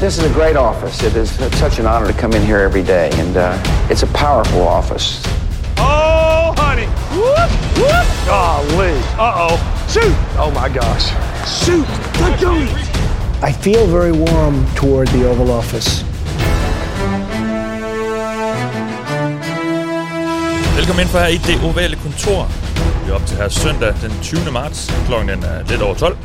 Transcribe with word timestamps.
This 0.00 0.16
is 0.16 0.22
a 0.30 0.32
great 0.32 0.54
office. 0.54 1.02
It 1.02 1.16
is 1.16 1.28
such 1.58 1.80
an 1.80 1.86
honor 1.86 2.06
to 2.06 2.12
come 2.12 2.32
in 2.32 2.46
here 2.46 2.58
every 2.58 2.84
day, 2.84 3.10
and 3.14 3.36
uh, 3.36 3.88
it's 3.90 4.04
a 4.04 4.06
powerful 4.06 4.62
office. 4.62 5.20
Oh, 5.76 6.54
honey. 6.56 6.86
Whoop, 7.18 7.50
whoop. 7.76 8.06
Golly. 8.24 8.94
Uh-oh. 9.18 9.58
Shoot. 9.88 10.14
Oh, 10.38 10.52
my 10.54 10.68
gosh. 10.68 11.10
Shoot. 11.64 11.88
Let 12.20 12.40
go. 12.40 12.52
I 13.42 13.50
feel 13.50 13.86
very 13.88 14.12
warm 14.12 14.64
toward 14.76 15.08
the 15.08 15.28
Oval 15.28 15.50
Office. 15.50 16.04
Velkommen 20.76 21.00
ind 21.02 21.10
for 21.10 21.18
her 21.18 21.26
i 21.26 21.36
det 21.36 21.60
ovale 21.64 21.96
kontor. 21.96 22.48
Vi 23.04 23.10
er 23.10 23.14
op 23.14 23.26
til 23.26 23.36
her 23.36 23.48
søndag 23.48 23.94
den 24.02 24.12
20. 24.22 24.52
marts. 24.52 24.92
Klokken 25.06 25.44
er 25.44 25.62
lidt 25.68 25.82
over 25.82 25.94
12. 25.94 26.16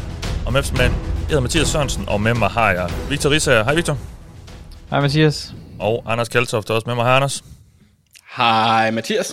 Om 0.46 0.56
eftermiddagen, 0.56 1.13
jeg 1.24 1.30
hedder 1.30 1.42
Mathias 1.42 1.68
Sørensen, 1.68 2.10
og 2.10 2.22
med 2.22 2.34
mig 2.34 2.50
har 2.50 2.72
jeg 2.72 2.90
Victor 3.10 3.30
Rissager. 3.30 3.64
Hej 3.64 3.76
Victor. 3.76 3.98
Hej 4.90 5.02
Mathias. 5.02 5.54
Og 5.80 6.04
Anders 6.06 6.30
Kaltoft 6.30 6.70
er 6.70 6.74
også 6.74 6.88
med 6.88 6.96
mig. 6.96 7.06
Hej 7.06 7.16
Anders. 7.16 7.44
Hej 8.38 8.92
Mathias. 8.92 9.28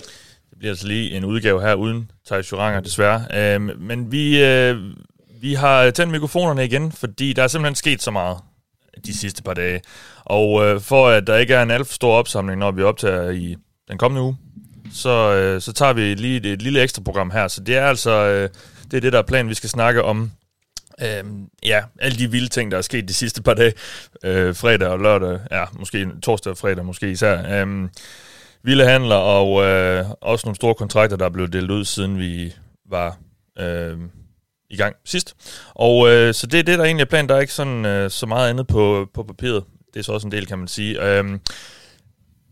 Det 0.49 0.57
bliver 0.59 0.71
altså 0.71 0.87
lige 0.87 1.11
en 1.11 1.25
udgave 1.25 1.61
her 1.61 1.73
uden 1.73 2.11
Thijs 2.27 2.51
Juranger, 2.51 2.79
desværre. 2.79 3.25
Øhm, 3.33 3.71
men 3.79 4.11
vi, 4.11 4.43
øh, 4.43 4.77
vi 5.41 5.53
har 5.53 5.91
tændt 5.91 6.11
mikrofonerne 6.11 6.65
igen, 6.65 6.91
fordi 6.91 7.33
der 7.33 7.43
er 7.43 7.47
simpelthen 7.47 7.75
sket 7.75 8.01
så 8.01 8.11
meget 8.11 8.37
de 9.05 9.17
sidste 9.17 9.43
par 9.43 9.53
dage. 9.53 9.81
Og 10.25 10.65
øh, 10.65 10.81
for 10.81 11.07
at 11.07 11.27
der 11.27 11.37
ikke 11.37 11.53
er 11.53 11.63
en 11.63 11.71
alt 11.71 11.87
for 11.87 11.93
stor 11.93 12.13
opsamling, 12.13 12.59
når 12.59 12.71
vi 12.71 12.83
optager 12.83 13.29
i 13.29 13.55
den 13.87 13.97
kommende 13.97 14.21
uge, 14.21 14.37
så, 14.93 15.33
øh, 15.33 15.61
så 15.61 15.73
tager 15.73 15.93
vi 15.93 16.13
lige 16.13 16.37
et, 16.37 16.45
et 16.45 16.61
lille 16.61 16.81
ekstra 16.81 17.01
program 17.01 17.31
her. 17.31 17.47
Så 17.47 17.61
det 17.61 17.77
er 17.77 17.85
altså 17.85 18.11
øh, 18.11 18.49
det, 18.91 18.97
er 18.97 19.01
det, 19.01 19.13
der 19.13 19.19
er 19.19 19.23
planen. 19.23 19.49
Vi 19.49 19.55
skal 19.55 19.69
snakke 19.69 20.03
om 20.03 20.31
øh, 21.01 21.23
ja, 21.63 21.81
alle 21.99 22.17
de 22.17 22.31
vilde 22.31 22.47
ting, 22.49 22.71
der 22.71 22.77
er 22.77 22.81
sket 22.81 23.07
de 23.07 23.13
sidste 23.13 23.41
par 23.41 23.53
dage. 23.53 23.73
Øh, 24.23 24.55
fredag 24.55 24.87
og 24.87 24.99
lørdag, 24.99 25.39
ja, 25.51 25.63
måske 25.79 26.07
torsdag 26.23 26.51
og 26.51 26.57
fredag 26.57 26.85
måske 26.85 27.11
især. 27.11 27.61
Øhm, 27.61 27.89
vilde 28.63 28.85
handler 28.85 29.15
og 29.15 29.63
øh, 29.63 30.05
også 30.21 30.45
nogle 30.47 30.55
store 30.55 30.75
kontrakter, 30.75 31.17
der 31.17 31.25
er 31.25 31.29
blevet 31.29 31.53
delt 31.53 31.71
ud, 31.71 31.85
siden 31.85 32.19
vi 32.19 32.53
var 32.89 33.17
øh, 33.59 33.97
i 34.69 34.77
gang 34.77 34.95
sidst. 35.05 35.35
Og 35.73 36.09
øh, 36.09 36.33
så 36.33 36.47
det 36.47 36.59
er 36.59 36.63
det, 36.63 36.79
der 36.79 36.85
egentlig 36.85 37.03
er 37.03 37.09
planen. 37.09 37.29
Der 37.29 37.35
er 37.35 37.41
ikke 37.41 37.53
sådan 37.53 37.85
øh, 37.85 38.09
så 38.11 38.25
meget 38.25 38.49
andet 38.49 38.67
på, 38.67 39.09
på 39.13 39.23
papiret. 39.23 39.63
Det 39.93 39.99
er 39.99 40.03
så 40.03 40.11
også 40.11 40.27
en 40.27 40.31
del, 40.31 40.47
kan 40.47 40.59
man 40.59 40.67
sige. 40.67 41.17
Øh, 41.19 41.39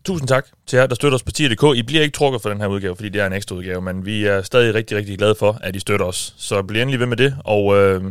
Tusind 0.04 0.28
tak 0.28 0.46
til 0.66 0.76
jer, 0.76 0.86
der 0.86 0.94
støtter 0.94 1.16
os 1.16 1.22
på 1.22 1.30
tier.dk. 1.30 1.76
I 1.76 1.82
bliver 1.82 2.02
ikke 2.02 2.14
trukket 2.14 2.42
for 2.42 2.48
den 2.48 2.60
her 2.60 2.66
udgave, 2.66 2.96
fordi 2.96 3.08
det 3.08 3.20
er 3.20 3.26
en 3.26 3.32
ekstra 3.32 3.56
udgave, 3.56 3.82
men 3.82 4.06
vi 4.06 4.24
er 4.24 4.42
stadig 4.42 4.74
rigtig, 4.74 4.96
rigtig 4.96 5.18
glade 5.18 5.34
for, 5.34 5.58
at 5.62 5.76
I 5.76 5.78
støtter 5.78 6.06
os. 6.06 6.34
Så 6.38 6.62
bliv 6.62 6.82
endelig 6.82 7.00
ved 7.00 7.06
med 7.06 7.16
det, 7.16 7.36
og 7.44 7.76
øh, 7.76 8.04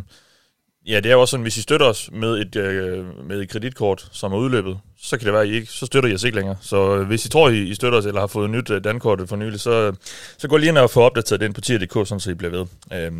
ja, 0.89 0.95
det 0.95 1.05
er 1.05 1.13
jo 1.13 1.21
også 1.21 1.31
sådan, 1.31 1.41
hvis 1.41 1.57
I 1.57 1.61
støtter 1.61 1.85
os 1.85 2.09
med 2.13 2.41
et, 2.41 2.55
øh, 2.55 3.27
med 3.27 3.41
et 3.41 3.49
kreditkort, 3.49 4.09
som 4.11 4.33
er 4.33 4.37
udløbet, 4.37 4.79
så 4.97 5.17
kan 5.17 5.25
det 5.25 5.33
være, 5.33 5.41
at 5.41 5.47
I 5.47 5.51
ikke, 5.51 5.67
så 5.71 5.85
støtter 5.85 6.09
I 6.09 6.13
os 6.13 6.23
ikke 6.23 6.35
længere. 6.35 6.55
Så 6.61 6.95
øh, 6.95 7.07
hvis 7.07 7.25
I 7.25 7.29
tror, 7.29 7.49
I, 7.49 7.61
I 7.61 7.75
støtter 7.75 7.99
os, 7.99 8.05
eller 8.05 8.19
har 8.19 8.27
fået 8.27 8.49
nyt 8.49 8.69
øh, 8.69 8.83
dankortet 8.83 9.29
for 9.29 9.35
nylig, 9.35 9.59
så, 9.59 9.93
så 10.37 10.47
gå 10.47 10.57
lige 10.57 10.69
ind 10.69 10.77
og 10.77 10.89
få 10.89 11.01
opdateret 11.01 11.41
den 11.41 11.53
på 11.53 11.61
tier.dk, 11.61 11.93
sådan 11.93 12.19
så 12.19 12.31
I 12.31 12.33
bliver 12.33 12.51
ved. 12.51 12.65
Øh, 12.93 13.11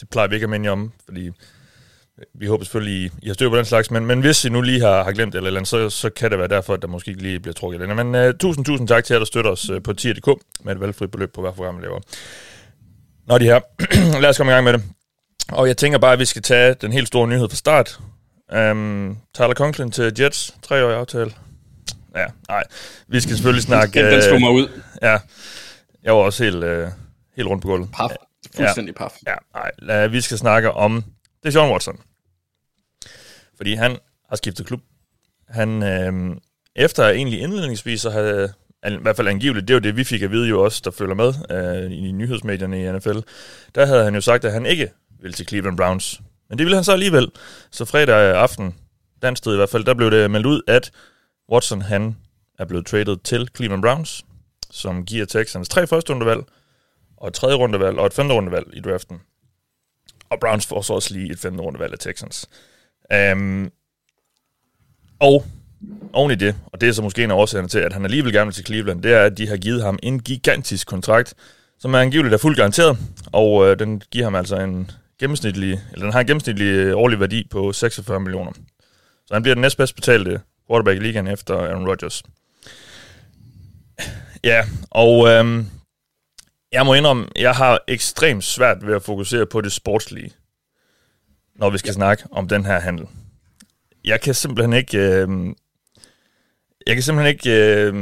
det 0.00 0.08
plejer 0.10 0.28
vi 0.28 0.34
ikke 0.34 0.44
at 0.44 0.50
minde 0.50 0.68
om, 0.68 0.92
fordi 1.04 1.26
øh, 1.26 1.32
vi 2.34 2.46
håber 2.46 2.64
selvfølgelig, 2.64 3.02
I, 3.04 3.10
I 3.22 3.26
har 3.26 3.34
styr 3.34 3.48
på 3.48 3.56
den 3.56 3.64
slags, 3.64 3.90
men, 3.90 4.06
men 4.06 4.20
hvis 4.20 4.44
I 4.44 4.48
nu 4.48 4.60
lige 4.60 4.80
har, 4.80 5.04
har 5.04 5.12
glemt 5.12 5.34
eller, 5.34 5.46
eller 5.46 5.60
andet, 5.60 5.68
så, 5.68 5.90
så 5.90 6.10
kan 6.10 6.30
det 6.30 6.38
være 6.38 6.48
derfor, 6.48 6.74
at 6.74 6.82
der 6.82 6.88
måske 6.88 7.10
ikke 7.10 7.22
lige 7.22 7.40
bliver 7.40 7.54
trukket 7.54 7.80
den. 7.80 7.96
Men 7.96 8.14
øh, 8.14 8.34
tusind, 8.34 8.64
tusind 8.64 8.88
tak 8.88 9.04
til 9.04 9.14
jer, 9.14 9.18
der 9.18 9.26
støtter 9.26 9.50
os 9.50 9.70
øh, 9.70 9.82
på 9.82 9.92
tier.dk 9.92 10.40
med 10.64 10.72
et 10.72 10.80
valgfrit 10.80 11.10
beløb 11.10 11.32
på 11.34 11.40
hver 11.40 11.52
program, 11.52 11.76
vi 11.78 11.82
laver. 11.82 12.00
Nå, 13.26 13.38
de 13.38 13.44
her. 13.44 13.60
Lad 14.22 14.30
os 14.30 14.36
komme 14.36 14.52
i 14.52 14.54
gang 14.54 14.64
med 14.64 14.72
det. 14.72 14.99
Og 15.52 15.68
jeg 15.68 15.76
tænker 15.76 15.98
bare, 15.98 16.12
at 16.12 16.18
vi 16.18 16.24
skal 16.24 16.42
tage 16.42 16.74
den 16.74 16.92
helt 16.92 17.08
store 17.08 17.28
nyhed 17.28 17.48
fra 17.48 17.56
start. 17.56 18.00
Um, 18.52 19.18
Tyler 19.34 19.54
Conklin 19.54 19.90
til 19.90 20.12
Jets, 20.20 20.54
treårig 20.62 20.96
aftale. 20.96 21.32
Ja, 22.16 22.26
nej. 22.48 22.64
Vi 23.08 23.20
skal 23.20 23.34
selvfølgelig 23.34 23.62
snakke... 23.62 24.02
den, 24.02 24.12
den 24.12 24.22
slog 24.22 24.40
mig 24.40 24.50
ud. 24.50 24.80
Ja, 25.02 25.18
jeg 26.02 26.12
var 26.12 26.20
også 26.20 26.44
helt, 26.44 26.64
uh, 26.64 26.88
helt 27.36 27.48
rundt 27.48 27.62
på 27.62 27.68
gulvet. 27.68 27.88
Paf. 27.92 28.10
Fuldstændig 28.56 28.94
paf. 28.94 29.16
Ja, 29.26 29.34
nej. 29.54 29.70
Lad, 29.78 30.08
vi 30.08 30.20
skal 30.20 30.38
snakke 30.38 30.70
om 30.70 31.04
det 31.42 31.48
er 31.48 31.50
Sean 31.50 31.72
Watson. 31.72 32.00
Fordi 33.56 33.74
han 33.74 33.96
har 34.28 34.36
skiftet 34.36 34.66
klub. 34.66 34.80
Han, 35.48 35.82
øh, 35.82 36.36
efter 36.76 37.08
egentlig 37.08 37.40
indledningsvis 37.40 38.00
så 38.00 38.10
havde, 38.10 38.52
i 38.88 38.96
hvert 39.02 39.16
fald 39.16 39.28
angiveligt, 39.28 39.68
det 39.68 39.74
er 39.74 39.76
jo 39.76 39.80
det, 39.80 39.96
vi 39.96 40.04
fik 40.04 40.22
at 40.22 40.30
vide 40.30 40.48
jo 40.48 40.64
også, 40.64 40.82
der 40.84 40.90
følger 40.90 41.14
med 41.14 41.34
øh, 41.50 41.92
i 41.92 42.12
nyhedsmedierne 42.12 42.84
i 42.84 42.92
NFL, 42.92 43.18
der 43.74 43.86
havde 43.86 44.04
han 44.04 44.14
jo 44.14 44.20
sagt, 44.20 44.44
at 44.44 44.52
han 44.52 44.66
ikke 44.66 44.90
ville 45.20 45.34
til 45.34 45.48
Cleveland 45.48 45.76
Browns. 45.76 46.20
Men 46.48 46.58
det 46.58 46.64
ville 46.64 46.76
han 46.76 46.84
så 46.84 46.92
alligevel. 46.92 47.30
Så 47.70 47.84
fredag 47.84 48.36
aften, 48.36 48.74
dansk 49.22 49.46
i 49.46 49.56
hvert 49.56 49.68
fald, 49.68 49.84
der 49.84 49.94
blev 49.94 50.10
det 50.10 50.30
meldt 50.30 50.46
ud, 50.46 50.62
at 50.68 50.90
Watson 51.52 51.82
han 51.82 52.16
er 52.58 52.64
blevet 52.64 52.86
traded 52.86 53.16
til 53.24 53.48
Cleveland 53.56 53.82
Browns, 53.82 54.24
som 54.70 55.04
giver 55.04 55.26
Texans 55.26 55.68
tre 55.68 55.86
første 55.86 56.12
rundevalg, 56.12 56.40
og 57.16 57.28
et 57.28 57.34
tredje 57.34 57.56
rundevalg, 57.56 57.98
og 57.98 58.06
et 58.06 58.12
femte 58.12 58.34
rundevalg 58.34 58.66
i 58.72 58.80
draften. 58.80 59.20
Og 60.30 60.40
Browns 60.40 60.66
får 60.66 60.82
så 60.82 60.92
også 60.92 61.14
lige 61.14 61.32
et 61.32 61.38
femte 61.38 61.62
rundevalg 61.62 61.92
af 61.92 61.98
Texans. 61.98 62.48
Um, 63.32 63.70
og 65.18 65.44
oven 66.12 66.30
i 66.30 66.34
det, 66.34 66.56
og 66.66 66.80
det 66.80 66.88
er 66.88 66.92
så 66.92 67.02
måske 67.02 67.24
en 67.24 67.30
af 67.30 67.34
årsagerne 67.34 67.68
til, 67.68 67.78
at 67.78 67.92
han 67.92 68.04
alligevel 68.04 68.32
gerne 68.32 68.46
vil 68.46 68.54
til 68.54 68.66
Cleveland, 68.66 69.02
det 69.02 69.12
er, 69.12 69.24
at 69.24 69.38
de 69.38 69.48
har 69.48 69.56
givet 69.56 69.82
ham 69.82 69.98
en 70.02 70.20
gigantisk 70.20 70.86
kontrakt, 70.86 71.34
som 71.78 71.94
er 71.94 71.98
angiveligt 71.98 72.34
er 72.34 72.38
fuldt 72.38 72.56
garanteret, 72.56 72.98
og 73.32 73.66
øh, 73.66 73.78
den 73.78 74.02
giver 74.10 74.24
ham 74.24 74.34
altså 74.34 74.56
en 74.56 74.90
gennemsnitlig, 75.20 75.80
eller 75.92 76.04
den 76.04 76.12
har 76.12 76.20
en 76.20 76.26
gennemsnitlig 76.26 76.66
øh, 76.66 76.96
årlig 76.96 77.20
værdi 77.20 77.46
på 77.50 77.72
46 77.72 78.20
millioner. 78.20 78.52
Så 79.26 79.34
han 79.34 79.42
bliver 79.42 79.54
den 79.54 79.62
næstbedst 79.62 79.94
betalte 79.94 80.40
quarterback 80.68 80.96
i 81.00 81.02
ligaen 81.02 81.26
efter 81.26 81.54
Aaron 81.54 81.88
Rodgers. 81.88 82.22
Ja, 84.44 84.64
og 84.90 85.28
øhm, 85.28 85.66
jeg 86.72 86.86
må 86.86 86.94
indrømme, 86.94 87.26
jeg 87.36 87.54
har 87.54 87.80
ekstremt 87.88 88.44
svært 88.44 88.86
ved 88.86 88.94
at 88.94 89.02
fokusere 89.02 89.46
på 89.46 89.60
det 89.60 89.72
sportslige, 89.72 90.32
når 91.54 91.70
vi 91.70 91.78
skal 91.78 91.88
ja. 91.88 91.92
snakke 91.92 92.24
om 92.30 92.48
den 92.48 92.64
her 92.64 92.80
handel. 92.80 93.06
Jeg 94.04 94.20
kan 94.20 94.34
simpelthen 94.34 94.72
ikke... 94.72 94.98
Øh, 94.98 95.28
jeg 96.90 96.96
kan 96.96 97.02
simpelthen 97.02 97.34
ikke 97.34 97.50
øh, 97.50 97.94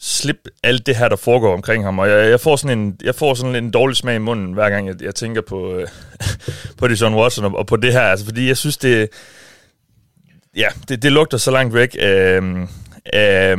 slippe 0.00 0.50
alt 0.62 0.86
det 0.86 0.96
her, 0.96 1.08
der 1.08 1.16
foregår 1.16 1.54
omkring 1.54 1.84
ham, 1.84 1.98
og 1.98 2.08
jeg, 2.08 2.30
jeg, 2.30 2.40
får, 2.40 2.56
sådan 2.56 2.78
en, 2.78 2.96
jeg 3.02 3.14
får 3.14 3.34
sådan 3.34 3.56
en 3.56 3.70
dårlig 3.70 3.96
smag 3.96 4.16
i 4.16 4.18
munden, 4.18 4.52
hver 4.52 4.70
gang 4.70 4.88
jeg, 4.88 5.02
jeg 5.02 5.14
tænker 5.14 5.40
på, 5.40 5.74
øh, 5.74 5.88
på 6.78 6.86
John 6.86 7.14
Watson 7.14 7.44
og, 7.44 7.58
og 7.58 7.66
på 7.66 7.76
det 7.76 7.92
her, 7.92 8.00
altså, 8.00 8.26
fordi 8.26 8.48
jeg 8.48 8.56
synes, 8.56 8.76
det, 8.76 9.08
ja, 10.56 10.68
det, 10.88 11.02
det 11.02 11.12
lugter 11.12 11.38
så 11.38 11.50
langt 11.50 11.74
væk 11.74 11.96
af, 11.98 12.40
af 13.12 13.56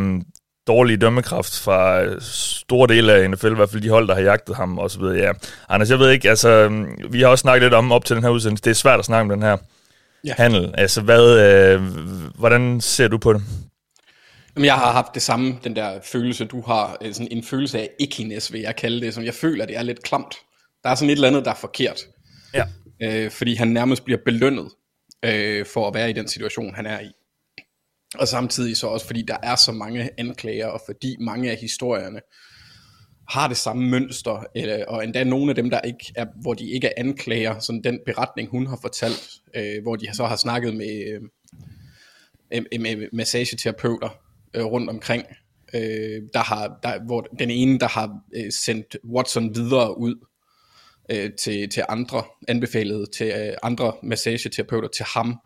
dårlig 0.68 1.02
dømmekraft 1.02 1.60
fra 1.60 2.04
store 2.20 2.88
dele 2.88 3.14
af 3.14 3.30
NFL, 3.30 3.52
i 3.52 3.56
hvert 3.56 3.70
fald 3.70 3.82
de 3.82 3.90
hold, 3.90 4.08
der 4.08 4.16
har 4.16 4.22
jagtet 4.22 4.56
ham 4.56 4.78
og 4.78 4.92
så 4.92 5.00
videre. 5.00 5.18
Ja. 5.18 5.32
Anders, 5.70 5.90
jeg 5.90 6.00
ved 6.00 6.12
ikke, 6.12 6.30
altså, 6.30 6.72
vi 7.10 7.22
har 7.22 7.28
også 7.28 7.42
snakket 7.42 7.64
lidt 7.64 7.74
om 7.74 7.92
op 7.92 8.06
til 8.06 8.16
den 8.16 8.24
her 8.24 8.30
udsendelse, 8.30 8.64
det 8.64 8.70
er 8.70 8.76
svært 8.76 9.00
at 9.00 9.06
snakke 9.06 9.22
om 9.22 9.30
den 9.30 9.42
her 9.48 9.58
ja. 10.26 10.34
handel. 10.38 10.74
Altså, 10.78 11.02
hvad, 11.02 11.40
øh, 11.40 11.82
hvordan 12.36 12.82
ser 12.82 13.08
du 13.08 13.18
på 13.18 13.34
det? 13.34 13.42
Jamen, 14.58 14.66
jeg 14.66 14.76
har 14.76 14.92
haft 14.92 15.14
det 15.14 15.22
samme, 15.22 15.60
den 15.64 15.76
der 15.76 16.00
følelse, 16.02 16.46
du 16.46 16.62
har, 16.62 16.98
øh, 17.02 17.14
sådan 17.14 17.28
en 17.32 17.44
følelse 17.44 17.80
af 17.80 17.90
ickiness, 18.00 18.54
vil 18.54 18.62
jeg 18.62 18.76
kalde 18.76 19.02
det, 19.02 19.14
som 19.14 19.24
jeg 19.24 19.34
føler, 19.34 19.66
det 19.66 19.78
er 19.78 19.82
lidt 19.82 20.04
klamt. 20.04 20.36
Der 20.84 20.90
er 20.90 20.96
sådan 20.96 21.10
et 21.10 21.14
eller 21.16 21.28
andet, 21.28 21.46
der 21.46 21.52
er 21.52 21.56
forkert. 21.56 22.00
Ja. 22.54 22.66
Øh, 23.02 23.32
fordi 23.32 23.56
han 23.56 23.68
nærmest 23.68 24.06
bliver 24.06 24.20
belønnet 24.26 24.70
øh, 25.26 25.66
for 25.66 25.88
at 25.88 25.94
være 25.94 26.10
i 26.10 26.14
den 26.14 26.28
situation, 26.28 26.76
han 26.76 26.86
er 26.86 27.00
i. 27.00 27.12
Og 28.16 28.28
samtidig 28.28 28.78
så 28.78 28.88
også 28.88 29.06
fordi 29.06 29.22
der 29.22 29.38
er 29.44 29.56
så 29.56 29.72
mange 29.72 30.10
anklager, 30.18 30.68
og 30.68 30.82
fordi 30.86 31.16
mange 31.20 31.52
af 31.52 31.58
historierne 31.58 32.20
har 33.30 33.48
det 33.48 33.58
samme 33.58 33.90
mønster, 33.90 34.44
eller, 34.56 34.86
og 34.86 35.04
endda 35.04 35.24
nogle 35.24 35.52
af 35.52 35.56
dem, 35.56 35.70
der 35.70 35.82
ikke 35.82 36.14
er, 36.16 36.26
hvor 36.42 36.54
de 36.54 36.70
ikke 36.70 36.88
er 36.88 36.94
anklager, 36.98 37.60
sådan 37.60 37.84
den 37.84 38.00
beretning, 38.06 38.50
hun 38.50 38.68
har 38.68 38.80
fortalt, 38.82 39.30
øh, 39.56 39.82
hvor 39.82 39.96
de 39.96 40.16
så 40.16 40.26
har 40.26 40.36
snakket 40.36 40.76
med, 40.76 41.22
øh, 42.52 42.62
med 42.80 43.08
massageterapeuter 43.14 44.27
øh, 44.58 44.66
rundt 44.66 44.90
omkring, 44.90 45.26
øh, 45.74 46.22
der 46.34 46.40
har, 46.40 46.80
der, 46.84 47.06
hvor 47.06 47.22
den 47.22 47.50
ene, 47.50 47.80
der 47.80 47.88
har 47.88 48.20
øh, 48.36 48.52
sendt 48.52 48.98
Watson 49.14 49.56
videre 49.56 49.98
ud 49.98 50.16
øh, 51.12 51.32
til, 51.40 51.70
til 51.70 51.84
andre, 51.90 52.24
anbefalet 52.48 53.12
til 53.12 53.28
øh, 53.28 53.54
andre 53.64 53.94
massageterapeuter 54.04 54.88
til 54.88 55.06
ham, 55.16 55.40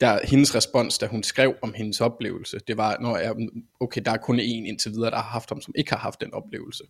der 0.00 0.18
hendes 0.24 0.54
respons, 0.54 0.98
da 0.98 1.06
hun 1.06 1.22
skrev 1.22 1.54
om 1.62 1.74
hendes 1.76 2.00
oplevelse, 2.00 2.58
det 2.68 2.76
var, 2.76 2.96
når 3.00 3.16
jeg, 3.16 3.34
okay, 3.80 4.02
der 4.04 4.10
er 4.10 4.16
kun 4.16 4.40
én 4.40 4.42
indtil 4.42 4.92
videre, 4.92 5.10
der 5.10 5.16
har 5.16 5.30
haft 5.30 5.48
ham, 5.48 5.60
som 5.60 5.74
ikke 5.76 5.90
har 5.90 5.98
haft 5.98 6.20
den 6.20 6.34
oplevelse. 6.34 6.84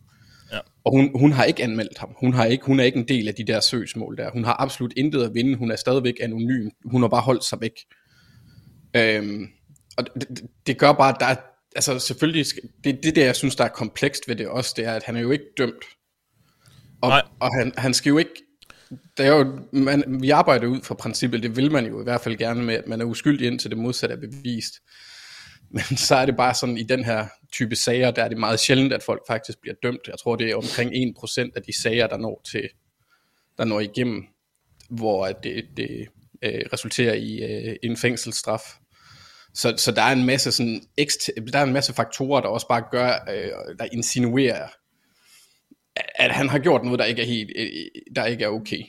Ja. 0.51 0.59
Og 0.83 0.91
hun, 0.91 1.11
hun 1.19 1.31
har 1.31 1.43
ikke 1.43 1.63
anmeldt 1.63 1.97
ham. 1.97 2.09
Hun, 2.19 2.33
har 2.33 2.45
ikke, 2.45 2.65
hun 2.65 2.79
er 2.79 2.83
ikke 2.83 2.99
en 2.99 3.07
del 3.07 3.27
af 3.27 3.35
de 3.35 3.43
der 3.43 3.59
søgsmål 3.59 4.17
der. 4.17 4.31
Hun 4.31 4.43
har 4.43 4.61
absolut 4.61 4.93
intet 4.97 5.23
at 5.23 5.33
vinde. 5.33 5.57
Hun 5.57 5.71
er 5.71 5.75
stadigvæk 5.75 6.13
anonym. 6.21 6.69
Hun 6.85 7.01
har 7.01 7.09
bare 7.09 7.21
holdt 7.21 7.43
sig 7.43 7.61
væk. 7.61 7.71
Øhm, 8.95 9.47
og 9.97 10.05
det, 10.15 10.41
det 10.67 10.77
gør 10.77 10.91
bare, 10.91 11.13
at 11.13 11.19
der 11.19 11.25
er, 11.25 11.35
altså 11.75 11.99
selvfølgelig, 11.99 12.45
det, 12.83 12.99
det 13.03 13.15
der, 13.15 13.25
jeg 13.25 13.35
synes, 13.35 13.55
der 13.55 13.63
er 13.63 13.69
komplekst 13.69 14.27
ved 14.27 14.35
det 14.35 14.47
også, 14.47 14.73
det 14.77 14.85
er, 14.85 14.93
at 14.93 15.03
han 15.03 15.15
er 15.15 15.21
jo 15.21 15.31
ikke 15.31 15.45
dømt. 15.57 15.85
Og, 17.01 17.21
og 17.39 17.49
han, 17.59 17.73
han 17.77 17.93
skal 17.93 18.09
jo 18.09 18.17
ikke, 18.17 18.43
det 19.17 19.25
er 19.25 19.35
jo, 19.35 19.59
man, 19.71 20.21
vi 20.21 20.29
arbejder 20.29 20.67
ud 20.67 20.81
fra 20.81 20.95
princippet, 20.95 21.43
det 21.43 21.55
vil 21.55 21.71
man 21.71 21.85
jo 21.85 22.01
i 22.01 22.03
hvert 22.03 22.21
fald 22.21 22.37
gerne 22.37 22.63
med, 22.63 22.75
at 22.75 22.87
man 22.87 23.01
er 23.01 23.05
uskyldig 23.05 23.47
indtil 23.47 23.69
det 23.69 23.77
modsatte 23.77 24.15
er 24.15 24.19
bevist. 24.19 24.73
Men 25.69 25.97
så 26.07 26.15
er 26.15 26.25
det 26.25 26.37
bare 26.37 26.53
sådan, 26.53 26.77
i 26.77 26.83
den 26.83 27.03
her 27.03 27.27
type 27.51 27.75
sager, 27.75 28.11
der 28.11 28.23
er 28.23 28.27
det 28.27 28.37
meget 28.37 28.59
sjældent, 28.59 28.93
at 28.93 29.03
folk 29.03 29.21
faktisk 29.27 29.61
bliver 29.61 29.75
dømt. 29.83 30.07
Jeg 30.07 30.15
tror, 30.23 30.35
det 30.35 30.51
er 30.51 30.55
omkring 30.55 30.91
1% 30.91 31.51
af 31.55 31.63
de 31.63 31.81
sager, 31.81 32.07
der 32.07 32.17
når, 32.17 32.41
til, 32.51 32.69
der 33.57 33.65
når 33.65 33.79
igennem, 33.79 34.23
hvor 34.89 35.27
det, 35.27 35.65
det 35.77 36.07
øh, 36.41 36.61
resulterer 36.73 37.13
i 37.13 37.43
øh, 37.43 37.75
en 37.83 37.97
fængselsstraf. 37.97 38.61
Så, 39.53 39.73
så 39.77 39.91
der 39.91 40.01
er 40.01 40.11
en 40.11 40.25
masse 40.25 40.51
sådan, 40.51 40.81
der 41.53 41.59
er 41.59 41.63
en 41.63 41.73
masse 41.73 41.93
faktorer, 41.93 42.41
der 42.41 42.47
også 42.47 42.67
bare 42.67 42.83
gør, 42.91 43.11
øh, 43.29 43.77
der 43.79 43.87
insinuerer, 43.93 44.67
at 46.15 46.31
han 46.31 46.49
har 46.49 46.59
gjort 46.59 46.83
noget, 46.83 46.99
der 46.99 47.05
ikke 47.05 47.21
er 47.21 47.25
helt, 47.25 47.51
øh, 47.57 47.67
der 48.15 48.25
ikke 48.25 48.43
er 48.43 48.49
okay. 48.49 48.83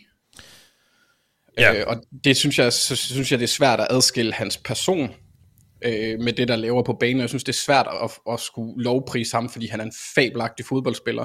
Ja. 1.58 1.74
Øh, 1.74 1.84
og 1.86 2.02
det 2.24 2.36
synes 2.36 2.58
jeg, 2.58 2.72
så 2.72 2.96
synes 2.96 3.30
jeg, 3.30 3.38
det 3.38 3.44
er 3.44 3.48
svært 3.48 3.80
at 3.80 3.86
adskille 3.90 4.32
hans 4.32 4.56
person 4.56 5.10
øh, 5.84 6.20
med 6.20 6.32
det, 6.32 6.48
der 6.48 6.56
laver 6.56 6.82
på 6.82 6.92
banen. 7.00 7.20
Jeg 7.20 7.28
synes, 7.28 7.44
det 7.44 7.52
er 7.52 7.58
svært 7.58 7.88
at, 8.02 8.10
at 8.32 8.40
skulle 8.40 8.82
lovprise 8.82 9.36
ham, 9.36 9.48
fordi 9.48 9.66
han 9.66 9.80
er 9.80 9.84
en 9.84 9.92
fabelagtig 10.14 10.66
fodboldspiller, 10.66 11.24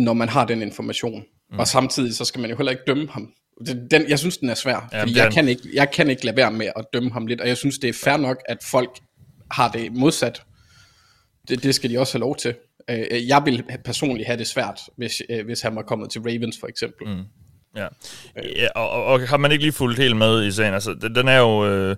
når 0.00 0.12
man 0.12 0.28
har 0.28 0.46
den 0.46 0.62
information. 0.62 1.24
Mm. 1.50 1.58
Og 1.58 1.68
samtidig 1.68 2.14
så 2.14 2.24
skal 2.24 2.40
man 2.40 2.50
jo 2.50 2.56
heller 2.56 2.72
ikke 2.72 2.84
dømme 2.86 3.08
ham. 3.08 3.32
Den, 3.66 4.08
jeg 4.08 4.18
synes, 4.18 4.36
den 4.36 4.50
er 4.50 4.54
svær, 4.54 4.88
fordi 5.00 5.16
jeg 5.16 5.32
kan, 5.32 5.48
ikke, 5.48 5.62
jeg 5.74 5.90
kan 5.90 6.10
ikke 6.10 6.24
lade 6.24 6.36
være 6.36 6.52
med 6.52 6.66
at 6.76 6.84
dømme 6.92 7.12
ham 7.12 7.26
lidt, 7.26 7.40
og 7.40 7.48
jeg 7.48 7.56
synes, 7.56 7.78
det 7.78 7.88
er 7.88 7.94
fair 8.04 8.16
nok, 8.16 8.36
at 8.48 8.58
folk 8.62 8.90
har 9.50 9.70
det 9.70 9.92
modsat. 9.92 10.42
Det, 11.48 11.62
det 11.62 11.74
skal 11.74 11.90
de 11.90 11.98
også 11.98 12.14
have 12.14 12.20
lov 12.20 12.36
til. 12.36 12.54
Øh, 12.90 13.28
jeg 13.28 13.42
vil 13.44 13.64
personligt 13.84 14.26
have 14.26 14.38
det 14.38 14.46
svært, 14.46 14.80
hvis, 14.96 15.22
øh, 15.30 15.44
hvis 15.44 15.60
han 15.60 15.76
var 15.76 15.82
kommet 15.82 16.10
til 16.10 16.20
Ravens 16.20 16.56
for 16.60 16.66
eksempel. 16.66 17.08
Mm. 17.08 17.22
Ja, 17.76 17.88
ja 18.36 18.68
og, 18.74 18.90
og, 18.90 19.04
og 19.04 19.28
har 19.28 19.36
man 19.36 19.52
ikke 19.52 19.64
lige 19.64 19.72
fulgt 19.72 19.98
helt 19.98 20.16
med 20.16 20.46
i 20.46 20.52
sagen? 20.52 20.74
Altså, 20.74 20.94
den, 20.94 21.14
den 21.14 21.28
er 21.28 21.38
jo... 21.38 21.66
Øh, 21.66 21.96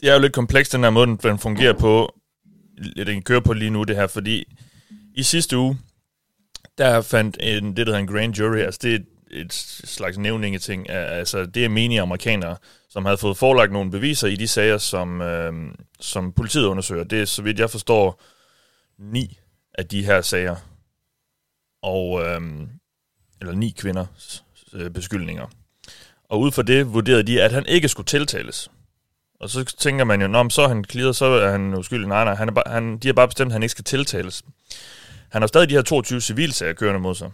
det 0.00 0.08
er 0.08 0.14
jo 0.14 0.20
lidt 0.20 0.32
kompleks, 0.32 0.68
den 0.68 0.82
her 0.82 0.90
måde, 0.90 1.18
den 1.22 1.38
fungerer 1.38 1.72
på, 1.72 2.20
den 2.96 3.22
kører 3.22 3.40
på 3.40 3.52
lige 3.52 3.70
nu, 3.70 3.84
det 3.84 3.96
her, 3.96 4.06
fordi 4.06 4.44
i 5.14 5.22
sidste 5.22 5.58
uge, 5.58 5.78
der 6.78 7.00
fandt 7.00 7.36
en, 7.40 7.66
det, 7.66 7.76
der 7.76 7.84
hedder 7.84 7.98
en 7.98 8.06
grand 8.06 8.34
jury, 8.38 8.56
altså 8.56 8.80
det 8.82 9.06
et 9.30 9.52
slags 9.84 10.18
nævningeting, 10.18 10.90
altså 10.90 11.46
det 11.46 11.64
er 11.64 11.68
menige 11.68 12.00
amerikanere, 12.00 12.56
som 12.88 13.04
havde 13.04 13.18
fået 13.18 13.36
forelagt 13.36 13.72
nogle 13.72 13.90
beviser 13.90 14.28
i 14.28 14.36
de 14.36 14.48
sager, 14.48 14.78
som, 14.78 15.22
øh, 15.22 15.52
som 16.00 16.32
politiet 16.32 16.64
undersøger. 16.64 17.04
Det 17.04 17.20
er, 17.20 17.24
så 17.24 17.42
vidt 17.42 17.58
jeg 17.58 17.70
forstår, 17.70 18.22
ni 18.98 19.38
af 19.74 19.86
de 19.86 20.04
her 20.04 20.20
sager. 20.20 20.56
Og, 21.82 22.24
øh, 22.24 22.40
eller 23.40 23.54
ni 23.54 23.74
kvinders 23.78 24.44
øh, 24.72 24.90
beskyldninger. 24.90 25.46
Og 26.24 26.40
ud 26.40 26.52
fra 26.52 26.62
det 26.62 26.92
vurderede 26.92 27.22
de, 27.22 27.42
at 27.42 27.52
han 27.52 27.66
ikke 27.66 27.88
skulle 27.88 28.06
tiltales. 28.06 28.70
Og 29.40 29.50
så 29.50 29.64
tænker 29.64 30.04
man 30.04 30.20
jo, 30.22 30.28
Nå, 30.28 30.50
så 30.50 30.62
er 30.62 30.68
han 30.68 30.84
clearet, 30.90 31.16
så 31.16 31.24
er 31.24 31.50
han 31.50 31.74
uskyldig. 31.74 32.08
Nej, 32.08 32.24
nej, 32.24 32.34
han 32.34 32.48
er 32.48 32.52
bare, 32.52 32.64
han, 32.66 32.98
de 32.98 33.08
har 33.08 33.12
bare 33.12 33.28
bestemt, 33.28 33.48
at 33.48 33.52
han 33.52 33.62
ikke 33.62 33.70
skal 33.70 33.84
tiltales. 33.84 34.42
Han 35.28 35.42
har 35.42 35.46
stadig 35.46 35.68
de 35.68 35.74
her 35.74 35.82
22 35.82 36.20
civilsager 36.20 36.72
kørende 36.72 37.00
mod 37.00 37.14
sig. 37.14 37.30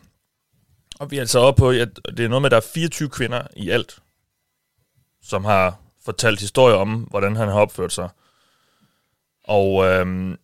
Og 1.00 1.10
vi 1.10 1.16
er 1.16 1.20
altså 1.20 1.38
oppe 1.38 1.58
på, 1.58 1.70
at 1.70 1.88
det 2.16 2.24
er 2.24 2.28
noget 2.28 2.42
med, 2.42 2.46
at 2.46 2.50
der 2.50 2.56
er 2.56 2.70
24 2.74 3.08
kvinder 3.08 3.42
i 3.56 3.70
alt, 3.70 3.98
som 5.22 5.44
har 5.44 5.80
fortalt 6.04 6.40
historier 6.40 6.76
om, 6.76 6.94
hvordan 7.10 7.36
han 7.36 7.48
har 7.48 7.60
opført 7.60 7.92
sig. 7.92 8.08
Og 9.44 9.84
øhm, 9.84 10.36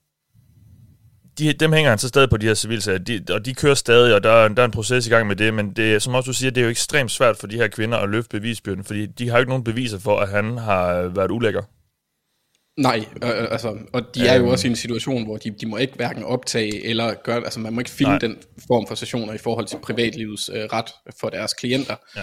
de, 1.38 1.52
dem 1.52 1.72
hænger 1.72 1.90
han 1.90 1.98
så 1.98 2.08
stadig 2.08 2.30
på 2.30 2.36
de 2.36 2.46
her 2.46 2.54
civilsager, 2.54 2.98
de, 2.98 3.24
og 3.30 3.44
de 3.44 3.54
kører 3.54 3.74
stadig, 3.74 4.14
og 4.14 4.22
der, 4.22 4.48
der 4.48 4.62
er 4.62 4.66
en 4.66 4.70
proces 4.70 5.06
i 5.06 5.10
gang 5.10 5.26
med 5.26 5.36
det, 5.36 5.54
men 5.54 5.72
det, 5.72 6.02
som 6.02 6.14
også 6.14 6.28
du 6.28 6.32
siger, 6.32 6.50
det 6.50 6.60
er 6.60 6.64
jo 6.64 6.70
ekstremt 6.70 7.10
svært 7.10 7.36
for 7.36 7.46
de 7.46 7.56
her 7.56 7.68
kvinder 7.68 7.98
at 7.98 8.08
løfte 8.08 8.28
bevisbyrden, 8.28 8.84
fordi 8.84 9.06
de 9.06 9.28
har 9.28 9.36
jo 9.36 9.40
ikke 9.40 9.50
nogen 9.50 9.64
beviser 9.64 9.98
for, 9.98 10.20
at 10.20 10.28
han 10.28 10.58
har 10.58 11.02
været 11.02 11.30
ulækker. 11.30 11.62
Nej, 12.76 13.04
øh, 13.22 13.28
øh 13.28 13.52
altså, 13.52 13.78
og 13.92 14.02
de 14.14 14.28
er 14.28 14.34
jo 14.34 14.42
øhm. 14.42 14.50
også 14.50 14.66
i 14.66 14.70
en 14.70 14.76
situation, 14.76 15.24
hvor 15.24 15.36
de, 15.36 15.50
de 15.50 15.66
må 15.66 15.76
ikke 15.76 15.94
hverken 15.94 16.24
optage 16.24 16.86
eller 16.86 17.14
gøre, 17.14 17.36
altså 17.36 17.60
man 17.60 17.72
må 17.72 17.80
ikke 17.80 17.90
filme 17.90 18.12
Nej. 18.12 18.18
den 18.18 18.36
form 18.66 18.86
for 18.86 18.94
sessioner 18.94 19.32
i 19.32 19.38
forhold 19.38 19.66
til 19.66 19.78
privatlivets 19.82 20.50
øh, 20.54 20.64
ret 20.64 20.90
for 21.20 21.30
deres 21.30 21.54
klienter. 21.54 21.96
Ja. 22.16 22.22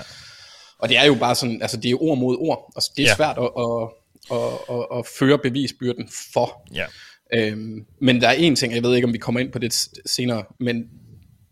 Og 0.79 0.89
det 0.89 0.97
er 0.97 1.05
jo 1.05 1.15
bare 1.15 1.35
sådan, 1.35 1.61
altså 1.61 1.77
det 1.77 1.91
er 1.91 2.01
ord 2.01 2.17
mod 2.17 2.37
ord, 2.39 2.71
altså 2.75 2.91
det 2.97 3.03
er 3.03 3.09
ja. 3.09 3.15
svært 3.15 3.37
at, 3.37 3.49
at, 3.59 3.89
at, 4.31 4.75
at, 4.75 4.99
at 4.99 5.05
føre 5.19 5.37
bevisbyrden 5.37 6.09
for. 6.33 6.67
Ja. 6.73 6.85
Øhm, 7.33 7.85
men 8.01 8.21
der 8.21 8.27
er 8.27 8.33
en 8.33 8.55
ting, 8.55 8.73
jeg 8.73 8.83
ved 8.83 8.95
ikke 8.95 9.07
om 9.07 9.13
vi 9.13 9.17
kommer 9.17 9.39
ind 9.39 9.51
på 9.51 9.59
det 9.59 9.73
senere, 10.05 10.43
men 10.59 10.83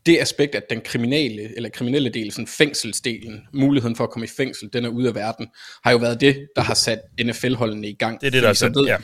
det 0.06 0.20
aspekt, 0.20 0.56
at 0.56 0.64
den 0.70 0.82
kriminelle, 0.82 1.56
eller 1.56 1.70
kriminelle 1.70 2.10
del, 2.10 2.32
sådan 2.32 2.48
fængselsdelen, 2.48 3.42
muligheden 3.54 3.96
for 3.96 4.04
at 4.04 4.10
komme 4.10 4.26
i 4.26 4.30
fængsel, 4.38 4.70
den 4.74 4.86
er 4.86 4.90
ude 4.90 5.08
af 5.08 5.16
verden, 5.16 5.48
har 5.84 5.92
jo 5.92 5.98
været 5.98 6.22
det, 6.22 6.48
der 6.56 6.62
har 6.62 6.74
sat 6.74 7.00
NFL-holdene 7.24 7.90
i 7.90 7.94
gang. 7.94 8.22
Det 8.22 8.28
er 8.28 8.32
det, 8.32 8.44
der 8.44 8.50
er 8.50 8.54
så 8.54 8.72
ved, 8.76 8.86
ja, 8.86 8.98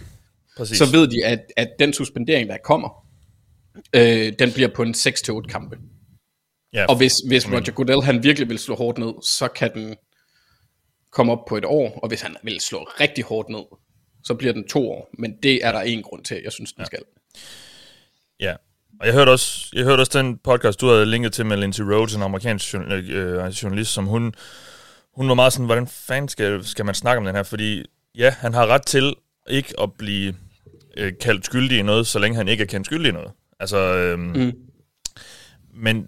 præcis. 0.58 0.78
Så 0.78 0.86
ved 0.92 1.08
de, 1.08 1.26
at, 1.26 1.40
at 1.58 1.70
den 1.80 1.94
suspendering, 1.94 2.50
der 2.50 2.58
kommer, 2.64 3.08
øh, 3.96 4.34
den 4.40 4.52
bliver 4.52 4.70
på 4.76 4.84
en 4.84 4.96
6-8 4.98 5.42
kampe. 5.42 5.78
Ja, 6.74 6.86
og 6.86 6.98
hvis, 6.98 7.14
hvis 7.28 7.48
Roger 7.48 7.72
Goodell, 7.72 8.02
han 8.02 8.24
virkelig 8.24 8.50
vil 8.50 8.60
slå 8.60 8.76
hårdt 8.76 8.98
ned, 8.98 9.14
så 9.24 9.48
kan 9.48 9.74
den 9.74 9.96
komme 11.12 11.32
op 11.32 11.46
på 11.50 11.58
et 11.58 11.66
år, 11.66 12.00
og 12.04 12.08
hvis 12.08 12.22
han 12.22 12.36
vil 12.44 12.60
slå 12.60 12.78
rigtig 12.80 13.24
hårdt 13.24 13.50
ned, 13.50 13.64
så 14.24 14.34
bliver 14.34 14.54
den 14.54 14.68
to 14.68 14.92
år. 14.92 15.10
Men 15.18 15.38
det 15.44 15.66
er 15.66 15.72
der 15.72 15.82
en 15.82 16.04
grund 16.04 16.24
til, 16.24 16.42
jeg 16.44 16.52
synes, 16.52 16.74
den 16.74 16.82
ja. 16.82 16.86
skal. 16.86 17.04
Ja, 18.40 18.56
og 19.02 19.08
jeg 19.08 19.14
hørte, 19.14 19.30
også, 19.30 19.70
jeg 19.74 19.84
hørte 19.84 20.02
også 20.02 20.20
den 20.20 20.38
podcast, 20.38 20.82
du 20.82 20.88
havde 20.88 21.06
linket 21.06 21.34
til 21.34 21.46
med 21.46 21.58
Lindsay 21.58 21.84
Rhodes, 21.84 22.16
en 22.16 22.22
amerikansk 22.22 22.76
øh, 22.76 23.48
journalist, 23.48 23.92
som 23.92 24.06
hun, 24.06 24.34
hun 25.16 25.28
var 25.28 25.34
meget 25.34 25.54
sådan, 25.54 25.66
hvordan 25.66 25.88
fanden 25.88 26.30
skal, 26.30 26.66
skal 26.66 26.86
man 26.86 26.96
snakke 26.96 27.20
om 27.20 27.26
den 27.26 27.36
her? 27.36 27.44
Fordi 27.44 27.86
ja, 28.16 28.36
han 28.40 28.54
har 28.54 28.68
ret 28.68 28.86
til 28.86 29.16
ikke 29.50 29.74
at 29.82 29.90
blive 29.98 30.36
øh, 30.98 31.14
kaldt 31.22 31.46
skyldig 31.46 31.80
i 31.80 31.82
noget, 31.82 32.08
så 32.08 32.20
længe 32.20 32.38
han 32.38 32.48
ikke 32.48 32.64
er 32.64 32.68
kendt 32.68 32.88
skyldig 32.88 33.10
i 33.10 33.12
noget. 33.12 33.32
Altså, 33.60 33.78
øhm, 33.78 34.22
mm. 34.22 34.54
men 35.74 36.08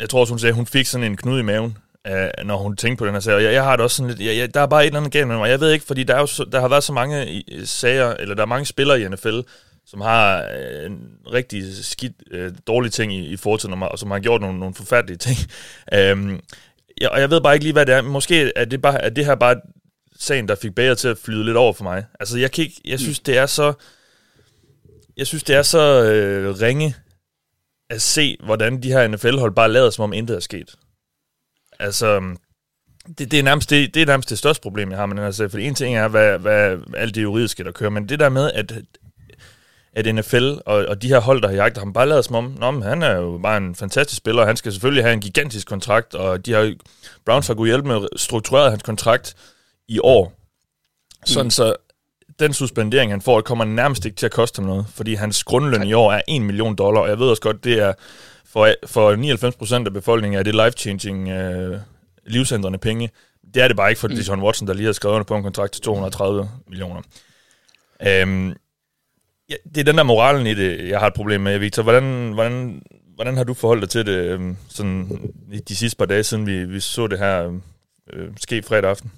jeg 0.00 0.10
tror 0.10 0.20
også, 0.20 0.32
hun 0.32 0.38
sagde, 0.38 0.50
at 0.50 0.56
hun 0.56 0.66
fik 0.66 0.86
sådan 0.86 1.06
en 1.06 1.16
knude 1.16 1.40
i 1.40 1.42
maven, 1.44 1.78
øh, 2.06 2.28
når 2.44 2.56
hun 2.56 2.76
tænkte 2.76 2.98
på 2.98 3.06
den 3.06 3.14
her 3.14 3.20
sag. 3.20 3.34
Og 3.34 3.42
jeg, 3.42 3.52
jeg 3.52 3.64
har 3.64 3.76
det 3.76 3.82
også 3.82 3.96
sådan 3.96 4.10
lidt, 4.10 4.28
jeg, 4.28 4.36
jeg, 4.36 4.54
der 4.54 4.60
er 4.60 4.66
bare 4.66 4.82
et 4.82 4.86
eller 4.86 5.00
andet 5.00 5.12
galt 5.12 5.28
med 5.28 5.36
mig. 5.36 5.50
Jeg 5.50 5.60
ved 5.60 5.72
ikke, 5.72 5.84
fordi 5.84 6.04
der, 6.04 6.14
er 6.14 6.20
jo 6.20 6.44
der 6.52 6.60
har 6.60 6.68
været 6.68 6.84
så 6.84 6.92
mange 6.92 7.44
sager, 7.64 8.14
eller 8.14 8.34
der 8.34 8.42
er 8.42 8.46
mange 8.46 8.66
spillere 8.66 9.00
i 9.00 9.08
NFL, 9.08 9.40
som 9.86 10.00
har 10.00 10.42
øh, 10.42 10.86
en 10.86 11.10
rigtig 11.32 11.84
skidt, 11.84 12.12
øh, 12.30 12.90
ting 12.90 13.14
i, 13.14 13.26
i 13.26 13.36
fortiden, 13.36 13.82
og 13.82 13.98
som 13.98 14.10
har 14.10 14.18
gjort 14.18 14.40
nogle, 14.40 14.58
nogle 14.58 14.74
forfærdelige 14.74 15.18
ting. 15.18 15.36
øhm, 15.94 16.40
jeg, 17.00 17.10
og 17.10 17.20
jeg 17.20 17.30
ved 17.30 17.40
bare 17.40 17.54
ikke 17.54 17.64
lige, 17.64 17.72
hvad 17.72 17.86
det 17.86 17.94
er. 17.94 18.02
Måske 18.02 18.52
er 18.56 18.64
det, 18.64 18.82
bare, 18.82 19.02
er 19.02 19.10
det 19.10 19.24
her 19.24 19.34
bare 19.34 19.56
sagen, 20.18 20.48
der 20.48 20.54
fik 20.54 20.74
bager 20.74 20.94
til 20.94 21.08
at 21.08 21.18
flyde 21.18 21.44
lidt 21.44 21.56
over 21.56 21.72
for 21.72 21.84
mig. 21.84 22.04
Altså, 22.20 22.38
jeg, 22.38 22.52
kan 22.52 22.64
ikke, 22.64 22.80
jeg 22.84 23.00
synes, 23.00 23.20
det 23.20 23.38
er 23.38 23.46
så... 23.46 23.72
Jeg 25.16 25.26
synes, 25.26 25.44
det 25.44 25.56
er 25.56 25.62
så 25.62 26.04
øh, 26.04 26.60
ringe 26.60 26.94
at 27.90 28.02
se, 28.02 28.36
hvordan 28.44 28.82
de 28.82 28.92
her 28.92 29.08
NFL-hold 29.08 29.54
bare 29.54 29.72
lader, 29.72 29.90
som 29.90 30.02
om 30.02 30.12
intet 30.12 30.36
er 30.36 30.40
sket. 30.40 30.74
Altså, 31.78 32.36
det, 33.18 33.30
det, 33.30 33.38
er 33.38 33.42
nærmest 33.42 33.70
det, 33.70 33.94
det 33.94 34.02
er 34.02 34.06
nærmest 34.06 34.30
det 34.30 34.38
største 34.38 34.62
problem, 34.62 34.90
jeg 34.90 34.98
har 34.98 35.06
med 35.06 35.16
den 35.16 35.24
her 35.24 35.30
sag. 35.30 35.50
For 35.50 35.58
en 35.58 35.74
ting 35.74 35.96
er, 35.96 36.08
hvad, 36.08 36.38
hvad 36.38 36.78
alt 36.96 37.14
det 37.14 37.22
juridiske, 37.22 37.64
der 37.64 37.72
kører, 37.72 37.90
men 37.90 38.08
det 38.08 38.20
der 38.20 38.28
med, 38.28 38.50
at, 38.52 38.72
at 39.96 40.14
NFL 40.14 40.52
og, 40.66 40.86
og 40.86 41.02
de 41.02 41.08
her 41.08 41.20
hold, 41.20 41.42
der 41.42 41.48
har 41.48 41.54
jagtet 41.54 41.78
ham, 41.78 41.92
bare 41.92 42.08
lavet 42.08 42.24
som 42.24 42.34
om, 42.34 42.56
Nå, 42.58 42.80
han 42.80 43.02
er 43.02 43.16
jo 43.16 43.40
bare 43.42 43.56
en 43.56 43.74
fantastisk 43.74 44.16
spiller, 44.16 44.42
og 44.42 44.48
han 44.48 44.56
skal 44.56 44.72
selvfølgelig 44.72 45.04
have 45.04 45.12
en 45.12 45.20
gigantisk 45.20 45.66
kontrakt, 45.66 46.14
og 46.14 46.46
de 46.46 46.52
har, 46.52 46.74
Browns 47.26 47.46
har 47.46 47.54
kunnet 47.54 47.70
hjælpe 47.70 47.88
med 47.88 47.96
at 47.96 48.20
strukturere 48.20 48.70
hans 48.70 48.82
kontrakt 48.82 49.34
i 49.88 49.98
år. 50.02 50.32
Sådan 51.24 51.46
mm. 51.46 51.50
så 51.50 51.76
den 52.38 52.52
suspendering, 52.52 53.12
han 53.12 53.20
får, 53.20 53.40
kommer 53.40 53.64
nærmest 53.64 54.04
ikke 54.04 54.16
til 54.16 54.26
at 54.26 54.32
koste 54.32 54.60
ham 54.60 54.66
noget, 54.66 54.86
fordi 54.94 55.14
hans 55.14 55.44
grundløn 55.44 55.82
i 55.82 55.92
år 55.92 56.12
er 56.12 56.20
1 56.28 56.42
million 56.42 56.76
dollar, 56.76 57.00
og 57.00 57.08
jeg 57.08 57.18
ved 57.18 57.26
også 57.26 57.42
godt, 57.42 57.64
det 57.64 57.78
er 57.78 57.92
for, 58.46 58.74
for 58.86 59.82
99% 59.82 59.86
af 59.86 59.92
befolkningen 59.92 60.38
er 60.38 60.42
det 60.42 60.54
life-changing 60.54 61.28
øh, 61.28 61.78
livsændrende 62.26 62.78
penge. 62.78 63.10
Det 63.54 63.62
er 63.62 63.68
det 63.68 63.76
bare 63.76 63.90
ikke 63.90 64.00
for 64.00 64.08
mm. 64.08 64.14
Deshaun 64.14 64.42
Watson, 64.42 64.68
der 64.68 64.74
lige 64.74 64.86
har 64.86 64.92
skrevet 64.92 65.14
under 65.14 65.24
på 65.24 65.36
en 65.36 65.42
kontrakt 65.42 65.72
til 65.72 65.82
230 65.82 66.50
millioner. 66.68 67.02
Øhm, 68.06 68.54
ja, 69.50 69.54
det 69.74 69.78
er 69.78 69.84
den 69.84 69.96
der 69.96 70.02
moralen 70.02 70.46
i 70.46 70.54
det, 70.54 70.88
jeg 70.88 71.00
har 71.00 71.06
et 71.06 71.14
problem 71.14 71.40
med, 71.40 71.58
Victor. 71.58 71.82
Hvordan, 71.82 72.32
hvordan, 72.32 72.82
hvordan 73.14 73.36
har 73.36 73.44
du 73.44 73.54
forholdt 73.54 73.82
dig 73.82 73.90
til 73.90 74.06
det 74.06 74.16
øhm, 74.16 74.56
sådan, 74.68 75.32
de 75.68 75.76
sidste 75.76 75.98
par 75.98 76.06
dage, 76.06 76.22
siden 76.22 76.46
vi, 76.46 76.64
vi 76.64 76.80
så 76.80 77.06
det 77.06 77.18
her 77.18 77.60
øh, 78.12 78.28
ske 78.36 78.62
fredag 78.62 78.90
aften? 78.90 79.12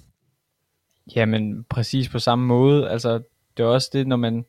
Jamen, 1.15 1.63
præcis 1.69 2.09
på 2.09 2.19
samme 2.19 2.45
måde. 2.45 2.89
Altså, 2.89 3.21
det 3.57 3.63
er 3.63 3.67
også 3.67 3.89
det, 3.93 4.07
når 4.07 4.15
man... 4.15 4.45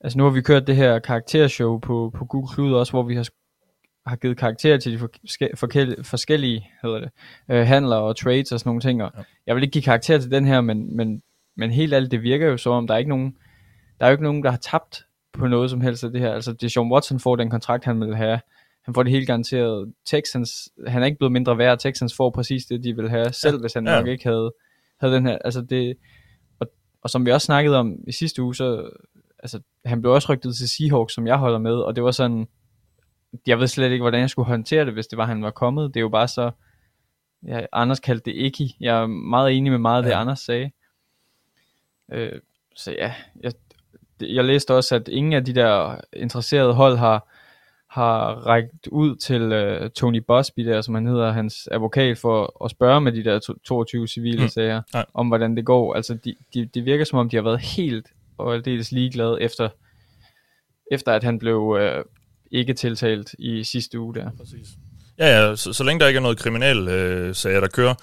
Altså, 0.00 0.18
nu 0.18 0.24
har 0.24 0.30
vi 0.30 0.40
kørt 0.40 0.66
det 0.66 0.76
her 0.76 0.98
karaktershow 0.98 1.78
på, 1.78 2.12
på 2.14 2.24
Google 2.24 2.54
Cloud 2.54 2.72
også, 2.72 2.92
hvor 2.92 3.02
vi 3.02 3.14
har 3.14 3.26
har 4.06 4.16
givet 4.16 4.36
karakter 4.36 4.76
til 4.76 4.92
de 4.92 5.08
forskellige, 5.56 6.04
forskellige 6.04 6.70
hedder 6.82 7.00
det, 7.00 7.10
øh, 7.50 7.66
handler 7.66 7.96
og 7.96 8.16
trades 8.16 8.52
og 8.52 8.60
sådan 8.60 8.68
nogle 8.68 8.80
ting. 8.80 9.02
Og 9.02 9.12
ja. 9.16 9.22
Jeg 9.46 9.54
vil 9.54 9.62
ikke 9.62 9.72
give 9.72 9.82
karakter 9.82 10.18
til 10.18 10.30
den 10.30 10.44
her, 10.44 10.60
men, 10.60 10.96
men, 10.96 11.22
men 11.56 11.70
helt 11.70 11.94
alt 11.94 12.10
det 12.10 12.22
virker 12.22 12.46
jo 12.46 12.56
som 12.56 12.72
om, 12.72 12.86
der 12.86 12.94
er 12.94 12.98
ikke 12.98 13.08
nogen, 13.08 13.36
der 14.00 14.06
er 14.06 14.10
jo 14.10 14.12
ikke 14.12 14.24
nogen, 14.24 14.42
der 14.44 14.50
har 14.50 14.58
tabt 14.58 15.06
på 15.32 15.46
noget 15.46 15.70
som 15.70 15.80
helst 15.80 16.04
af 16.04 16.10
det 16.10 16.20
her. 16.20 16.32
Altså, 16.32 16.52
det 16.52 16.72
Sean 16.72 16.92
Watson 16.92 17.20
får 17.20 17.36
den 17.36 17.50
kontrakt, 17.50 17.84
han 17.84 18.00
vil 18.00 18.16
have. 18.16 18.40
han 18.84 18.94
får 18.94 19.02
det 19.02 19.12
helt 19.12 19.26
garanteret. 19.26 19.92
Texans, 20.06 20.68
han 20.86 21.02
er 21.02 21.06
ikke 21.06 21.18
blevet 21.18 21.32
mindre 21.32 21.58
værd, 21.58 21.78
Texans 21.78 22.14
får 22.16 22.30
præcis 22.30 22.64
det, 22.66 22.84
de 22.84 22.96
vil 22.96 23.10
have, 23.10 23.32
selv 23.32 23.54
ja. 23.56 23.60
hvis 23.60 23.72
han 23.74 23.86
Ja. 23.86 23.96
nok 23.98 24.06
ikke 24.06 24.24
havde, 24.24 24.52
havde 25.00 25.14
den 25.14 25.26
her, 25.26 25.38
altså 25.44 25.60
det, 25.62 25.96
og, 26.60 26.66
og 27.02 27.10
som 27.10 27.26
vi 27.26 27.32
også 27.32 27.44
snakkede 27.44 27.76
om 27.76 27.94
i 28.08 28.12
sidste 28.12 28.42
uge, 28.42 28.54
så, 28.54 28.90
altså, 29.38 29.60
han 29.84 30.00
blev 30.02 30.12
også 30.12 30.32
rygtet 30.32 30.56
til 30.56 30.68
Seahawks, 30.68 31.14
som 31.14 31.26
jeg 31.26 31.36
holder 31.36 31.58
med, 31.58 31.74
og 31.74 31.96
det 31.96 32.04
var 32.04 32.10
sådan, 32.10 32.48
jeg 33.46 33.58
ved 33.58 33.66
slet 33.66 33.90
ikke, 33.92 34.02
hvordan 34.02 34.20
jeg 34.20 34.30
skulle 34.30 34.46
håndtere 34.46 34.84
det, 34.84 34.92
hvis 34.92 35.06
det 35.06 35.16
var, 35.16 35.26
han 35.26 35.42
var 35.42 35.50
kommet. 35.50 35.94
Det 35.94 36.00
er 36.00 36.02
jo 36.02 36.08
bare 36.08 36.28
så, 36.28 36.50
ja, 37.46 37.60
Anders 37.72 38.00
kaldte 38.00 38.30
det 38.30 38.36
ikke. 38.36 38.76
Jeg 38.80 39.02
er 39.02 39.06
meget 39.06 39.52
enig 39.56 39.72
med 39.72 39.78
meget 39.78 39.96
af 39.98 40.02
det, 40.02 40.10
Ja. 40.10 40.20
Anders 40.20 40.40
sagde. 40.40 40.70
Øh, 42.12 42.40
så 42.76 42.92
ja, 42.92 43.14
jeg, 43.42 43.52
jeg 44.20 44.44
læste 44.44 44.74
også, 44.74 44.94
at 44.94 45.08
ingen 45.08 45.32
af 45.32 45.44
de 45.44 45.54
der 45.54 46.00
interesserede 46.12 46.72
hold 46.72 46.96
har, 46.96 47.28
har 47.90 48.34
rækket 48.46 48.86
ud 48.86 49.16
til 49.16 49.42
øh, 49.42 49.90
Tony 49.90 50.22
Busby 50.26 50.60
der, 50.66 50.80
som 50.80 50.94
han 50.94 51.06
hedder, 51.06 51.32
hans 51.32 51.68
advokat, 51.72 52.18
for 52.18 52.64
at 52.64 52.70
spørge 52.70 53.00
med 53.00 53.12
de 53.12 53.24
der 53.24 53.38
to- 53.38 53.58
22 53.64 54.06
civile 54.08 54.42
mm. 54.42 54.48
sager, 54.48 54.82
Nej. 54.94 55.04
om 55.14 55.28
hvordan 55.28 55.56
det 55.56 55.64
går. 55.64 55.94
Altså, 55.94 56.14
de, 56.14 56.34
de, 56.54 56.66
det 56.74 56.84
virker 56.84 57.04
som 57.04 57.18
om, 57.18 57.28
de 57.28 57.36
har 57.36 57.42
været 57.42 57.60
helt 57.60 58.06
og 58.38 58.54
aldeles 58.54 58.92
ligeglade 58.92 59.42
efter, 59.42 59.68
efter 60.92 61.12
at 61.12 61.24
han 61.24 61.38
blev 61.38 61.76
øh, 61.80 62.04
ikke 62.50 62.74
tiltalt 62.74 63.34
i 63.38 63.64
sidste 63.64 64.00
uge 64.00 64.14
der. 64.14 64.30
Præcis. 64.38 64.68
Ja, 65.18 65.26
ja, 65.40 65.56
så, 65.56 65.72
så 65.72 65.84
længe 65.84 66.00
der 66.00 66.06
ikke 66.06 66.18
er 66.18 66.22
noget 66.22 66.38
kriminel 66.38 66.88
øh, 66.88 67.34
sager, 67.34 67.60
der 67.60 67.68
kører, 67.68 67.94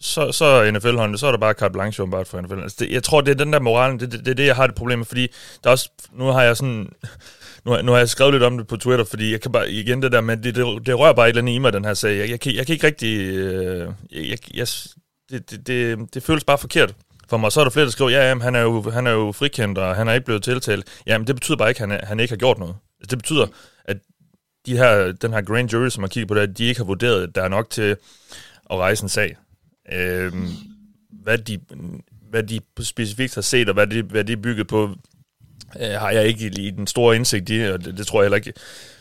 så, 0.00 0.32
så 0.32 0.44
er 0.44 0.70
NFL-hånden, 0.70 1.18
så 1.18 1.26
er 1.26 1.30
der 1.30 1.38
bare 1.38 1.52
carte 1.54 1.72
blanche 1.72 2.02
åbenbart 2.02 2.28
for 2.28 2.40
NFL. 2.40 2.60
Altså 2.60 2.76
det, 2.80 2.90
jeg 2.90 3.02
tror, 3.02 3.20
det 3.20 3.30
er 3.30 3.44
den 3.44 3.52
der 3.52 3.60
moralen, 3.60 4.00
det, 4.00 4.12
det, 4.12 4.20
det 4.20 4.28
er 4.30 4.34
det, 4.34 4.46
jeg 4.46 4.56
har 4.56 4.66
det 4.66 4.76
problem 4.76 4.98
med, 4.98 5.06
fordi 5.06 5.26
der 5.64 5.70
er 5.70 5.72
også, 5.72 5.90
nu 6.12 6.24
har 6.24 6.42
jeg 6.42 6.56
sådan, 6.56 6.92
nu, 7.64 7.70
har- 7.72 7.82
nu 7.82 7.92
har 7.92 7.98
jeg 7.98 8.08
skrevet 8.08 8.34
lidt 8.34 8.42
om 8.42 8.58
det 8.58 8.66
på 8.66 8.76
Twitter, 8.76 9.04
fordi 9.04 9.32
jeg 9.32 9.40
kan 9.40 9.52
bare, 9.52 9.70
igen 9.70 10.02
det 10.02 10.12
der 10.12 10.20
med, 10.20 10.36
det, 10.36 10.54
det, 10.54 10.86
det 10.86 10.98
rører 10.98 11.12
bare 11.12 11.26
et 11.26 11.28
eller 11.30 11.42
andet 11.42 11.52
i 11.52 11.58
mig, 11.58 11.72
den 11.72 11.84
her 11.84 11.94
sag. 11.94 12.18
Jeg, 12.18 12.30
jeg, 12.30 12.40
kan, 12.40 12.54
jeg 12.54 12.66
kan 12.66 12.72
ikke 12.72 12.86
rigtig, 12.86 13.18
øh, 13.18 13.88
jeg, 14.12 14.38
jeg, 14.54 14.66
det, 15.30 15.50
det, 15.50 15.66
det, 15.66 15.98
det 16.14 16.22
føles 16.22 16.44
bare 16.44 16.58
forkert 16.58 16.94
for 17.28 17.36
mig. 17.36 17.52
Så 17.52 17.60
er 17.60 17.64
der 17.64 17.70
flere, 17.70 17.84
der 17.84 17.90
skriver, 17.92 18.10
ja, 18.10 18.28
jamen, 18.28 18.42
han, 18.42 18.54
er 18.54 18.60
jo, 18.60 18.90
han 18.90 19.06
er 19.06 19.10
jo 19.10 19.32
frikendt, 19.32 19.78
og 19.78 19.96
han 19.96 20.08
er 20.08 20.12
ikke 20.12 20.24
blevet 20.24 20.42
tiltalt. 20.42 20.86
Jamen, 21.06 21.26
det 21.26 21.34
betyder 21.36 21.56
bare 21.56 21.68
ikke, 21.68 21.82
at 21.82 21.90
han, 21.90 22.00
han 22.04 22.20
ikke 22.20 22.32
har 22.32 22.36
gjort 22.38 22.58
noget. 22.58 22.74
Altså, 23.00 23.10
det 23.16 23.18
betyder, 23.18 23.46
at 23.84 23.96
de 24.66 24.76
her, 24.76 25.12
den 25.12 25.32
her 25.32 25.42
grand 25.42 25.72
jury, 25.72 25.88
som 25.88 26.02
har 26.02 26.08
kigget 26.08 26.28
på 26.28 26.34
det, 26.34 26.58
de 26.58 26.64
ikke 26.64 26.80
har 26.80 26.84
vurderet, 26.84 27.22
at 27.22 27.34
der 27.34 27.42
er 27.42 27.48
nok 27.48 27.70
til 27.70 27.96
at 28.70 28.76
rejse 28.76 29.02
en 29.02 29.08
sag. 29.08 29.36
Øhm, 29.92 30.48
hvad, 31.22 31.38
de, 31.38 31.58
hvad 32.30 32.42
de 32.42 32.60
specifikt 32.80 33.34
har 33.34 33.42
set, 33.42 33.68
og 33.68 33.74
hvad 33.74 33.86
de, 33.86 34.02
hvad 34.02 34.24
de 34.24 34.32
er 34.32 34.36
bygget 34.36 34.66
på, 34.66 34.90
øh, 35.80 35.90
har 35.90 36.10
jeg 36.10 36.26
ikke 36.26 36.46
i 36.46 36.70
den 36.70 36.86
store 36.86 37.16
indsigt 37.16 37.50
i, 37.50 37.60
og 37.60 37.84
det, 37.84 37.98
det 37.98 38.06
tror 38.06 38.20
jeg 38.20 38.24
heller 38.24 38.36
ikke, 38.36 38.52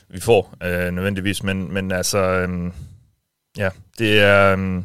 vi 0.10 0.20
får 0.20 0.56
øh, 0.64 0.92
nødvendigvis. 0.92 1.44
Men, 1.44 1.74
men 1.74 1.92
altså, 1.92 2.18
øhm, 2.18 2.74
ja, 3.58 3.70
det 3.98 4.20
er... 4.20 4.54
Øhm, 4.54 4.84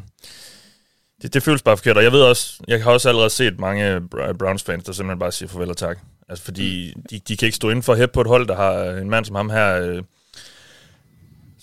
det, 1.22 1.34
det 1.34 1.42
føles 1.42 1.62
bare 1.62 1.76
forkert, 1.76 1.96
og 1.96 2.04
jeg 2.04 2.12
ved 2.12 2.22
også, 2.22 2.62
jeg 2.68 2.82
har 2.82 2.90
også 2.90 3.08
allerede 3.08 3.30
set 3.30 3.60
mange 3.60 3.96
Br- 3.96 4.32
Browns-fans, 4.32 4.84
der 4.84 4.92
simpelthen 4.92 5.18
bare 5.18 5.32
siger 5.32 5.48
farvel 5.48 5.70
og 5.70 5.76
tak. 5.76 5.98
Altså, 6.28 6.44
fordi 6.44 6.94
de, 7.10 7.18
de 7.28 7.36
kan 7.36 7.46
ikke 7.46 7.56
stå 7.56 7.70
inden 7.70 7.82
for 7.82 7.94
at 7.94 8.12
på 8.12 8.20
et 8.20 8.26
hold, 8.26 8.46
der 8.48 8.56
har 8.56 8.84
en 8.84 9.10
mand 9.10 9.24
som 9.24 9.36
ham 9.36 9.50
her, 9.50 9.80
øh, 9.80 10.02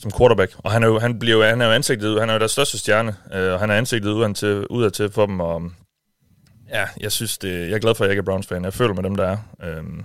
som 0.01 0.11
quarterback. 0.17 0.51
Og 0.57 0.71
han 0.71 0.83
er 0.83 0.87
jo, 0.87 0.99
han 0.99 1.19
bliver 1.19 1.37
jo, 1.37 1.43
han 1.49 1.61
er 1.61 1.65
jo 1.65 1.71
ansigtet, 1.71 2.07
ud- 2.09 2.19
han 2.19 2.29
er 2.29 2.33
jo 2.33 2.39
deres 2.39 2.51
største 2.51 2.77
stjerne, 2.79 3.15
øh, 3.33 3.53
og 3.53 3.59
han 3.59 3.69
er 3.69 3.75
ansigtet 3.75 4.11
udad 4.11 4.33
til, 4.33 4.67
udad 4.67 4.91
til 4.91 5.11
for 5.11 5.25
dem, 5.25 5.39
og 5.39 5.71
ja, 6.69 6.85
jeg 6.99 7.11
synes 7.11 7.37
det, 7.37 7.49
jeg 7.69 7.71
er 7.71 7.79
glad 7.79 7.95
for, 7.95 8.03
at 8.03 8.07
jeg 8.07 8.13
ikke 8.13 8.19
er 8.19 8.25
Browns-fan. 8.25 8.63
Jeg 8.63 8.73
føler 8.73 8.93
med 8.93 9.03
dem, 9.03 9.15
der 9.15 9.27
er. 9.27 9.37
Øhm, 9.63 10.03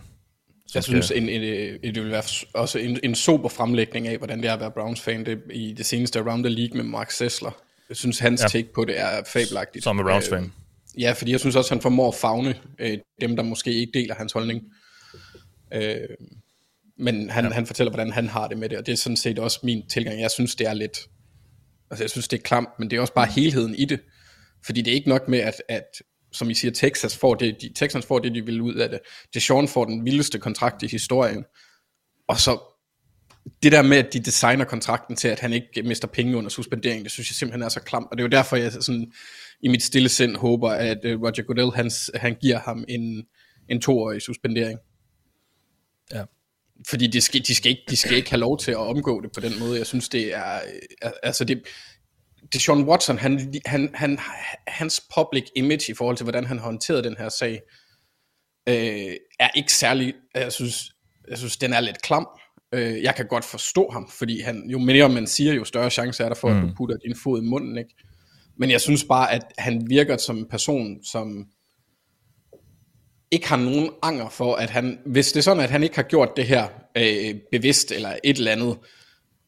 Jeg 0.75 0.85
synes, 0.85 1.11
en, 1.11 1.29
en, 1.29 1.43
en, 1.83 1.95
det 1.95 2.03
vil 2.03 2.11
være 2.11 2.23
også 2.55 2.79
en, 2.79 2.99
en 3.03 3.15
sober 3.15 3.49
fremlægning 3.49 4.09
af, 4.09 4.19
hvordan 4.19 4.39
det 4.43 4.49
er 4.49 4.53
at 4.55 4.61
være 4.61 4.71
Browns-fan 4.71 5.27
det, 5.27 5.39
i 5.53 5.75
det 5.77 5.87
seneste 5.87 6.19
Around 6.21 6.45
the 6.45 6.55
League 6.55 6.77
med 6.77 6.85
Mark 6.85 7.11
Sessler. 7.11 7.51
Jeg 7.89 7.97
synes, 7.97 8.19
hans 8.19 8.43
Ja. 8.43 8.49
take 8.49 8.69
på 8.75 8.85
det 8.85 9.01
er 9.01 9.23
fabelagtigt. 9.27 9.85
Som 9.85 9.99
er 9.99 10.03
Browns-fan. 10.03 10.45
Øh, 10.45 11.03
ja, 11.03 11.13
fordi 11.13 11.31
jeg 11.33 11.41
synes 11.41 11.57
også, 11.57 11.75
han 11.75 11.81
formår 11.83 12.09
at 12.09 12.15
fagne 12.15 12.55
øh, 12.79 12.99
dem, 13.21 13.37
der 13.37 13.43
måske 13.43 13.73
ikke 13.73 13.93
deler 14.01 14.15
hans 14.15 14.33
holdning. 14.33 14.63
Øh, 15.75 15.97
men 16.99 17.31
han, 17.31 17.45
ja. 17.45 17.51
han 17.51 17.67
fortæller, 17.67 17.91
hvordan 17.91 18.13
han 18.13 18.29
har 18.29 18.49
det 18.49 18.59
med 18.59 18.69
det, 18.69 18.79
og 18.79 18.87
det 18.87 18.93
er 18.93 18.97
sådan 18.97 19.17
set 19.17 19.39
også 19.39 19.61
min 19.63 19.89
tilgang. 19.89 20.21
Jeg 20.21 20.31
synes, 20.31 20.55
det 20.55 20.67
er 20.67 20.75
lidt... 20.75 20.99
Altså, 21.91 22.05
jeg 22.05 22.11
synes, 22.11 22.29
det 22.29 22.39
er 22.39 22.43
klamt, 22.43 22.69
men 22.79 22.91
det 22.91 22.97
er 22.97 23.01
også 23.01 23.15
bare 23.15 23.27
helheden 23.27 23.75
i 23.75 23.85
det. 23.85 24.01
Fordi 24.65 24.83
det 24.83 24.91
er 24.91 24.95
ikke 24.95 25.09
nok 25.09 25.29
med, 25.29 25.39
at, 25.39 25.63
at 25.69 25.85
som 26.33 26.51
I 26.51 26.55
siger, 26.55 26.73
Texas 26.73 27.17
får 27.17 27.35
det, 27.35 27.57
de, 27.63 27.73
Texans 27.75 28.07
får 28.07 28.19
det, 28.19 28.35
de 28.35 28.45
vil 28.45 28.61
ud 28.61 28.75
af 28.75 28.89
det. 28.89 29.01
Deshaun 29.35 29.69
får 29.69 29.85
den 29.85 30.05
vildeste 30.05 30.39
kontrakt 30.39 30.83
i 30.83 30.87
historien. 30.87 31.45
Og 32.29 32.41
så 32.41 32.59
det 33.63 33.73
der 33.73 33.83
med, 33.83 33.97
at 33.97 34.13
de 34.13 34.21
designer 34.21 34.65
kontrakten 34.65 35.17
til, 35.17 35.29
at 35.29 35.41
han 35.41 35.53
ikke 35.53 35.83
mister 35.83 36.09
penge 36.09 36.37
under 36.37 36.51
suspendering, 36.51 37.05
det 37.05 37.13
synes 37.13 37.31
jeg 37.31 37.35
simpelthen 37.35 37.63
er 37.63 37.69
så 37.69 37.81
klamt. 37.81 38.07
Og 38.11 38.19
det 38.19 38.23
er 38.23 38.27
jo 38.27 38.31
derfor, 38.31 38.57
jeg 38.57 38.73
sådan, 38.73 39.13
i 39.63 39.69
mit 39.69 39.83
stille 39.83 40.09
sind 40.09 40.37
håber, 40.37 40.71
at 40.71 40.99
uh, 41.05 41.23
Roger 41.23 41.43
Goodell, 41.43 41.71
han, 41.75 41.91
han 42.15 42.37
giver 42.41 42.59
ham 42.59 42.85
en, 42.89 43.25
en 43.69 43.81
toårig 43.81 44.23
suspendering. 44.23 44.79
Ja. 46.13 46.25
Fordi 46.89 47.07
de 47.07 47.21
skal, 47.21 47.47
de, 47.47 47.55
skal 47.55 47.71
ikke, 47.71 47.83
de 47.89 47.97
skal 47.97 48.17
ikke 48.17 48.31
have 48.31 48.41
lov 48.41 48.59
til 48.59 48.71
at 48.71 48.77
omgå 48.77 49.21
det 49.21 49.31
på 49.33 49.41
den 49.41 49.59
måde. 49.59 49.79
Jeg 49.79 49.87
synes, 49.87 50.09
det 50.09 50.35
er... 50.35 50.61
Altså, 51.23 51.45
det, 51.45 51.63
det 52.53 52.61
Sean 52.61 52.89
Watson, 52.89 53.19
han, 53.19 53.55
han, 53.67 53.91
han, 53.95 54.19
hans 54.67 55.03
public 55.15 55.45
image 55.57 55.93
i 55.93 55.95
forhold 55.95 56.17
til, 56.17 56.25
hvordan 56.25 56.45
han 56.45 56.59
håndterede 56.59 57.03
den 57.03 57.17
her 57.19 57.29
sag, 57.29 57.61
øh, 58.69 59.17
er 59.41 59.49
ikke 59.55 59.73
særlig... 59.73 60.15
Jeg 60.35 60.53
synes, 60.53 60.93
jeg 61.29 61.39
synes, 61.39 61.57
den 61.57 61.73
er 61.73 61.81
lidt 61.81 62.03
klam. 62.03 62.29
Øh, 62.73 63.03
jeg 63.03 63.15
kan 63.15 63.27
godt 63.27 63.45
forstå 63.45 63.91
ham, 63.93 64.11
fordi 64.11 64.41
han, 64.41 64.71
jo 64.71 64.79
mere 64.79 65.09
man 65.09 65.27
siger, 65.27 65.53
jo 65.53 65.65
større 65.65 65.91
chance 65.91 66.25
er 66.25 66.29
der 66.29 66.37
for, 66.37 66.49
mm. 66.49 66.57
at 66.57 66.63
du 66.63 66.75
putter 66.77 66.97
din 66.97 67.17
fod 67.23 67.43
i 67.43 67.45
munden. 67.45 67.79
Ikke? 67.79 67.95
Men 68.59 68.71
jeg 68.71 68.81
synes 68.81 69.05
bare, 69.05 69.33
at 69.33 69.43
han 69.59 69.87
virker 69.89 70.17
som 70.17 70.39
en 70.39 70.49
person, 70.51 71.05
som 71.05 71.47
ikke 73.31 73.49
har 73.49 73.57
nogen 73.57 73.91
anger 74.03 74.29
for, 74.29 74.55
at 74.55 74.71
han, 74.71 74.99
hvis 75.07 75.33
det 75.33 75.39
er 75.39 75.43
sådan, 75.43 75.63
at 75.63 75.71
han 75.71 75.83
ikke 75.83 75.97
har 75.97 76.03
gjort 76.03 76.37
det 76.37 76.47
her 76.47 76.69
øh, 76.97 77.35
bevidst, 77.51 77.93
eller 77.93 78.17
et 78.25 78.37
eller 78.37 78.53
andet, 78.53 78.79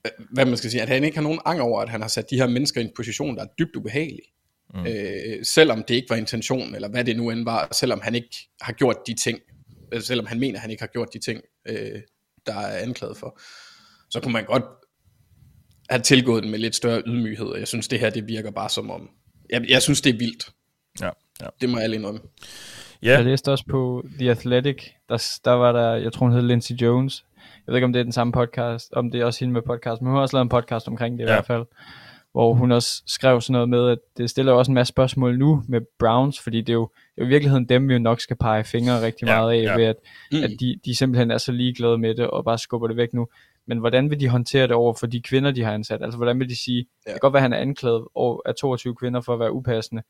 øh, 0.07 0.27
hvad 0.33 0.45
man 0.45 0.57
skal 0.57 0.71
sige, 0.71 0.83
at 0.83 0.89
han 0.89 1.05
ikke 1.05 1.17
har 1.17 1.23
nogen 1.23 1.41
anger 1.45 1.65
over, 1.65 1.81
at 1.81 1.89
han 1.89 2.01
har 2.01 2.09
sat 2.09 2.31
de 2.31 2.37
her 2.37 2.47
mennesker 2.47 2.81
i 2.81 2.85
en 2.85 2.91
position, 2.97 3.37
der 3.37 3.43
er 3.43 3.49
dybt 3.59 3.77
ubehagelig. 3.77 4.25
Mm. 4.75 4.87
Øh, 4.87 5.45
selvom 5.45 5.85
det 5.89 5.95
ikke 5.95 6.11
var 6.11 6.17
intentionen, 6.17 6.75
eller 6.75 6.89
hvad 6.89 7.05
det 7.05 7.17
nu 7.17 7.31
end 7.31 7.45
var, 7.45 7.69
selvom 7.73 8.01
han 8.01 8.15
ikke 8.15 8.49
har 8.61 8.73
gjort 8.73 8.97
de 9.07 9.15
ting, 9.15 9.39
øh, 9.93 10.03
selvom 10.03 10.27
han 10.27 10.41
mener, 10.41 10.55
at 10.55 10.61
han 10.61 10.71
ikke 10.71 10.83
har 10.83 10.91
gjort 10.93 11.09
de 11.13 11.19
ting, 11.19 11.41
øh, 11.69 12.01
der 12.47 12.55
er 12.55 12.79
anklaget 12.79 13.17
for, 13.17 13.41
så 14.11 14.21
kunne 14.21 14.33
man 14.33 14.45
godt 14.45 14.65
have 15.91 16.03
tilgået 16.03 16.43
den 16.43 16.51
med 16.51 16.59
lidt 16.59 16.77
større 16.77 17.03
ydmyghed, 17.07 17.47
og 17.47 17.59
jeg 17.59 17.69
synes, 17.69 17.89
det 17.89 18.01
her, 18.01 18.11
det 18.11 18.29
virker 18.29 18.51
bare 18.51 18.69
som 18.69 18.91
om, 18.91 19.11
jeg, 19.51 19.65
jeg 19.69 19.83
synes, 19.83 20.01
det 20.01 20.15
er 20.15 20.19
vildt. 20.19 20.51
Ja, 21.01 21.11
ja. 21.41 21.47
Det 21.61 21.69
må 21.69 21.77
jeg 21.77 21.85
alene 21.85 21.97
indrømme. 21.97 22.21
Ja, 23.03 23.11
Jeg 23.13 23.25
læste 23.25 23.53
også 23.53 23.65
på 23.71 24.05
The 24.19 24.31
Athletic, 24.31 24.83
der, 25.09 25.39
der 25.45 25.51
var 25.51 25.73
der, 25.73 25.95
jeg 25.95 26.13
tror 26.13 26.27
hun 26.27 26.35
hed 26.35 26.43
Lindsay 26.43 26.75
Jones, 26.75 27.25
jeg 27.37 27.73
ved 27.73 27.75
ikke 27.77 27.85
om 27.85 27.93
det 27.93 28.01
er 28.01 28.05
den 28.05 28.13
samme 28.13 28.33
podcast, 28.33 28.93
om 28.93 29.11
det 29.11 29.21
er 29.21 29.25
også 29.25 29.41
hende 29.41 29.53
med 29.53 29.63
podcast, 29.63 30.03
men 30.03 30.07
hun 30.09 30.15
har 30.17 30.23
også 30.23 30.37
lavet 30.37 30.45
en 30.45 30.49
podcast 30.49 30.89
omkring 30.89 31.19
det 31.19 31.25
i 31.25 31.27
Ja. 31.27 31.33
hvert 31.35 31.47
fald, 31.47 31.65
hvor 32.33 32.55
hun 32.55 32.73
også 32.73 33.03
skrev 33.07 33.41
sådan 33.41 33.53
noget 33.53 33.69
med, 33.69 33.89
at 33.91 33.99
det 34.17 34.31
stiller 34.31 34.53
også 34.53 34.71
en 34.71 34.75
masse 34.75 34.89
spørgsmål 34.89 35.39
nu 35.39 35.63
med 35.69 35.81
Browns, 35.99 36.41
fordi 36.41 36.61
det 36.61 36.69
er 36.69 36.75
jo, 36.75 36.91
det 37.17 37.23
er 37.23 37.27
i 37.27 37.29
virkeligheden 37.29 37.69
dem, 37.69 37.89
vi 37.89 37.93
jo 37.93 37.99
nok 37.99 38.21
skal 38.21 38.37
pege 38.37 38.65
fingre 38.65 39.03
rigtig 39.03 39.27
Ja, 39.27 39.35
meget 39.37 39.53
af, 39.53 39.63
ja. 39.63 39.77
ved 39.77 39.85
at, 39.85 39.97
Mm. 40.33 40.43
at 40.43 40.51
de, 40.61 40.77
de 40.85 40.97
simpelthen 40.97 41.31
er 41.31 41.39
så 41.39 41.53
ligeglade 41.53 41.99
med 41.99 42.15
det, 42.15 42.27
og 42.31 42.45
bare 42.45 42.59
skubber 42.59 42.89
det 42.89 42.97
væk 42.97 43.15
nu. 43.15 43.29
Men 43.67 43.79
hvordan 43.79 44.11
vil 44.11 44.21
de 44.21 44.29
håndtere 44.29 44.63
det 44.63 44.73
over 44.73 44.95
for 44.95 45.07
de 45.07 45.23
kvinder, 45.23 45.51
de 45.51 45.63
har 45.65 45.73
ansat? 45.73 46.03
Altså 46.03 46.17
hvordan 46.17 46.39
vil 46.39 46.49
de 46.49 46.57
sige, 46.65 46.77
ja. 47.07 47.11
det 47.11 47.15
kan 47.15 47.19
godt 47.21 47.33
være, 47.33 47.39
at 47.41 47.43
han 47.43 47.53
er 47.53 47.57
anklaget 47.59 48.05
over 48.15 48.41
af 48.47 48.55
22 48.55 48.95
kvinder 48.95 49.21
for 49.21 49.33
at 49.35 49.41
være 49.41 49.53
upassende, 49.53 50.03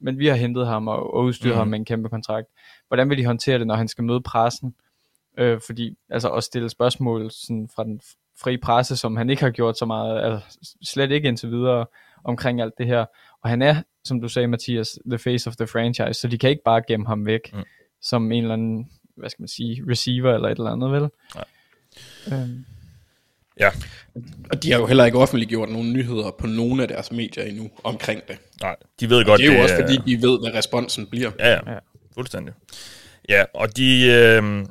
men 0.00 0.18
vi 0.18 0.26
har 0.26 0.34
hentet 0.34 0.66
ham 0.66 0.88
og, 0.88 1.14
og 1.14 1.24
udstyret 1.24 1.54
mm. 1.54 1.58
ham 1.58 1.68
med 1.68 1.78
en 1.78 1.84
kæmpe 1.84 2.08
kontrakt. 2.08 2.48
Hvordan 2.88 3.10
vil 3.10 3.18
de 3.18 3.26
håndtere 3.26 3.58
det, 3.58 3.66
når 3.66 3.74
han 3.74 3.88
skal 3.88 4.04
møde 4.04 4.20
pressen? 4.20 4.74
Øh, 5.38 5.60
fordi, 5.66 5.96
altså 6.10 6.28
at 6.30 6.44
stille 6.44 6.70
spørgsmål 6.70 7.30
sådan, 7.30 7.68
fra 7.76 7.84
den 7.84 8.00
frie 8.40 8.58
presse, 8.58 8.96
som 8.96 9.16
han 9.16 9.30
ikke 9.30 9.42
har 9.42 9.50
gjort 9.50 9.78
så 9.78 9.86
meget, 9.86 10.22
altså 10.22 10.76
slet 10.82 11.10
ikke 11.10 11.28
indtil 11.28 11.50
videre 11.50 11.86
omkring 12.24 12.60
alt 12.60 12.74
det 12.78 12.86
her. 12.86 13.04
Og 13.42 13.50
han 13.50 13.62
er, 13.62 13.82
som 14.04 14.20
du 14.20 14.28
sagde, 14.28 14.48
Mathias, 14.48 14.98
the 15.06 15.18
face 15.18 15.50
of 15.50 15.56
the 15.56 15.66
franchise, 15.66 16.20
så 16.20 16.28
de 16.28 16.38
kan 16.38 16.50
ikke 16.50 16.62
bare 16.64 16.82
gemme 16.88 17.06
ham 17.06 17.26
væk, 17.26 17.40
mm. 17.52 17.62
som 18.02 18.32
en 18.32 18.42
eller 18.42 18.54
anden, 18.54 18.90
hvad 19.16 19.30
skal 19.30 19.42
man 19.42 19.48
sige, 19.48 19.82
receiver 19.90 20.34
eller 20.34 20.48
et 20.48 20.58
eller 20.58 20.70
andet, 20.70 20.92
vel? 20.92 21.08
Nej. 21.34 21.44
Øhm, 22.32 22.64
ja. 23.60 23.70
Og 24.50 24.62
de 24.62 24.72
har 24.72 24.78
jo 24.78 24.86
heller 24.86 25.04
ikke 25.04 25.18
offentliggjort 25.18 25.68
nogen 25.68 25.92
nyheder 25.92 26.30
på 26.38 26.46
nogen 26.46 26.80
af 26.80 26.88
deres 26.88 27.12
medier 27.12 27.44
endnu 27.44 27.70
omkring 27.84 28.22
det. 28.28 28.38
Nej, 28.60 28.76
de 29.00 29.10
ved 29.10 29.24
godt, 29.24 29.40
det 29.40 29.48
er 29.48 29.56
jo 29.56 29.62
også 29.62 29.74
er- 29.74 29.80
fordi, 29.80 29.96
de 30.16 30.22
ved, 30.22 30.38
hvad 30.40 30.54
responsen 30.54 31.06
bliver. 31.06 31.30
Ja, 31.38 31.48
ja. 31.50 31.72
Ja. 31.72 31.78
Fuldstændig. 32.14 32.54
Ja, 33.28 33.44
og 33.54 33.76
de, 33.76 34.06
øh, 34.06 34.66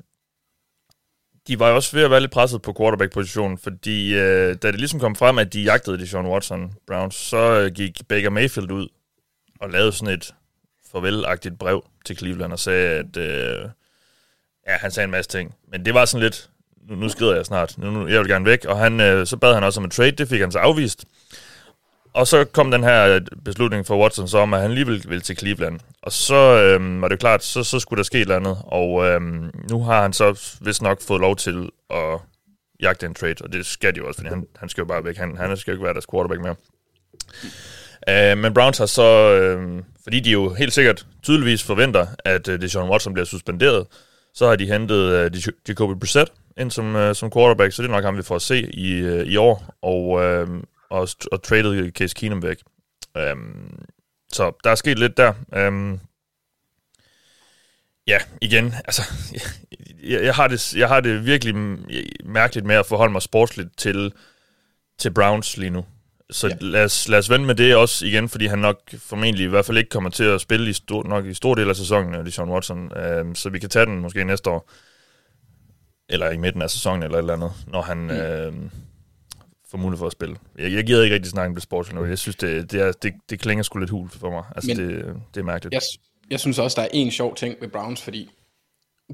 de 1.47 1.59
var 1.59 1.69
jo 1.69 1.75
også 1.75 1.95
ved 1.95 2.03
at 2.03 2.11
være 2.11 2.19
lidt 2.19 2.31
presset 2.31 2.61
på 2.61 2.73
quarterback-positionen, 2.79 3.57
fordi 3.57 4.13
øh, 4.13 4.55
da 4.61 4.71
det 4.71 4.75
ligesom 4.79 4.99
kom 4.99 5.15
frem, 5.15 5.37
at 5.37 5.53
de 5.53 5.61
jagtede 5.61 5.97
de 5.97 6.07
Sean 6.07 6.25
Watson 6.25 6.73
Browns, 6.87 7.15
så 7.15 7.37
øh, 7.59 7.71
gik 7.71 8.07
Baker 8.09 8.29
Mayfield 8.29 8.71
ud 8.71 8.87
og 9.59 9.69
lavede 9.69 9.91
sådan 9.91 10.13
et 10.13 10.33
farvelagtigt 10.91 11.59
brev 11.59 11.85
til 12.05 12.17
Cleveland 12.17 12.51
og 12.53 12.59
sagde, 12.59 12.89
at 12.89 13.17
øh, 13.17 13.69
ja, 14.67 14.77
han 14.77 14.91
sagde 14.91 15.05
en 15.05 15.11
masse 15.11 15.31
ting. 15.31 15.55
Men 15.71 15.85
det 15.85 15.93
var 15.93 16.05
sådan 16.05 16.23
lidt, 16.23 16.49
nu, 16.89 16.95
nu 16.95 17.09
skrider 17.09 17.35
jeg 17.35 17.45
snart, 17.45 17.77
nu, 17.77 17.91
nu, 17.91 18.07
jeg 18.07 18.19
vil 18.19 18.27
gerne 18.29 18.45
væk, 18.45 18.65
og 18.65 18.77
han, 18.77 18.99
øh, 18.99 19.27
så 19.27 19.37
bad 19.37 19.53
han 19.53 19.63
også 19.63 19.79
om 19.79 19.83
en 19.83 19.89
trade, 19.89 20.11
det 20.11 20.29
fik 20.29 20.41
han 20.41 20.51
så 20.51 20.59
afvist. 20.59 21.05
Og 22.13 22.27
så 22.27 22.45
kom 22.45 22.71
den 22.71 22.83
her 22.83 23.15
øh, 23.15 23.21
beslutning 23.45 23.87
for 23.87 24.01
Watson 24.01 24.27
så 24.27 24.37
om, 24.37 24.53
at 24.53 24.61
han 24.61 24.73
lige 24.73 24.87
ville, 24.87 25.21
til 25.21 25.37
Cleveland. 25.37 25.79
Og 26.01 26.11
så 26.11 26.35
øh, 26.35 27.01
var 27.01 27.07
det 27.07 27.15
jo 27.15 27.19
klart, 27.19 27.43
så, 27.43 27.63
så 27.63 27.79
skulle 27.79 27.97
der 27.97 28.03
ske 28.03 28.17
et 28.17 28.21
eller 28.21 28.35
andet. 28.35 28.57
Og 28.63 29.05
øh, 29.05 29.21
nu 29.69 29.83
har 29.83 30.01
han 30.01 30.13
så 30.13 30.57
vist 30.61 30.81
nok 30.81 31.01
fået 31.01 31.21
lov 31.21 31.35
til 31.35 31.69
at 31.89 32.19
jagte 32.79 33.05
en 33.05 33.13
trade, 33.13 33.35
og 33.41 33.53
det 33.53 33.65
skal 33.65 33.93
de 33.93 33.99
jo 33.99 34.07
også, 34.07 34.17
fordi 34.17 34.29
han, 34.29 34.47
han 34.55 34.69
skal 34.69 34.81
jo 34.81 34.85
bare 34.85 35.03
væk. 35.03 35.17
Han, 35.17 35.37
han 35.37 35.57
skal 35.57 35.71
jo 35.71 35.75
ikke 35.75 35.83
være 35.83 35.93
deres 35.93 36.07
quarterback 36.11 36.41
mere. 36.41 36.55
Uh, 38.11 38.37
men 38.37 38.53
Browns 38.53 38.77
har 38.77 38.85
så, 38.85 39.39
uh, 39.57 39.83
fordi 40.03 40.19
de 40.19 40.31
jo 40.31 40.53
helt 40.53 40.73
sikkert 40.73 41.05
tydeligvis 41.23 41.63
forventer, 41.63 42.07
at 42.25 42.47
uh, 42.47 42.53
Deshaun 42.53 42.89
Watson 42.89 43.13
bliver 43.13 43.25
suspenderet, 43.25 43.87
så 44.33 44.47
har 44.47 44.55
de 44.55 44.65
hentet 44.65 45.33
uh, 45.35 45.41
Jacoby 45.69 45.99
Brissett 45.99 46.31
ind 46.57 46.71
som, 46.71 46.95
uh, 46.95 47.13
som 47.13 47.31
quarterback, 47.31 47.73
så 47.73 47.81
det 47.81 47.87
er 47.89 47.91
nok 47.91 48.03
ham, 48.03 48.17
vi 48.17 48.23
får 48.23 48.35
at 48.35 48.41
se 48.41 48.75
i, 48.75 49.03
uh, 49.03 49.19
i 49.19 49.37
år, 49.37 49.75
og, 49.81 50.07
uh, 50.07 50.63
og, 50.89 51.07
og 51.31 51.43
traded 51.43 51.91
Case 51.91 52.15
Keenum 52.15 52.43
væk. 52.43 52.57
Um, 53.33 53.85
så 54.31 54.51
der 54.63 54.69
er 54.69 54.75
sket 54.75 54.99
lidt 54.99 55.17
der. 55.17 55.33
Um, 55.67 55.99
ja, 58.07 58.17
igen, 58.41 58.73
altså, 58.85 59.01
jeg, 60.03 60.23
jeg, 60.23 60.35
har 60.35 60.47
det, 60.47 60.75
jeg 60.75 60.87
har 60.87 60.99
det 60.99 61.25
virkelig 61.25 61.55
mærkeligt 62.25 62.65
med 62.65 62.75
at 62.75 62.85
forholde 62.85 63.11
mig 63.11 63.21
sportsligt 63.21 63.77
til, 63.77 64.13
til 64.99 65.13
Browns 65.13 65.57
lige 65.57 65.69
nu. 65.69 65.85
Så 66.31 66.47
ja. 66.47 66.55
lad, 66.59 66.83
os, 66.83 67.07
lad 67.07 67.19
os 67.19 67.29
vende 67.29 67.45
med 67.45 67.55
det 67.55 67.75
også 67.75 68.05
igen, 68.05 68.29
fordi 68.29 68.45
han 68.45 68.59
nok 68.59 68.79
formentlig 68.97 69.45
i 69.45 69.49
hvert 69.49 69.65
fald 69.65 69.77
ikke 69.77 69.89
kommer 69.89 70.09
til 70.09 70.23
at 70.23 70.41
spille 70.41 70.69
i 70.69 70.73
stor, 70.73 71.03
nok 71.03 71.25
i 71.25 71.33
stor 71.33 71.55
del 71.55 71.69
af 71.69 71.75
sæsonen, 71.75 72.31
Sean 72.31 72.49
Watson. 72.49 72.97
Øh, 72.97 73.35
så 73.35 73.49
vi 73.49 73.59
kan 73.59 73.69
tage 73.69 73.85
den 73.85 73.99
måske 73.99 74.23
næste 74.23 74.49
år, 74.49 74.69
eller 76.09 76.31
i 76.31 76.37
midten 76.37 76.61
af 76.61 76.69
sæsonen, 76.69 77.03
eller 77.03 77.17
et 77.17 77.21
eller 77.21 77.33
andet, 77.33 77.51
når 77.67 77.81
han 77.81 77.97
mm. 77.97 78.09
øh, 78.09 78.53
får 79.71 79.77
mulighed 79.77 79.97
for 79.97 80.05
at 80.05 80.11
spille. 80.11 80.35
Jeg, 80.57 80.71
jeg 80.71 80.83
gider 80.83 81.03
ikke 81.03 81.15
rigtig 81.15 81.31
snakke 81.31 81.53
med 81.53 81.61
sports 81.61 81.93
nu. 81.93 82.05
Jeg 82.05 82.19
synes, 82.19 82.35
det, 82.35 82.71
det, 82.71 82.81
er, 82.81 82.91
det, 82.91 83.13
det 83.29 83.39
klinger 83.39 83.63
sgu 83.63 83.79
lidt 83.79 83.89
hult 83.89 84.11
for 84.11 84.31
mig. 84.31 84.43
Altså, 84.55 84.67
Men 84.67 84.77
det, 84.77 85.15
det 85.33 85.39
er 85.39 85.45
mærkeligt. 85.45 85.73
Jeg, 85.73 85.81
jeg 86.29 86.39
synes 86.39 86.59
også, 86.59 86.81
der 86.81 86.87
er 86.87 86.89
en 86.93 87.11
sjov 87.11 87.35
ting 87.35 87.55
ved 87.61 87.67
Browns, 87.67 88.01
fordi 88.01 88.29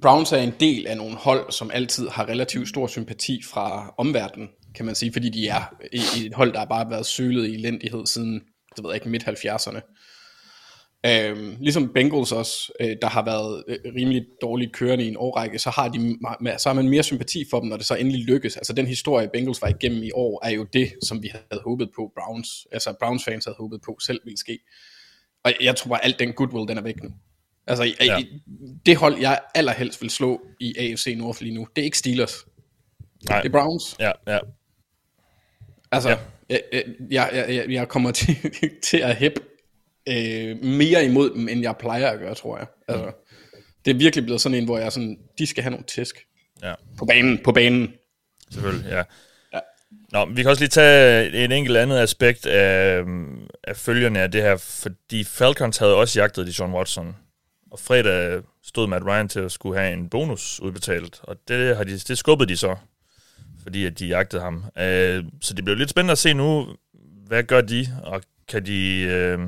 Browns 0.01 0.31
er 0.31 0.37
en 0.37 0.53
del 0.59 0.87
af 0.87 0.97
nogle 0.97 1.15
hold, 1.15 1.51
som 1.51 1.71
altid 1.73 2.09
har 2.09 2.29
relativt 2.29 2.69
stor 2.69 2.87
sympati 2.87 3.43
fra 3.43 3.93
omverdenen 3.97 4.49
kan 4.75 4.85
man 4.85 4.95
sige, 4.95 5.13
fordi 5.13 5.29
de 5.29 5.47
er 5.47 5.75
et 5.91 6.33
hold, 6.33 6.53
der 6.53 6.59
har 6.59 6.65
bare 6.65 6.89
været 6.89 7.05
sølet 7.05 7.47
i 7.47 7.53
elendighed 7.53 8.05
siden, 8.05 8.33
det 8.75 8.83
ved 8.83 8.91
jeg 8.91 8.95
ikke, 8.95 9.09
midt-70'erne. 9.09 9.79
Øhm, 11.05 11.55
ligesom 11.59 11.93
Bengals 11.93 12.31
også, 12.31 12.71
øh, 12.79 12.97
der 13.01 13.07
har 13.07 13.25
været 13.25 13.63
øh, 13.67 13.77
rimelig 13.95 14.25
dårligt 14.41 14.73
kørende 14.73 15.05
i 15.05 15.07
en 15.07 15.17
årrække, 15.17 15.59
så 15.59 15.69
har, 15.69 15.89
de, 15.89 16.17
så 16.59 16.69
har 16.69 16.73
man 16.73 16.89
mere 16.89 17.03
sympati 17.03 17.45
for 17.49 17.59
dem, 17.59 17.69
når 17.69 17.77
det 17.77 17.85
så 17.85 17.95
endelig 17.95 18.25
lykkes. 18.25 18.57
Altså 18.57 18.73
den 18.73 18.87
historie, 18.87 19.29
Bengals 19.33 19.61
var 19.61 19.67
igennem 19.67 20.03
i 20.03 20.11
år, 20.13 20.45
er 20.45 20.49
jo 20.49 20.63
det, 20.63 20.93
som 21.03 21.23
vi 21.23 21.27
havde 21.33 21.63
håbet 21.63 21.89
på, 21.95 22.11
Browns, 22.15 22.67
altså 22.71 22.93
Browns 22.99 23.23
fans 23.23 23.45
havde 23.45 23.55
håbet 23.59 23.81
på, 23.81 23.97
selv 24.01 24.21
ville 24.23 24.37
ske. 24.37 24.59
Og 25.43 25.53
jeg 25.61 25.75
tror 25.75 25.89
bare, 25.89 26.05
alt 26.05 26.19
den 26.19 26.33
goodwill, 26.33 26.67
den 26.67 26.77
er 26.77 26.81
væk 26.81 27.03
nu. 27.03 27.09
Altså, 27.67 27.83
ja. 28.01 28.23
det 28.85 28.95
hold, 28.95 29.19
jeg 29.19 29.39
allerhelst 29.55 30.01
vil 30.01 30.09
slå 30.09 30.41
i 30.59 30.75
AFC 30.77 31.15
North 31.17 31.41
lige 31.41 31.55
nu, 31.55 31.67
det 31.75 31.81
er 31.81 31.85
ikke 31.85 31.97
Steelers. 31.97 32.45
Nej. 33.29 33.41
Det 33.41 33.47
er 33.47 33.51
Browns. 33.51 33.95
Ja, 33.99 34.11
ja. 34.27 34.39
Altså, 35.91 36.09
ja. 36.09 36.17
jeg, 36.49 36.61
jeg, 37.11 37.45
jeg, 37.49 37.65
jeg 37.69 37.87
kommer 37.87 38.11
til, 38.11 38.35
til 38.89 38.97
at 38.97 39.15
hæppe 39.15 39.41
øh, 40.09 40.63
mere 40.63 41.05
imod 41.05 41.29
dem, 41.33 41.49
end 41.49 41.61
jeg 41.61 41.75
plejer 41.79 42.07
at 42.07 42.19
gøre, 42.19 42.35
tror 42.35 42.57
jeg. 42.57 42.67
Altså, 42.87 43.05
mm. 43.05 43.11
Det 43.85 43.91
er 43.91 43.95
virkelig 43.97 44.25
blevet 44.25 44.41
sådan 44.41 44.57
en, 44.57 44.65
hvor 44.65 44.77
jeg 44.77 44.91
sådan, 44.91 45.17
de 45.37 45.47
skal 45.47 45.63
have 45.63 45.71
nogle 45.71 45.85
tæsk. 45.85 46.15
Ja. 46.63 46.73
På 46.97 47.05
banen, 47.05 47.39
på 47.43 47.51
banen. 47.51 47.93
Selvfølgelig, 48.51 48.89
ja. 48.89 49.03
ja. 49.53 49.59
Nå, 50.11 50.25
vi 50.25 50.41
kan 50.41 50.49
også 50.49 50.61
lige 50.61 50.69
tage 50.69 51.43
et 51.43 51.51
enkelt 51.51 51.77
andet 51.77 51.97
aspekt 51.97 52.45
af, 52.45 53.03
af 53.63 53.75
følgerne 53.75 54.19
af 54.19 54.31
det 54.31 54.41
her, 54.41 54.57
fordi 54.57 55.23
Falcons 55.23 55.77
havde 55.77 55.95
også 55.95 56.19
jagtet 56.19 56.47
de 56.47 56.53
John 56.59 56.73
Watson. 56.73 57.15
Og 57.71 57.79
fredag 57.79 58.41
stod 58.63 58.87
Matt 58.87 59.05
Ryan 59.05 59.29
til 59.29 59.39
at 59.39 59.51
skulle 59.51 59.79
have 59.79 59.93
en 59.93 60.09
bonus 60.09 60.59
udbetalt, 60.59 61.19
og 61.23 61.35
det, 61.47 61.77
har 61.77 61.83
de, 61.83 61.97
det 61.99 62.17
skubbede 62.17 62.49
de 62.49 62.57
så 62.57 62.75
fordi 63.63 63.85
at 63.85 63.99
de 63.99 64.07
jagtede 64.07 64.41
ham. 64.41 64.65
Øh, 64.77 65.23
så 65.41 65.53
det 65.53 65.65
bliver 65.65 65.77
lidt 65.77 65.89
spændende 65.89 66.11
at 66.11 66.17
se 66.17 66.33
nu, 66.33 66.67
hvad 67.27 67.43
gør 67.43 67.61
de, 67.61 67.87
og 68.03 68.21
kan 68.47 68.65
de, 68.65 69.01
øh, 69.01 69.39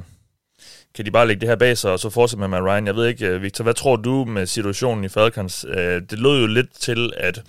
kan 0.96 1.06
de 1.06 1.12
bare 1.12 1.28
lægge 1.28 1.42
det 1.42 1.50
her 1.50 1.56
bag 1.56 1.78
sig, 1.78 1.92
og 1.92 2.00
så 2.00 2.10
fortsætte 2.10 2.40
med 2.40 2.48
Matt 2.48 2.64
Ryan? 2.64 2.88
Jeg 2.88 2.96
ved 2.96 3.08
ikke, 3.08 3.28
øh, 3.28 3.42
Victor, 3.42 3.64
hvad 3.64 3.74
tror 3.74 3.96
du 3.96 4.26
med 4.26 4.46
situationen 4.46 5.04
i 5.04 5.10
Falcons? 5.10 5.66
Øh, 5.70 6.02
det 6.10 6.20
lød 6.20 6.42
jo 6.42 6.48
lidt 6.48 6.74
til, 6.74 7.14
at 7.18 7.44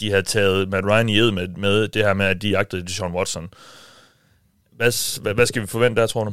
de 0.00 0.10
havde 0.10 0.22
taget 0.22 0.68
Matt 0.68 0.86
Ryan 0.86 1.08
i 1.08 1.18
ed 1.18 1.30
med, 1.30 1.48
med 1.48 1.88
det 1.88 2.04
her 2.04 2.14
med, 2.14 2.26
at 2.26 2.42
de 2.42 2.48
jagtede 2.50 2.82
Deshaun 2.82 3.14
Watson. 3.14 3.48
Hvad, 4.72 5.20
hvad, 5.22 5.34
hvad 5.34 5.46
skal 5.46 5.62
vi 5.62 5.66
forvente 5.66 6.00
der, 6.00 6.06
tror 6.06 6.24
du? 6.24 6.32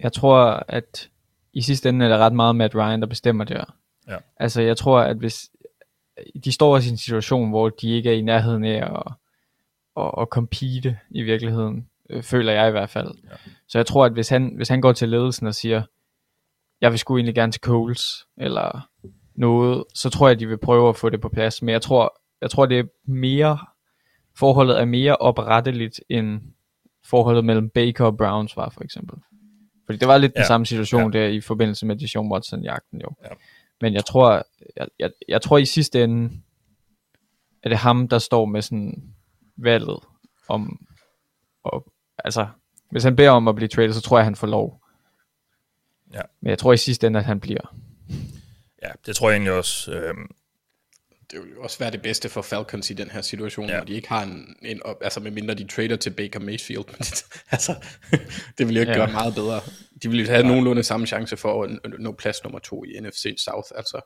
Jeg 0.00 0.12
tror, 0.12 0.64
at 0.68 1.08
i 1.52 1.62
sidste 1.62 1.88
ende 1.88 2.04
er 2.04 2.08
det 2.08 2.18
ret 2.18 2.32
meget 2.32 2.56
Matt 2.56 2.74
Ryan, 2.74 3.00
der 3.00 3.06
bestemmer 3.06 3.44
det 3.44 3.56
her. 3.56 3.76
Ja. 4.08 4.16
Altså, 4.36 4.62
jeg 4.62 4.76
tror, 4.76 5.00
at 5.00 5.16
hvis, 5.16 5.50
de 6.44 6.52
står 6.52 6.74
også 6.74 6.88
i 6.88 6.92
en 6.92 6.98
situation, 6.98 7.50
hvor 7.50 7.68
de 7.68 7.90
ikke 7.90 8.10
er 8.10 8.14
i 8.14 8.20
nærheden 8.20 8.64
af 8.64 8.76
at, 8.76 9.12
at, 9.96 10.10
at 10.20 10.28
compete 10.30 10.98
i 11.10 11.22
virkeligheden, 11.22 11.88
øh, 12.10 12.22
føler 12.22 12.52
jeg 12.52 12.68
i 12.68 12.70
hvert 12.70 12.90
fald. 12.90 13.14
Ja. 13.24 13.36
Så 13.68 13.78
jeg 13.78 13.86
tror, 13.86 14.04
at 14.04 14.12
hvis 14.12 14.28
han, 14.28 14.52
hvis 14.56 14.68
han 14.68 14.80
går 14.80 14.92
til 14.92 15.08
ledelsen 15.08 15.46
og 15.46 15.54
siger, 15.54 15.82
jeg 16.80 16.90
vil 16.90 16.98
sgu 16.98 17.16
egentlig 17.16 17.34
gerne 17.34 17.52
til 17.52 17.60
Coles, 17.60 18.26
eller 18.36 18.88
noget, 19.34 19.84
så 19.94 20.10
tror 20.10 20.28
jeg, 20.28 20.34
at 20.34 20.40
de 20.40 20.48
vil 20.48 20.58
prøve 20.58 20.88
at 20.88 20.96
få 20.96 21.10
det 21.10 21.20
på 21.20 21.28
plads. 21.28 21.62
Men 21.62 21.72
jeg 21.72 21.82
tror, 21.82 22.20
jeg 22.40 22.50
tror 22.50 22.66
det 22.66 22.78
er 22.78 22.84
mere, 23.04 23.58
forholdet 24.38 24.80
er 24.80 24.84
mere 24.84 25.16
opretteligt, 25.16 26.00
end 26.08 26.40
forholdet 27.04 27.44
mellem 27.44 27.70
Baker 27.70 28.04
og 28.04 28.16
Browns 28.16 28.56
var, 28.56 28.68
for 28.68 28.84
eksempel. 28.84 29.18
Fordi 29.86 29.98
det 29.98 30.08
var 30.08 30.18
lidt 30.18 30.32
ja. 30.36 30.40
den 30.40 30.46
samme 30.46 30.66
situation 30.66 31.12
ja. 31.12 31.18
der 31.18 31.26
i 31.26 31.40
forbindelse 31.40 31.86
med 31.86 31.96
Deshaun 31.96 32.32
Watson-jagten 32.32 33.00
jo. 33.00 33.08
Ja. 33.24 33.28
Men 33.80 33.94
jeg 33.94 34.04
tror, 34.04 34.42
jeg, 34.76 34.88
jeg, 34.98 35.10
jeg 35.28 35.42
tror 35.42 35.58
i 35.58 35.64
sidste 35.64 36.04
ende, 36.04 36.30
er 37.62 37.68
det 37.68 37.78
ham, 37.78 38.08
der 38.08 38.18
står 38.18 38.44
med 38.44 38.62
sådan 38.62 39.14
valget 39.56 39.98
om, 40.48 40.86
og, 41.64 41.92
altså, 42.18 42.46
hvis 42.90 43.04
han 43.04 43.16
beder 43.16 43.30
om 43.30 43.48
at 43.48 43.54
blive 43.54 43.68
traded, 43.68 43.92
så 43.92 44.00
tror 44.00 44.18
jeg, 44.18 44.24
han 44.24 44.36
får 44.36 44.46
lov. 44.46 44.82
Ja. 46.14 46.20
Men 46.40 46.50
jeg 46.50 46.58
tror 46.58 46.72
i 46.72 46.76
sidste 46.76 47.06
ende, 47.06 47.18
at 47.18 47.24
han 47.24 47.40
bliver. 47.40 47.74
Ja, 48.82 48.90
det 49.06 49.16
tror 49.16 49.30
jeg 49.30 49.34
egentlig 49.36 49.52
også. 49.52 49.92
Øhm. 49.92 50.30
Det 51.30 51.40
vil 51.40 51.50
jo 51.56 51.62
også 51.62 51.78
være 51.78 51.90
det 51.90 52.02
bedste 52.02 52.28
for 52.28 52.42
Falcons 52.42 52.90
i 52.90 52.94
den 52.94 53.10
her 53.10 53.20
situation, 53.20 53.68
ja. 53.68 53.76
hvor 53.76 53.84
de 53.84 53.92
ikke 53.92 54.08
har 54.08 54.22
en, 54.22 54.56
en 54.62 54.82
altså 55.00 55.20
med 55.20 55.30
mindre 55.30 55.54
de 55.54 55.66
trader 55.66 55.96
til 55.96 56.10
Baker 56.10 56.40
Mayfield. 56.40 56.84
altså, 57.50 57.74
det 58.58 58.68
vil 58.68 58.74
jo 58.74 58.80
ikke 58.80 58.92
ja. 58.92 58.98
gøre 58.98 59.12
meget 59.12 59.34
bedre. 59.34 59.60
De 60.02 60.08
vil 60.10 60.20
jo 60.20 60.26
have 60.26 60.40
ja. 60.40 60.48
nogenlunde 60.48 60.82
samme 60.82 61.06
chance 61.06 61.36
for 61.36 61.64
at 61.64 61.70
nå 61.98 62.12
plads 62.12 62.44
nummer 62.44 62.58
to 62.58 62.84
i 62.84 63.00
NFC 63.00 63.34
South, 63.44 63.68
altså. 63.76 64.00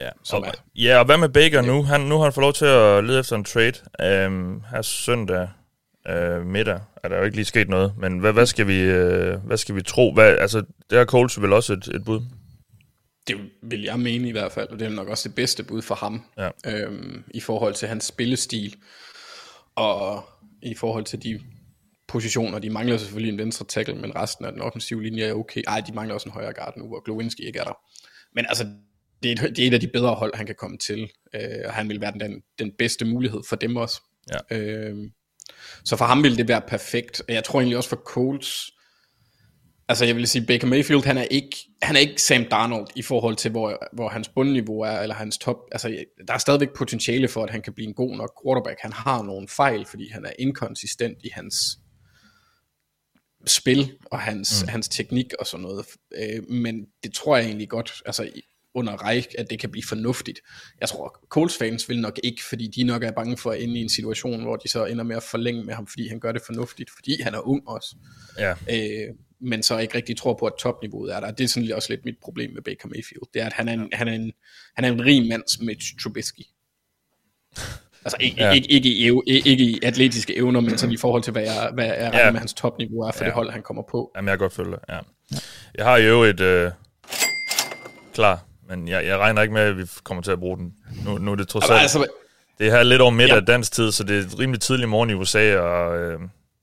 Ja, 0.00 0.10
som 0.22 0.42
og, 0.42 0.48
er. 0.48 0.52
ja, 0.76 0.98
og 0.98 1.04
hvad 1.04 1.18
med 1.18 1.28
Baker 1.28 1.62
nu? 1.62 1.82
Han, 1.82 2.00
nu 2.00 2.16
har 2.16 2.22
han 2.22 2.32
fået 2.32 2.42
lov 2.42 2.52
til 2.52 2.64
at 2.64 3.04
lede 3.04 3.20
efter 3.20 3.36
en 3.36 3.44
trade. 3.44 4.26
Um, 4.26 4.64
her 4.70 4.82
søndag 4.82 5.48
uh, 6.10 6.46
middag 6.46 6.80
er 7.02 7.08
der 7.08 7.16
jo 7.18 7.24
ikke 7.24 7.36
lige 7.36 7.44
sket 7.44 7.68
noget, 7.68 7.94
men 7.98 8.18
hvad, 8.18 8.32
hvad, 8.32 8.46
skal, 8.46 8.66
vi, 8.66 8.82
uh, 8.82 9.46
hvad 9.46 9.56
skal 9.56 9.74
vi 9.74 9.82
tro? 9.82 10.12
Hvad, 10.12 10.36
altså, 10.36 10.62
det 10.90 10.98
har 10.98 11.04
Coles 11.04 11.42
vel 11.42 11.52
også 11.52 11.72
et, 11.72 11.88
et 11.88 12.04
bud? 12.04 12.20
Det 13.26 13.36
vil 13.62 13.82
jeg 13.82 14.00
mene 14.00 14.28
i 14.28 14.32
hvert 14.32 14.52
fald, 14.52 14.68
og 14.68 14.78
det 14.78 14.86
er 14.86 14.90
nok 14.90 15.08
også 15.08 15.28
det 15.28 15.34
bedste 15.34 15.64
bud 15.64 15.82
for 15.82 15.94
ham, 15.94 16.22
ja. 16.38 16.50
øhm, 16.66 17.24
i 17.34 17.40
forhold 17.40 17.74
til 17.74 17.88
hans 17.88 18.04
spillestil, 18.04 18.76
og 19.74 20.24
i 20.62 20.74
forhold 20.74 21.04
til 21.04 21.22
de 21.22 21.40
positioner. 22.08 22.58
De 22.58 22.70
mangler 22.70 22.96
selvfølgelig 22.96 23.32
en 23.32 23.38
venstre 23.38 23.66
tackle, 23.66 23.94
men 23.94 24.16
resten 24.16 24.44
af 24.44 24.52
den 24.52 24.62
offensive 24.62 25.02
linje 25.02 25.22
er 25.22 25.32
okay. 25.32 25.62
Ej, 25.66 25.80
de 25.80 25.92
mangler 25.92 26.14
også 26.14 26.28
en 26.28 26.32
højre 26.32 26.52
guard 26.52 26.76
nu, 26.76 26.86
hvor 26.86 27.04
Glowinski 27.04 27.42
ikke 27.42 27.58
er 27.58 27.64
der. 27.64 27.78
Men 28.34 28.46
altså, 28.48 28.66
det 29.22 29.32
er, 29.32 29.44
et, 29.44 29.56
det 29.56 29.64
er 29.64 29.68
et 29.68 29.74
af 29.74 29.80
de 29.80 29.88
bedre 29.88 30.14
hold, 30.14 30.36
han 30.36 30.46
kan 30.46 30.54
komme 30.58 30.78
til, 30.78 31.10
øh, 31.34 31.40
og 31.64 31.72
han 31.72 31.88
vil 31.88 32.00
være 32.00 32.12
den, 32.12 32.42
den 32.58 32.72
bedste 32.78 33.04
mulighed 33.04 33.40
for 33.48 33.56
dem 33.56 33.76
også. 33.76 34.02
Ja. 34.32 34.56
Øh, 34.56 34.96
så 35.84 35.96
for 35.96 36.04
ham 36.04 36.22
vil 36.22 36.38
det 36.38 36.48
være 36.48 36.62
perfekt, 36.68 37.22
og 37.28 37.34
jeg 37.34 37.44
tror 37.44 37.60
egentlig 37.60 37.76
også 37.76 37.88
for 37.88 38.02
Colts, 38.06 38.70
altså 39.88 40.04
jeg 40.04 40.16
vil 40.16 40.28
sige, 40.28 40.46
Baker 40.46 40.66
Mayfield, 40.66 41.04
han 41.04 41.18
er 41.18 41.22
ikke, 41.22 41.56
han 41.82 41.96
er 41.96 42.00
ikke 42.00 42.22
Sam 42.22 42.44
Darnold 42.44 42.86
i 42.96 43.02
forhold 43.02 43.36
til, 43.36 43.50
hvor, 43.50 43.88
hvor 43.92 44.08
hans 44.08 44.28
bundniveau 44.28 44.80
er, 44.80 45.00
eller 45.00 45.14
hans 45.14 45.38
top, 45.38 45.56
altså 45.72 46.04
der 46.28 46.34
er 46.34 46.38
stadigvæk 46.38 46.74
potentiale 46.76 47.28
for, 47.28 47.44
at 47.44 47.50
han 47.50 47.62
kan 47.62 47.72
blive 47.72 47.88
en 47.88 47.94
god 47.94 48.16
nok 48.16 48.32
quarterback. 48.44 48.80
Han 48.80 48.92
har 48.92 49.22
nogle 49.22 49.48
fejl, 49.48 49.86
fordi 49.86 50.08
han 50.10 50.24
er 50.24 50.32
inkonsistent 50.38 51.18
i 51.24 51.28
hans 51.32 51.78
spil 53.46 53.92
og 54.04 54.20
hans, 54.20 54.62
mm. 54.62 54.68
hans 54.68 54.88
teknik 54.88 55.32
og 55.38 55.46
sådan 55.46 55.62
noget. 55.62 55.86
Øh, 56.16 56.50
men 56.50 56.86
det 57.02 57.14
tror 57.14 57.36
jeg 57.36 57.46
egentlig 57.46 57.68
godt, 57.68 57.92
altså 58.06 58.30
under 58.74 59.06
Reich, 59.06 59.28
at 59.38 59.50
det 59.50 59.58
kan 59.58 59.70
blive 59.70 59.84
fornuftigt. 59.88 60.40
Jeg 60.80 60.88
tror, 60.88 61.18
Coles 61.28 61.58
fans 61.58 61.88
vil 61.88 62.00
nok 62.00 62.20
ikke, 62.24 62.44
fordi 62.48 62.66
de 62.66 62.82
nok 62.82 63.02
er 63.02 63.10
bange 63.10 63.36
for 63.36 63.50
at 63.50 63.62
ende 63.62 63.80
i 63.80 63.82
en 63.82 63.88
situation, 63.88 64.42
hvor 64.42 64.56
de 64.56 64.68
så 64.68 64.84
ender 64.84 65.04
med 65.04 65.16
at 65.16 65.22
forlænge 65.22 65.64
med 65.64 65.74
ham, 65.74 65.86
fordi 65.86 66.08
han 66.08 66.20
gør 66.20 66.32
det 66.32 66.42
fornuftigt, 66.46 66.90
fordi 66.96 67.22
han 67.22 67.34
er 67.34 67.48
ung 67.48 67.68
også. 67.68 67.96
Ja. 68.38 68.50
Øh, 68.50 69.14
men 69.40 69.62
så 69.62 69.78
ikke 69.78 69.94
rigtig 69.94 70.16
tror 70.16 70.36
på, 70.40 70.46
at 70.46 70.52
topniveauet 70.58 71.14
er 71.14 71.20
der. 71.20 71.30
Det 71.30 71.44
er 71.44 71.48
sådan 71.48 71.72
også 71.72 71.92
lidt 71.92 72.04
mit 72.04 72.16
problem 72.22 72.50
med 72.50 72.62
Baker 72.62 72.88
Mayfield. 72.88 73.32
Det 73.34 73.42
er, 73.42 73.46
at 73.46 73.52
han 73.52 73.68
er 73.68 73.72
en, 73.72 73.88
han 73.92 74.08
er 74.08 74.12
en, 74.12 74.32
han 74.74 74.84
er 74.84 74.92
en 74.92 75.04
rig 75.04 75.28
mands 75.28 75.60
Mitch 75.60 75.86
Trubisky. 76.02 76.42
Altså 78.06 78.16
ikke, 78.20 78.44
ja. 78.44 78.52
ikke, 78.52 78.68
ikke, 78.68 78.88
i, 78.88 79.40
ikke 79.44 79.64
i 79.64 79.80
atletiske 79.82 80.36
evner, 80.36 80.60
men 80.60 80.78
sådan 80.78 80.92
i 80.92 80.96
forhold 80.96 81.22
til, 81.22 81.32
hvad 81.32 81.42
jeg, 81.42 81.70
hvad 81.74 81.84
jeg 81.84 82.10
ja. 82.14 82.30
med 82.30 82.40
hans 82.40 82.54
topniveau 82.54 83.00
er 83.00 83.12
for 83.12 83.24
ja. 83.24 83.26
det 83.26 83.34
hold, 83.34 83.50
han 83.50 83.62
kommer 83.62 83.82
på. 83.90 84.10
Jamen, 84.16 84.28
jeg 84.28 84.38
kan 84.38 84.44
godt 84.44 84.52
følge 84.52 84.70
det, 84.70 84.78
ja. 84.88 84.98
Jeg 85.74 85.84
har 85.84 85.96
jo 85.96 86.22
et 86.22 86.40
øh, 86.40 86.70
klar, 88.14 88.44
men 88.76 88.88
jeg, 88.88 89.06
jeg 89.06 89.18
regner 89.18 89.42
ikke 89.42 89.54
med, 89.54 89.62
at 89.62 89.78
vi 89.78 89.86
kommer 90.04 90.22
til 90.22 90.30
at 90.30 90.38
bruge 90.38 90.56
den. 90.56 90.74
Nu, 91.04 91.18
nu 91.18 91.32
er 91.32 91.36
det 91.36 91.48
trods 91.48 91.70
alt... 91.70 91.80
Altså, 91.80 92.06
det 92.58 92.66
er 92.66 92.70
her 92.70 92.82
lidt 92.82 93.02
over 93.02 93.10
midt 93.10 93.28
ja. 93.28 93.36
af 93.36 93.46
dansk 93.46 93.72
tid, 93.72 93.92
så 93.92 94.04
det 94.04 94.18
er 94.18 94.38
rimelig 94.38 94.60
tidlig 94.60 94.88
morgen 94.88 95.10
i 95.10 95.14
USA, 95.14 95.56
og... 95.56 95.98
Øh, 95.98 96.20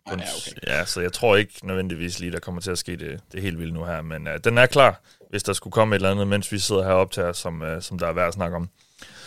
ja, 0.08 0.13
okay. 0.13 0.21
ja, 0.67 0.86
så 0.86 1.02
jeg 1.02 1.13
tror 1.13 1.36
ikke 1.36 1.67
nødvendigvis 1.67 2.19
lige, 2.19 2.32
der 2.32 2.39
kommer 2.39 2.62
til 2.62 2.71
at 2.71 2.78
ske 2.78 2.95
det, 2.95 3.19
det 3.32 3.41
helt 3.41 3.60
vildt 3.60 3.74
nu 3.74 3.86
her, 3.86 4.02
men 4.02 4.28
uh, 4.28 4.34
den 4.43 4.58
er 4.58 4.65
klar, 4.65 5.02
hvis 5.30 5.43
der 5.43 5.54
skulle 5.54 5.71
komme 5.71 5.95
et 5.95 6.00
eller 6.00 6.12
andet, 6.12 6.28
mens 6.28 6.52
vi 6.52 6.60
sidder 6.60 6.84
heroppe 6.84 7.13
til 7.13 7.32
som, 7.34 7.62
uh, 7.62 7.67
som 7.82 8.00
der 8.00 8.08
er 8.08 8.13
værd 8.13 8.28
at 8.28 8.34
snakke 8.34 8.56
om. 8.56 8.69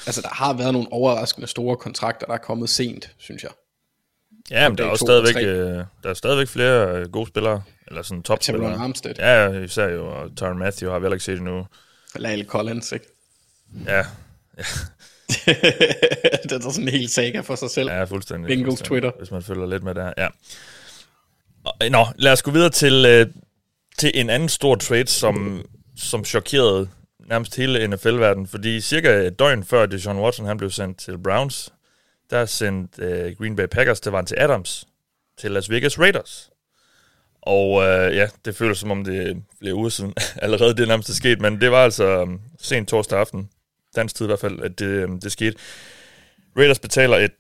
Altså, 0.07 0.23
der 0.23 0.29
har 0.29 0.53
været 0.53 0.73
nogle 0.73 0.93
overraskende 0.93 1.47
store 1.47 1.77
kontrakter, 1.77 2.27
der 2.27 2.35
er 2.35 2.39
kommet 2.39 2.71
sent, 2.71 3.11
synes 3.19 3.43
jeg. 3.43 3.51
Ja, 4.51 4.69
men 4.69 4.79
der 4.79 4.85
er 4.85 4.89
også 4.89 5.05
stadigvæk, 5.07 5.37
øh, 5.37 5.85
der 6.03 6.11
er 6.11 6.15
stadigvæk 6.15 6.49
flere 6.49 6.97
øh, 6.97 7.11
gode 7.11 7.27
spillere, 7.27 7.63
eller 7.87 8.03
sådan 8.03 8.23
topspillere. 8.23 8.71
Ja, 8.71 8.83
Armstead. 8.83 9.15
Ja, 9.19 9.49
især 9.49 9.89
jo, 9.89 10.07
og 10.07 10.31
Tyron 10.37 10.59
Matthew 10.59 10.91
har 10.91 10.99
vi 10.99 11.05
heller 11.05 11.15
ikke 11.15 11.25
set 11.25 11.39
endnu. 11.39 11.67
Lale 12.19 12.45
Collins, 12.45 12.93
ikke? 12.93 13.07
Ja. 13.87 13.97
ja. 13.97 14.05
det 16.43 16.53
er 16.53 16.61
sådan 16.61 16.83
en 16.83 16.89
helt 16.89 17.11
saga 17.11 17.41
for 17.41 17.55
sig 17.55 17.71
selv. 17.71 17.91
Ja, 17.91 18.05
fuldstændig. 18.05 18.49
Bingos 18.49 18.67
fuldstændig, 18.67 18.89
Twitter. 18.89 19.13
Hvis 19.19 19.31
man 19.31 19.43
følger 19.43 19.67
lidt 19.67 19.83
med 19.83 19.95
det 19.95 20.03
her, 20.03 20.13
ja. 20.19 20.29
Nå, 21.91 22.07
lad 22.17 22.33
os 22.33 22.43
gå 22.43 22.51
videre 22.51 22.71
til, 22.71 23.05
øh, 23.07 23.27
til 23.99 24.11
en 24.15 24.31
anden 24.31 24.49
stor 24.49 24.75
trade, 24.75 25.07
som, 25.07 25.65
som 25.97 26.25
chokerede 26.25 26.89
nærmest 27.29 27.57
hele 27.57 27.89
NFL-verdenen, 27.89 28.47
fordi 28.47 28.81
cirka 28.81 29.27
et 29.27 29.39
døgn 29.39 29.65
før 29.65 29.87
Deshaun 29.87 30.19
Watson 30.19 30.47
han 30.47 30.57
blev 30.57 30.71
sendt 30.71 30.99
til 30.99 31.19
Browns, 31.19 31.73
der 32.31 32.47
sendte 32.47 33.03
øh, 33.03 33.37
Green 33.37 33.57
Bay 33.57 33.67
Packers 33.67 34.01
til 34.01 34.35
Adams 34.37 34.87
til 35.39 35.51
Las 35.51 35.71
Vegas 35.71 35.99
Raiders. 35.99 36.51
Og 37.47 37.83
øh, 37.83 38.17
ja, 38.17 38.29
det 38.45 38.57
føles 38.57 38.79
som 38.79 38.91
om 38.91 39.05
det 39.05 39.31
er 39.31 39.35
flere 39.59 39.75
uger 39.75 39.89
siden 39.89 40.15
allerede 40.43 40.77
det 40.77 40.89
nærmest 40.89 41.09
er 41.09 41.15
sket, 41.15 41.41
men 41.41 41.61
det 41.61 41.71
var 41.71 41.85
altså 41.85 42.23
um, 42.23 42.41
sent 42.61 42.89
torsdag 42.89 43.19
aften, 43.19 43.49
dansk 43.97 44.17
tid 44.17 44.27
i 44.27 44.29
hvert 44.29 44.41
fald, 44.41 44.63
at 44.63 44.79
det, 44.79 45.05
um, 45.05 45.21
det 45.21 45.33
skete. 45.33 45.57
Raiders 46.57 46.79
betaler 46.79 47.17
et 47.17 47.33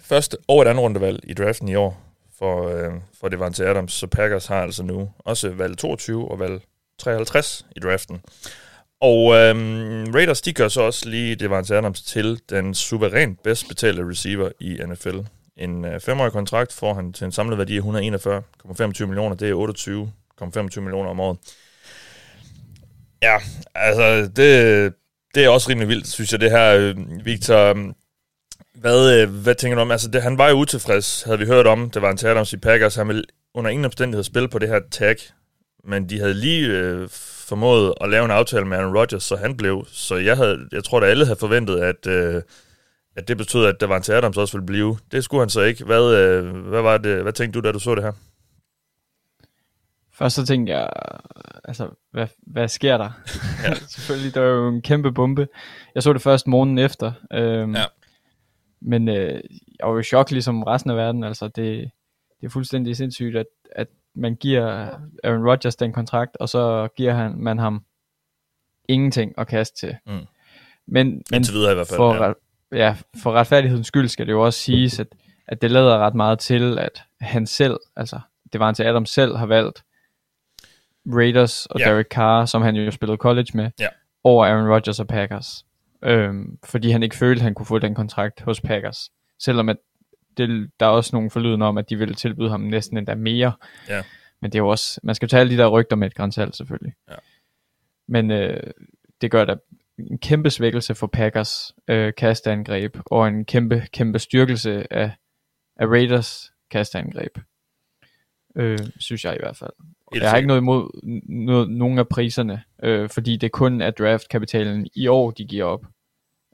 første 0.00 0.36
og 0.48 0.62
et 0.62 0.68
andet 0.68 0.82
rundevalg 0.82 1.20
i 1.24 1.34
draften 1.34 1.68
i 1.68 1.74
år 1.74 2.08
for, 2.38 2.68
øh, 2.68 2.92
for 3.20 3.28
det 3.28 3.38
var 3.38 3.48
til 3.48 3.62
Adams, 3.62 3.92
så 3.92 4.06
Packers 4.06 4.46
har 4.46 4.62
altså 4.62 4.82
nu 4.82 5.10
også 5.18 5.48
valg 5.48 5.78
22 5.78 6.30
og 6.30 6.38
valg 6.38 6.60
53 6.98 7.66
i 7.76 7.80
draften. 7.80 8.20
Og 9.00 9.34
øh, 9.34 9.54
Raiders, 10.14 10.40
de 10.40 10.52
gør 10.52 10.68
så 10.68 10.82
også 10.82 11.08
lige 11.08 11.34
Devante 11.34 11.76
Adams 11.76 12.02
til 12.02 12.40
den 12.50 12.74
suverænt 12.74 13.42
bedst 13.42 13.68
betalte 13.68 14.08
receiver 14.08 14.50
i 14.60 14.80
NFL. 14.86 15.18
En 15.58 15.84
øh, 15.84 16.00
femårig 16.00 16.32
kontrakt 16.32 16.72
får 16.72 16.94
han 16.94 17.12
til 17.12 17.24
en 17.24 17.32
samlet 17.32 17.58
værdi 17.58 17.76
af 17.76 17.80
141,25 17.80 19.06
millioner. 19.06 19.36
Det 19.36 19.50
er 19.50 20.74
28,25 20.74 20.80
millioner 20.80 21.10
om 21.10 21.20
året. 21.20 21.38
Ja, 23.22 23.36
altså, 23.74 24.30
det, 24.36 24.94
det 25.34 25.44
er 25.44 25.48
også 25.48 25.70
rimelig 25.70 25.88
vildt, 25.88 26.08
synes 26.08 26.32
jeg, 26.32 26.40
det 26.40 26.50
her, 26.50 26.76
øh, 26.76 26.96
Victor. 27.24 27.92
Hvad, 28.74 29.22
øh, 29.22 29.30
hvad 29.30 29.54
tænker 29.54 29.76
du 29.76 29.82
om? 29.82 29.90
Altså, 29.90 30.08
det, 30.08 30.22
han 30.22 30.38
var 30.38 30.48
jo 30.48 30.54
utilfreds, 30.54 31.22
havde 31.22 31.38
vi 31.38 31.46
hørt 31.46 31.66
om. 31.66 31.90
Det 31.90 32.02
var 32.02 32.10
en 32.10 32.18
Adams 32.26 32.52
i 32.52 32.56
Packers. 32.56 32.94
Han 32.94 33.08
ville 33.08 33.24
under 33.54 33.70
ingen 33.70 33.84
omstændighed 33.84 34.24
spille 34.24 34.48
på 34.48 34.58
det 34.58 34.68
her 34.68 34.80
tag. 34.90 35.16
Men 35.84 36.08
de 36.08 36.18
havde 36.18 36.34
lige 36.34 36.68
øh, 36.68 37.08
formået 37.48 37.94
at 38.00 38.08
lave 38.08 38.24
en 38.24 38.30
aftale 38.30 38.64
med 38.64 38.78
Aaron 38.78 38.96
Rodgers, 38.96 39.24
så 39.24 39.36
han 39.36 39.56
blev. 39.56 39.86
Så 39.92 40.16
jeg, 40.16 40.36
havde, 40.36 40.58
jeg 40.72 40.84
tror, 40.84 41.00
at 41.00 41.08
alle 41.08 41.24
havde 41.24 41.38
forventet, 41.38 41.80
at, 41.80 42.06
øh, 42.06 42.42
at 43.18 43.28
det 43.28 43.36
betød, 43.36 43.66
at 43.66 43.80
der 43.80 43.86
var 43.86 43.96
en 43.96 44.02
til 44.02 44.12
Adams 44.12 44.36
også 44.36 44.58
ville 44.58 44.66
blive. 44.66 44.98
Det 45.12 45.24
skulle 45.24 45.40
han 45.40 45.50
så 45.50 45.60
ikke. 45.60 45.84
Hvad, 45.84 46.14
øh, 46.14 46.56
hvad, 46.56 46.82
var 46.82 46.98
det, 46.98 47.22
hvad 47.22 47.32
tænkte 47.32 47.60
du, 47.60 47.66
da 47.66 47.72
du 47.72 47.78
så 47.78 47.94
det 47.94 48.04
her? 48.04 48.12
Først 50.12 50.36
så 50.36 50.46
tænkte 50.46 50.72
jeg, 50.72 50.90
altså, 51.64 51.90
hvad, 52.10 52.26
hvad 52.46 52.68
sker 52.68 52.96
der? 52.96 53.10
Ja. 53.64 53.74
Selvfølgelig, 53.96 54.34
der 54.34 54.40
var 54.40 54.48
jo 54.48 54.68
en 54.68 54.82
kæmpe 54.82 55.12
bombe. 55.12 55.48
Jeg 55.94 56.02
så 56.02 56.12
det 56.12 56.22
først 56.22 56.46
morgenen 56.46 56.78
efter. 56.78 57.12
Øhm, 57.32 57.74
ja. 57.74 57.84
Men 58.80 59.08
øh, 59.08 59.40
jeg 59.78 59.86
var 59.86 59.92
jo 59.92 59.98
i 59.98 60.02
chok, 60.02 60.30
ligesom 60.30 60.62
resten 60.62 60.90
af 60.90 60.96
verden. 60.96 61.24
Altså, 61.24 61.48
det, 61.48 61.90
det 62.40 62.46
er 62.46 62.50
fuldstændig 62.50 62.96
sindssygt, 62.96 63.36
at, 63.36 63.46
at 63.72 63.88
man 64.14 64.34
giver 64.34 64.64
Aaron 65.24 65.48
Rodgers 65.48 65.76
den 65.76 65.92
kontrakt, 65.92 66.36
og 66.36 66.48
så 66.48 66.88
giver 66.96 67.14
han, 67.14 67.34
man 67.38 67.58
ham 67.58 67.84
ingenting 68.88 69.32
at 69.38 69.46
kaste 69.46 69.76
til. 69.86 69.96
Mm. 70.06 70.12
Men, 70.86 71.22
men 71.30 71.44
videre 71.52 71.72
i 71.72 71.74
hvert 71.74 71.86
fald, 71.86 71.96
for, 71.96 72.14
ja. 72.14 72.32
Ja. 72.72 72.96
for 73.22 73.32
retfærdighedens 73.32 73.86
skyld 73.86 74.08
skal 74.08 74.26
det 74.26 74.32
jo 74.32 74.44
også 74.44 74.58
siges, 74.58 75.00
at, 75.00 75.06
at 75.48 75.62
det 75.62 75.70
lader 75.70 75.98
ret 75.98 76.14
meget 76.14 76.38
til, 76.38 76.78
at 76.78 77.02
han 77.20 77.46
selv, 77.46 77.76
altså 77.96 78.20
det 78.52 78.60
var 78.60 78.66
han 78.66 78.74
til 78.74 78.82
Adam 78.82 79.06
selv, 79.06 79.36
har 79.36 79.46
valgt 79.46 79.84
Raiders 81.06 81.66
og 81.66 81.80
ja. 81.80 81.90
Derek 81.90 82.06
Carr, 82.06 82.44
som 82.44 82.62
han 82.62 82.76
jo 82.76 82.90
spillede 82.90 83.16
college 83.16 83.50
med, 83.54 83.70
ja. 83.78 83.88
over 84.24 84.46
Aaron 84.46 84.72
Rodgers 84.72 85.00
og 85.00 85.06
Packers. 85.06 85.64
Øhm, 86.02 86.58
fordi 86.64 86.90
han 86.90 87.02
ikke 87.02 87.16
følte, 87.16 87.40
at 87.40 87.44
han 87.44 87.54
kunne 87.54 87.66
få 87.66 87.78
den 87.78 87.94
kontrakt 87.94 88.40
hos 88.40 88.60
Packers. 88.60 89.10
Selvom 89.38 89.68
at 89.68 89.76
det, 90.36 90.70
der 90.80 90.86
er 90.86 90.90
også 90.90 91.16
nogle 91.16 91.30
forlyden 91.30 91.62
om, 91.62 91.78
at 91.78 91.90
de 91.90 91.96
ville 91.96 92.14
tilbyde 92.14 92.50
ham 92.50 92.60
næsten 92.60 92.98
endda 92.98 93.14
mere. 93.14 93.52
Ja. 93.88 94.02
Men 94.40 94.52
det 94.52 94.58
er 94.58 94.62
jo 94.62 94.68
også, 94.68 95.00
man 95.02 95.14
skal 95.14 95.26
jo 95.26 95.30
tage 95.30 95.40
alle 95.40 95.52
de 95.52 95.62
der 95.62 95.68
rygter 95.68 95.96
med 95.96 96.06
et 96.06 96.14
grænsalt 96.14 96.56
selvfølgelig. 96.56 96.92
Ja. 97.10 97.14
Men 98.06 98.30
øh, 98.30 98.70
det 99.20 99.30
gør 99.30 99.44
da 99.44 99.56
en 99.98 100.18
kæmpe 100.18 100.50
svækkelse 100.50 100.94
for 100.94 101.06
Packers 101.06 101.74
øh, 101.88 102.12
kastangreb, 102.16 102.96
og 103.06 103.28
en 103.28 103.44
kæmpe, 103.44 103.86
kæmpe 103.92 104.18
styrkelse 104.18 104.92
af, 104.92 105.10
af 105.76 105.86
Raiders 105.86 106.52
kastangreb. 106.70 107.38
Øh, 108.56 108.78
synes 108.98 109.24
jeg 109.24 109.34
i 109.34 109.38
hvert 109.40 109.56
fald. 109.56 109.70
Jeg 110.14 110.30
har 110.30 110.36
ikke 110.36 110.46
noget 110.46 110.60
imod 110.60 111.00
noget, 111.28 111.70
nogen 111.70 111.98
af 111.98 112.08
priserne, 112.08 112.62
øh, 112.82 113.08
fordi 113.08 113.36
det 113.36 113.52
kun 113.52 113.80
er 113.80 113.90
draftkapitalen 113.90 114.88
i 114.94 115.06
år, 115.06 115.30
de 115.30 115.44
giver 115.44 115.64
op. 115.64 115.84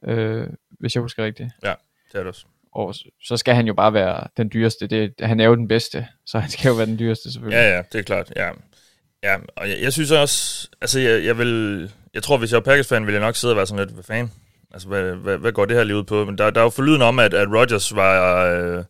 Øh, 0.04 0.46
hvis 0.70 0.94
jeg 0.94 1.00
husker 1.00 1.24
rigtigt. 1.24 1.50
Ja, 1.62 1.74
det 2.12 2.14
er 2.14 2.18
det 2.18 2.26
også 2.26 2.46
og 2.74 2.94
så 3.24 3.37
skal 3.37 3.54
han 3.54 3.66
jo 3.66 3.74
bare 3.74 3.92
være 3.92 4.26
den 4.37 4.50
dyreste. 4.52 4.87
Det, 4.87 5.14
han 5.20 5.40
er 5.40 5.44
jo 5.44 5.54
den 5.54 5.68
bedste, 5.68 6.09
så 6.26 6.38
han 6.38 6.50
skal 6.50 6.68
jo 6.68 6.74
være 6.74 6.87
den 6.87 6.98
dyreste 6.98 7.33
selvfølgelig. 7.33 7.57
Ja, 7.57 7.76
ja, 7.76 7.83
det 7.92 7.98
er 7.98 8.02
klart. 8.02 8.33
Ja, 8.37 8.50
ja 9.22 9.37
og 9.57 9.68
jeg, 9.68 9.80
jeg 9.80 9.92
synes 9.92 10.11
også, 10.11 10.68
altså 10.80 11.00
jeg, 11.00 11.24
jeg 11.24 11.38
vil, 11.38 11.92
jeg 12.14 12.22
tror, 12.22 12.37
hvis 12.37 12.53
jeg 12.53 12.57
var 12.57 12.62
Packers-fan, 12.62 13.07
ville 13.07 13.20
jeg 13.20 13.27
nok 13.27 13.37
sidde 13.37 13.53
og 13.53 13.57
være 13.57 13.66
sådan 13.66 13.87
lidt, 13.87 13.94
hvad 13.94 14.05
fan? 14.05 14.31
Altså, 14.70 14.88
hvad, 14.88 15.03
hvad, 15.03 15.38
hvad 15.38 15.53
går 15.53 15.64
det 15.64 15.77
her 15.77 15.85
lige 15.85 15.96
ud 15.96 16.05
på? 16.05 16.24
Men 16.24 16.38
der, 16.38 16.50
der 16.50 16.61
er 16.61 16.64
jo 16.64 16.70
forlyden 16.70 17.03
om, 17.03 17.18
at, 17.18 17.35
at 17.35 17.48
Rodgers 17.48 17.94
var, 17.96 18.44
øh, 18.44 18.85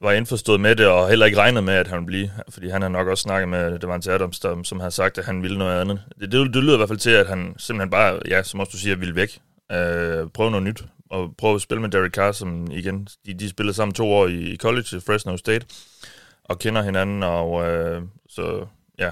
var 0.00 0.12
indforstået 0.12 0.60
med 0.60 0.76
det, 0.76 0.86
og 0.86 1.08
heller 1.08 1.26
ikke 1.26 1.38
regnet 1.38 1.64
med, 1.64 1.74
at 1.74 1.88
han 1.88 1.96
ville 1.96 2.06
blive. 2.06 2.30
Fordi 2.48 2.68
han 2.68 2.82
har 2.82 2.88
nok 2.88 3.08
også 3.08 3.22
snakket 3.22 3.48
med 3.48 3.78
Devante 3.78 4.12
Adams, 4.12 4.40
der, 4.40 4.62
som 4.62 4.80
har 4.80 4.90
sagt, 4.90 5.18
at 5.18 5.24
han 5.24 5.42
ville 5.42 5.58
noget 5.58 5.80
andet. 5.80 6.02
Det, 6.20 6.32
det, 6.32 6.54
det 6.54 6.62
lyder 6.62 6.74
i 6.74 6.76
hvert 6.76 6.88
fald 6.88 6.98
til, 6.98 7.10
at 7.10 7.26
han 7.26 7.54
simpelthen 7.58 7.90
bare, 7.90 8.20
ja, 8.28 8.42
som 8.42 8.60
også 8.60 8.70
du 8.70 8.78
siger, 8.78 8.96
ville 8.96 9.14
væk. 9.14 9.38
Øh, 9.72 10.28
prøve 10.34 10.50
noget 10.50 10.62
nyt 10.62 10.84
og 11.10 11.34
prøve 11.38 11.54
at 11.54 11.60
spille 11.60 11.80
med 11.80 11.90
Derek 11.90 12.12
Carr, 12.12 12.32
som 12.32 12.70
igen, 12.70 13.08
de, 13.26 13.34
de 13.34 13.48
spillede 13.48 13.76
sammen 13.76 13.94
to 13.94 14.12
år 14.12 14.26
i, 14.26 14.56
college 14.56 14.96
i 14.96 15.00
Fresno 15.00 15.36
State, 15.36 15.66
og 16.44 16.58
kender 16.58 16.82
hinanden, 16.82 17.22
og 17.22 17.68
øh, 17.68 18.02
så 18.28 18.66
ja. 18.98 19.10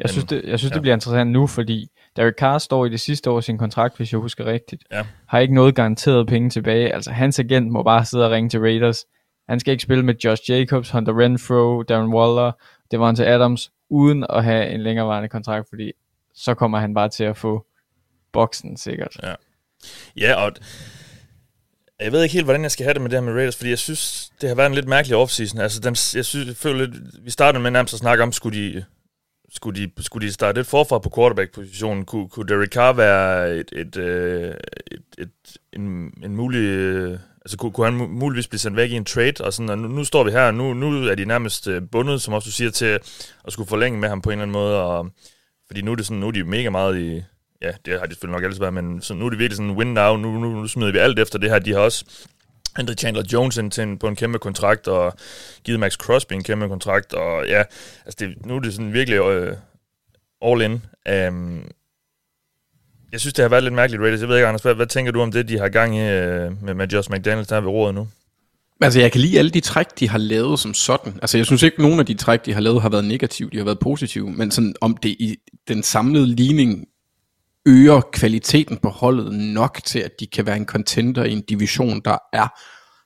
Jeg 0.00 0.10
synes, 0.10 0.24
det, 0.24 0.42
jeg 0.44 0.58
synes 0.58 0.70
ja. 0.70 0.74
det 0.74 0.82
bliver 0.82 0.94
interessant 0.94 1.30
nu, 1.30 1.46
fordi 1.46 1.88
Derek 2.16 2.34
Carr 2.38 2.58
står 2.58 2.86
i 2.86 2.88
det 2.88 3.00
sidste 3.00 3.30
år 3.30 3.40
sin 3.40 3.58
kontrakt, 3.58 3.96
hvis 3.96 4.12
jeg 4.12 4.20
husker 4.20 4.44
rigtigt. 4.44 4.82
Ja. 4.92 5.06
Har 5.26 5.38
ikke 5.38 5.54
noget 5.54 5.74
garanteret 5.74 6.26
penge 6.26 6.50
tilbage. 6.50 6.94
Altså 6.94 7.10
hans 7.10 7.38
agent 7.38 7.70
må 7.70 7.82
bare 7.82 8.04
sidde 8.04 8.24
og 8.24 8.30
ringe 8.30 8.50
til 8.50 8.60
Raiders. 8.60 9.04
Han 9.48 9.60
skal 9.60 9.72
ikke 9.72 9.82
spille 9.82 10.04
med 10.04 10.14
Josh 10.24 10.50
Jacobs, 10.50 10.90
Hunter 10.90 11.18
Renfro, 11.18 11.82
Darren 11.82 12.14
Waller, 12.14 12.52
Devonta 12.90 13.24
Adams, 13.24 13.70
uden 13.90 14.26
at 14.30 14.44
have 14.44 14.70
en 14.70 14.80
længerevarende 14.80 15.28
kontrakt, 15.28 15.68
fordi 15.68 15.92
så 16.34 16.54
kommer 16.54 16.78
han 16.78 16.94
bare 16.94 17.08
til 17.08 17.24
at 17.24 17.36
få 17.36 17.66
boksen 18.32 18.76
sikkert. 18.76 19.16
Ja. 19.22 19.34
Ja, 20.16 20.34
og 20.34 20.52
jeg 22.00 22.12
ved 22.12 22.22
ikke 22.22 22.32
helt, 22.32 22.44
hvordan 22.44 22.62
jeg 22.62 22.70
skal 22.70 22.84
have 22.84 22.94
det 22.94 23.02
med 23.02 23.10
det 23.10 23.18
her 23.18 23.24
med 23.24 23.32
Raiders, 23.32 23.56
fordi 23.56 23.70
jeg 23.70 23.78
synes, 23.78 24.30
det 24.40 24.48
har 24.48 24.56
været 24.56 24.66
en 24.66 24.74
lidt 24.74 24.88
mærkelig 24.88 25.16
offseason. 25.16 25.60
Altså, 25.60 25.80
den, 25.80 25.90
jeg 25.90 26.24
synes, 26.24 26.46
jeg 26.46 26.56
føler 26.56 26.86
lidt, 26.86 27.24
vi 27.24 27.30
startede 27.30 27.62
med 27.62 27.70
nærmest 27.70 27.94
at 27.94 28.00
snakke 28.00 28.22
om, 28.22 28.32
skulle 28.32 28.58
de, 28.58 28.84
skulle 29.50 29.82
de, 29.82 30.02
skulle 30.02 30.26
de 30.26 30.32
starte 30.32 30.58
lidt 30.58 30.68
forfra 30.68 30.98
på 30.98 31.12
quarterback-positionen? 31.16 32.04
Kunne, 32.04 32.28
kunne 32.28 32.46
Derek 32.48 32.72
Carr 32.72 32.92
være 32.92 33.56
et, 33.56 33.72
et, 33.72 33.96
øh, 33.96 34.54
et, 34.90 35.02
et, 35.18 35.56
en, 35.72 36.14
en 36.24 36.36
mulig... 36.36 36.58
Øh, 36.58 37.18
altså, 37.44 37.56
kunne, 37.56 37.72
kunne 37.72 37.84
han 37.86 37.94
muligvis 37.94 38.48
blive 38.48 38.58
sendt 38.58 38.76
væk 38.76 38.90
i 38.90 38.94
en 38.94 39.04
trade? 39.04 39.34
Og, 39.40 39.52
sådan, 39.52 39.70
og 39.70 39.78
nu, 39.78 39.88
nu 39.88 40.04
står 40.04 40.24
vi 40.24 40.30
her, 40.30 40.42
og 40.42 40.54
nu, 40.54 40.74
nu 40.74 41.06
er 41.06 41.14
de 41.14 41.24
nærmest 41.24 41.68
øh, 41.68 41.82
bundet, 41.92 42.22
som 42.22 42.34
også 42.34 42.46
du 42.46 42.52
siger, 42.52 42.70
til 42.70 42.98
at 43.44 43.52
skulle 43.52 43.68
forlænge 43.68 43.98
med 43.98 44.08
ham 44.08 44.22
på 44.22 44.30
en 44.30 44.32
eller 44.32 44.42
anden 44.42 44.52
måde. 44.52 44.82
Og, 44.82 45.10
fordi 45.66 45.82
nu 45.82 45.92
er, 45.92 45.96
det 45.96 46.06
sådan, 46.06 46.20
nu 46.20 46.26
er 46.26 46.32
de 46.32 46.44
mega 46.44 46.70
meget 46.70 46.98
i, 46.98 47.22
ja, 47.62 47.70
det 47.84 47.98
har 47.98 48.06
de 48.06 48.12
selvfølgelig 48.12 48.40
nok 48.40 48.44
altid 48.44 48.60
været, 48.60 48.74
men 48.74 49.02
så 49.02 49.14
nu 49.14 49.26
er 49.26 49.30
det 49.30 49.38
virkelig 49.38 49.56
sådan 49.56 49.70
win 49.70 49.94
now, 49.94 50.16
nu, 50.16 50.38
nu, 50.38 50.60
nu 50.60 50.66
smider 50.66 50.92
vi 50.92 50.98
alt 50.98 51.18
efter 51.18 51.38
det 51.38 51.50
her. 51.50 51.58
De 51.58 51.72
har 51.72 51.80
også 51.80 52.04
hentet 52.76 53.00
Chandler 53.00 53.22
Jones 53.32 53.56
ind 53.56 53.70
til 53.70 53.82
en, 53.82 53.98
på 53.98 54.08
en 54.08 54.16
kæmpe 54.16 54.38
kontrakt, 54.38 54.88
og 54.88 55.14
givet 55.64 55.80
Max 55.80 55.92
Crosby 55.92 56.32
en 56.32 56.44
kæmpe 56.44 56.68
kontrakt, 56.68 57.12
og 57.14 57.46
ja, 57.46 57.62
altså 58.06 58.16
det, 58.18 58.46
nu 58.46 58.56
er 58.56 58.60
det 58.60 58.74
sådan 58.74 58.92
virkelig 58.92 59.18
øh, 59.18 59.56
all 60.42 60.62
in. 60.62 60.82
Um, 61.28 61.64
Jeg 63.12 63.20
synes, 63.20 63.34
det 63.34 63.42
har 63.42 63.48
været 63.48 63.62
lidt 63.62 63.74
mærkeligt, 63.74 64.02
Raiders. 64.02 64.20
Jeg 64.20 64.28
ved 64.28 64.36
ikke, 64.36 64.46
Anders, 64.46 64.62
hvad, 64.62 64.74
hvad 64.74 64.86
tænker 64.86 65.12
du 65.12 65.20
om 65.20 65.32
det, 65.32 65.48
de 65.48 65.58
har 65.58 65.68
gang 65.68 65.96
i 65.96 66.00
øh, 66.00 66.62
med, 66.64 66.74
med 66.74 66.88
Josh 66.88 67.10
McDaniels 67.10 67.48
der 67.48 67.60
ved 67.60 67.68
rådet 67.70 67.94
nu? 67.94 68.08
Altså, 68.80 69.00
jeg 69.00 69.12
kan 69.12 69.20
lide 69.20 69.38
alle 69.38 69.50
de 69.50 69.60
træk, 69.60 69.86
de 70.00 70.08
har 70.08 70.18
lavet 70.18 70.60
som 70.60 70.74
sådan. 70.74 71.18
Altså, 71.22 71.36
jeg 71.38 71.46
synes 71.46 71.62
ikke, 71.62 71.74
at 71.74 71.82
nogen 71.82 72.00
af 72.00 72.06
de 72.06 72.14
træk, 72.14 72.46
de 72.46 72.52
har 72.54 72.60
lavet, 72.60 72.82
har 72.82 72.88
været 72.88 73.04
negative. 73.04 73.50
De 73.50 73.56
har 73.56 73.64
været 73.64 73.78
positive. 73.78 74.30
Men 74.30 74.50
sådan, 74.50 74.74
om 74.80 74.96
det 74.96 75.08
i 75.08 75.36
den 75.68 75.82
samlede 75.82 76.26
ligning 76.26 76.86
øger 77.66 78.00
kvaliteten 78.12 78.76
på 78.76 78.88
holdet 78.88 79.32
nok 79.34 79.80
til, 79.84 79.98
at 79.98 80.10
de 80.20 80.26
kan 80.26 80.46
være 80.46 80.56
en 80.56 80.66
contender 80.66 81.24
i 81.24 81.32
en 81.32 81.42
division, 81.48 82.00
der 82.04 82.18
er 82.32 82.48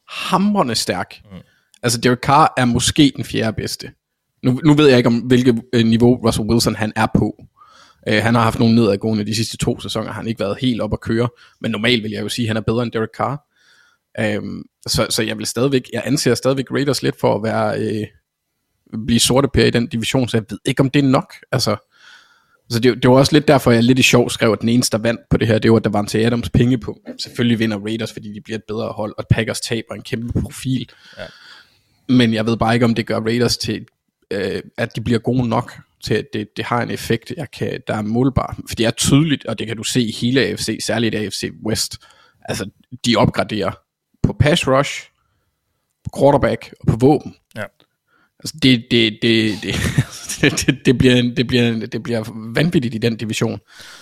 hamrende 0.09 0.75
stærk. 0.75 1.15
Mm. 1.25 1.39
Altså, 1.83 2.01
Derek 2.01 2.19
Carr 2.19 2.55
er 2.57 2.65
måske 2.65 3.13
den 3.17 3.25
fjerde 3.25 3.57
bedste. 3.57 3.93
Nu, 4.43 4.61
nu 4.65 4.75
ved 4.75 4.89
jeg 4.89 4.97
ikke, 4.97 5.07
om 5.07 5.19
hvilket 5.19 5.63
øh, 5.73 5.87
niveau 5.87 6.15
Russell 6.27 6.49
Wilson 6.49 6.75
han 6.75 6.93
er 6.97 7.07
på. 7.19 7.37
Uh, 8.11 8.15
han 8.15 8.35
har 8.35 8.43
haft 8.43 8.59
nogle 8.59 8.75
nedadgående 8.75 9.27
de 9.27 9.35
sidste 9.35 9.57
to 9.57 9.81
sæsoner, 9.81 10.07
har 10.07 10.13
han 10.13 10.29
ikke 10.29 10.41
været 10.41 10.59
helt 10.61 10.81
op 10.81 10.93
at 10.93 11.01
køre, 11.01 11.29
men 11.61 11.71
normalt 11.71 12.03
vil 12.03 12.11
jeg 12.11 12.23
jo 12.23 12.29
sige, 12.29 12.47
at 12.47 12.49
han 12.49 12.57
er 12.57 12.61
bedre 12.61 12.83
end 12.83 12.93
Derek 12.93 13.09
Carr. 13.17 13.47
Um, 14.39 14.65
så, 14.87 15.07
så 15.11 15.23
jeg 15.23 15.39
vil 15.39 15.47
stadigvæk, 15.47 15.83
jeg 15.93 16.03
anser 16.05 16.35
stadigvæk 16.35 16.71
Raiders 16.71 17.03
lidt 17.03 17.21
for 17.21 17.35
at 17.35 17.43
være, 17.43 17.79
uh, 17.79 19.07
blive 19.07 19.21
sorte 19.21 19.49
pære 19.55 19.69
i 19.69 19.71
den 19.71 19.87
division, 19.87 20.29
så 20.29 20.37
jeg 20.37 20.45
ved 20.51 20.59
ikke, 20.65 20.81
om 20.81 20.91
det 20.91 21.05
er 21.05 21.09
nok. 21.09 21.35
Altså, 21.53 21.77
altså 22.65 22.81
det, 22.81 23.03
det 23.03 23.11
var 23.11 23.17
også 23.17 23.33
lidt 23.33 23.49
derfor, 23.49 23.71
jeg 23.71 23.83
lidt 23.83 23.99
i 23.99 24.03
sjov 24.03 24.31
skrev, 24.31 24.53
at 24.53 24.61
den 24.61 24.69
eneste, 24.69 24.97
der 24.97 25.03
vandt 25.03 25.21
på 25.31 25.37
det 25.37 25.49
her, 25.49 25.59
det 25.59 25.71
var, 25.71 25.77
at 25.77 25.85
der 25.85 25.91
var 25.91 26.01
en 26.01 26.07
til 26.07 26.19
Adams 26.19 26.51
penge 26.51 26.79
på. 26.79 27.01
Selvfølgelig 27.19 27.59
vinder 27.59 27.79
Raiders, 27.79 28.13
fordi 28.13 28.33
de 28.33 28.41
bliver 28.41 28.59
et 28.59 28.65
bedre 28.69 28.93
hold, 28.93 29.15
og 29.19 29.25
Packers 29.31 29.61
taber 29.61 29.95
en 29.95 30.03
kæmpe 30.03 30.41
profil. 30.41 30.91
Ja. 31.19 31.25
Men 32.09 32.35
jeg 32.35 32.47
ved 32.47 32.57
bare 32.57 32.75
ikke, 32.75 32.85
om 32.85 32.95
det 32.95 33.07
gør 33.07 33.21
Raiders 33.21 33.57
til, 33.57 33.87
uh, 34.35 34.61
at 34.79 34.97
de 34.97 35.01
bliver 35.01 35.19
gode 35.19 35.49
nok 35.49 35.73
til, 36.05 36.15
at 36.15 36.27
det, 36.33 36.49
det 36.57 36.65
har 36.65 36.83
en 36.83 36.91
effekt, 36.91 37.33
jeg 37.37 37.51
kan, 37.51 37.81
der 37.87 37.95
er 37.95 38.03
målbar. 38.03 38.59
For 38.69 38.75
det 38.75 38.87
er 38.87 38.91
tydeligt, 38.91 39.47
og 39.47 39.59
det 39.59 39.67
kan 39.67 39.77
du 39.77 39.85
se 39.85 40.03
i 40.03 40.13
hele 40.13 40.41
AFC, 40.41 40.79
særligt 40.83 41.15
AFC 41.15 41.51
West. 41.67 41.99
Altså, 42.45 42.71
de 43.07 43.17
opgraderer 43.17 43.73
på 44.23 44.33
pass 44.33 44.69
rush, 44.69 45.09
på 46.05 46.19
quarterback 46.19 46.75
og 46.81 46.87
på 46.87 46.97
våben. 46.97 47.35
Ja. 47.57 47.65
Altså, 48.45 48.57
det, 48.63 48.85
det, 48.91 49.19
det, 49.23 49.55
det, 49.63 49.75
det, 50.67 50.87
det, 50.87 50.99
bliver, 50.99 51.33
det, 51.37 51.47
bliver, 51.47 51.87
det 51.87 52.03
bliver 52.03 52.53
vanvittigt 52.55 52.95
i 52.95 52.99
den 52.99 53.17
division. 53.17 53.61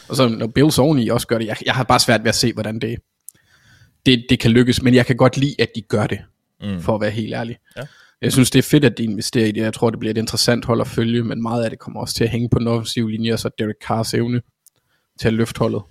Og 0.08 0.16
så 0.16 0.28
når 0.28 0.46
Bills 0.46 0.78
oveni 0.78 1.08
også 1.08 1.26
gør 1.26 1.38
det, 1.38 1.46
jeg, 1.46 1.56
jeg 1.64 1.74
har 1.74 1.84
bare 1.84 1.98
svært 1.98 2.20
ved 2.22 2.28
at 2.28 2.34
se, 2.34 2.52
hvordan 2.52 2.78
det, 2.78 2.98
det, 4.06 4.26
det 4.30 4.40
kan 4.40 4.50
lykkes, 4.50 4.82
men 4.82 4.94
jeg 4.94 5.06
kan 5.06 5.16
godt 5.16 5.36
lide, 5.36 5.54
at 5.58 5.68
de 5.74 5.80
gør 5.80 6.06
det, 6.06 6.18
mm. 6.62 6.80
for 6.80 6.94
at 6.94 7.00
være 7.00 7.10
helt 7.10 7.34
ærlig. 7.34 7.56
Ja. 7.76 7.82
Jeg 8.22 8.32
synes, 8.32 8.50
det 8.50 8.58
er 8.58 8.62
fedt, 8.62 8.84
at 8.84 8.98
de 8.98 9.04
investerer 9.04 9.46
i 9.46 9.52
det. 9.52 9.60
Jeg 9.60 9.74
tror, 9.74 9.90
det 9.90 9.98
bliver 9.98 10.10
et 10.10 10.18
interessant 10.18 10.64
hold 10.64 10.80
at 10.80 10.86
følge, 10.86 11.24
men 11.24 11.42
meget 11.42 11.64
af 11.64 11.70
det 11.70 11.78
kommer 11.78 12.00
også 12.00 12.14
til 12.14 12.24
at 12.24 12.30
hænge 12.30 12.48
på 12.48 12.58
den 12.58 12.66
offensive 12.66 13.10
linje, 13.10 13.32
og 13.32 13.38
så 13.38 13.50
Derek 13.58 13.76
Carrs 13.86 14.14
evne 14.14 14.40
til 15.20 15.28
at 15.28 15.34
løfte 15.34 15.58
holdet. 15.58 15.82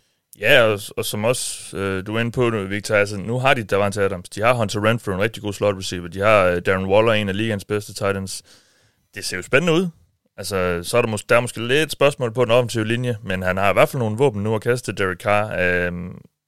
Ja, 0.42 0.62
og, 0.62 0.80
og 0.98 1.06
som 1.06 1.26
også 1.26 1.78
øh, 1.78 2.06
du 2.08 2.16
er 2.16 2.20
inde 2.20 2.32
på 2.32 2.50
nu, 2.50 2.64
Victor, 2.64 2.96
altså 2.96 3.18
nu 3.18 3.40
har 3.40 3.54
de 3.54 3.64
Davante 3.64 4.02
Adams, 4.02 4.30
de 4.30 4.42
har 4.42 4.54
Hunter 4.54 4.86
Renfrew, 4.86 5.16
en 5.16 5.22
rigtig 5.22 5.44
god 5.44 5.54
slot 5.54 5.78
receiver, 5.78 6.08
de 6.08 6.20
har 6.20 6.46
øh, 6.46 6.62
Darren 6.62 6.86
Waller, 6.86 7.14
en 7.14 7.30
af 7.30 7.38
ligens 7.38 7.66
bedste 7.66 7.94
titans. 7.94 8.44
Det 9.16 9.26
ser 9.26 9.38
jo 9.38 9.44
spændende 9.44 9.74
ud. 9.74 9.88
Altså, 10.38 10.80
så 10.84 10.98
er 10.98 11.02
der, 11.02 11.10
mås- 11.10 11.26
der 11.30 11.36
er 11.36 11.40
måske 11.40 11.68
lidt 11.68 11.92
spørgsmål 11.92 12.34
på 12.34 12.46
den 12.46 12.52
offensive 12.52 12.88
linje, 12.88 13.18
men 13.24 13.42
han 13.42 13.58
har 13.58 13.70
i 13.70 13.74
hvert 13.74 13.90
fald 13.90 14.00
nogle 14.00 14.18
våben 14.18 14.44
nu 14.44 14.56
at 14.56 14.62
kaste 14.62 14.92
Derek 14.92 15.18
Carr. 15.18 15.56
Øh, 15.60 15.94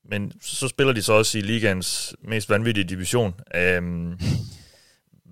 men 0.09 0.31
så 0.41 0.67
spiller 0.67 0.93
de 0.93 1.01
så 1.01 1.13
også 1.13 1.37
i 1.37 1.41
ligens 1.41 2.15
mest 2.27 2.49
vanvittige 2.49 2.83
division. 2.83 3.33
Øh, 3.55 3.81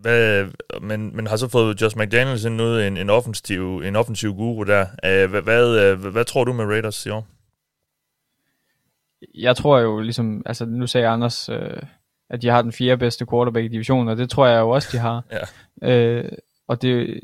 hvad, 0.01 0.45
men, 0.81 1.15
men 1.15 1.27
har 1.27 1.37
så 1.37 1.47
fået 1.47 1.81
Josh 1.81 1.97
McDaniels 1.97 2.43
ind 2.43 2.61
ud 2.61 2.81
en, 2.81 2.97
en, 2.97 3.09
offensiv, 3.09 3.81
en 3.85 3.95
offensiv 3.95 4.35
guru 4.35 4.63
der. 4.63 4.85
Øh, 5.05 5.29
hvad, 5.29 5.41
hvad, 5.41 5.95
hvad, 5.95 6.11
hvad 6.11 6.25
tror 6.25 6.43
du 6.43 6.53
med 6.53 6.65
Raiders 6.65 7.05
i 7.05 7.09
år? 7.09 7.27
Jeg 9.35 9.55
tror 9.55 9.79
jo 9.79 9.99
ligesom, 9.99 10.41
altså 10.45 10.65
nu 10.65 10.87
sagde 10.87 11.07
Anders, 11.07 11.49
øh, 11.49 11.81
at 12.29 12.41
de 12.41 12.47
har 12.47 12.61
den 12.61 12.71
fjerde 12.71 12.97
bedste 12.97 13.25
quarterback 13.31 13.65
i 13.65 13.67
divisionen, 13.67 14.09
og 14.09 14.17
det 14.17 14.29
tror 14.29 14.47
jeg 14.47 14.59
jo 14.59 14.69
også, 14.69 14.89
de 14.91 14.97
har. 14.97 15.23
ja. 15.81 15.89
øh, 15.91 16.31
og 16.67 16.81
det, 16.81 17.19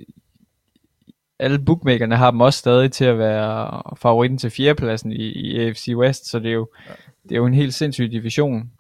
alle 1.39 1.59
bookmakerne 1.59 2.15
har 2.15 2.31
dem 2.31 2.41
også 2.41 2.59
stadig 2.59 2.91
til 2.91 3.05
at 3.05 3.17
være 3.17 3.81
favoritten 3.97 4.37
til 4.37 4.49
fjerdepladsen 4.49 5.11
i, 5.11 5.31
i 5.31 5.59
AFC 5.59 5.87
West, 5.95 6.29
så 6.29 6.39
det 6.39 6.47
er 6.47 6.53
jo, 6.53 6.69
ja. 6.87 6.93
det 7.23 7.31
er 7.31 7.35
jo 7.35 7.45
en 7.45 7.53
helt 7.53 7.73
sindssyg 7.73 8.11
division. 8.11 8.71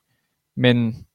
Men 0.55 1.07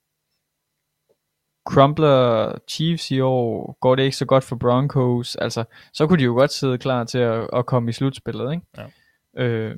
crumbler 1.68 2.52
Chiefs 2.68 3.10
i 3.10 3.20
år, 3.20 3.78
går 3.80 3.94
det 3.94 4.02
ikke 4.02 4.16
så 4.16 4.26
godt 4.26 4.44
for 4.44 4.56
Broncos, 4.56 5.36
altså, 5.36 5.64
så 5.92 6.06
kunne 6.06 6.18
de 6.18 6.24
jo 6.24 6.32
godt 6.34 6.52
sidde 6.52 6.78
klar 6.78 7.04
til 7.04 7.18
at, 7.18 7.48
at 7.52 7.66
komme 7.66 7.88
i 7.90 7.92
slutspillet, 7.92 8.52
ikke? 8.52 8.66
Ja. 8.76 9.44
Øh, 9.44 9.76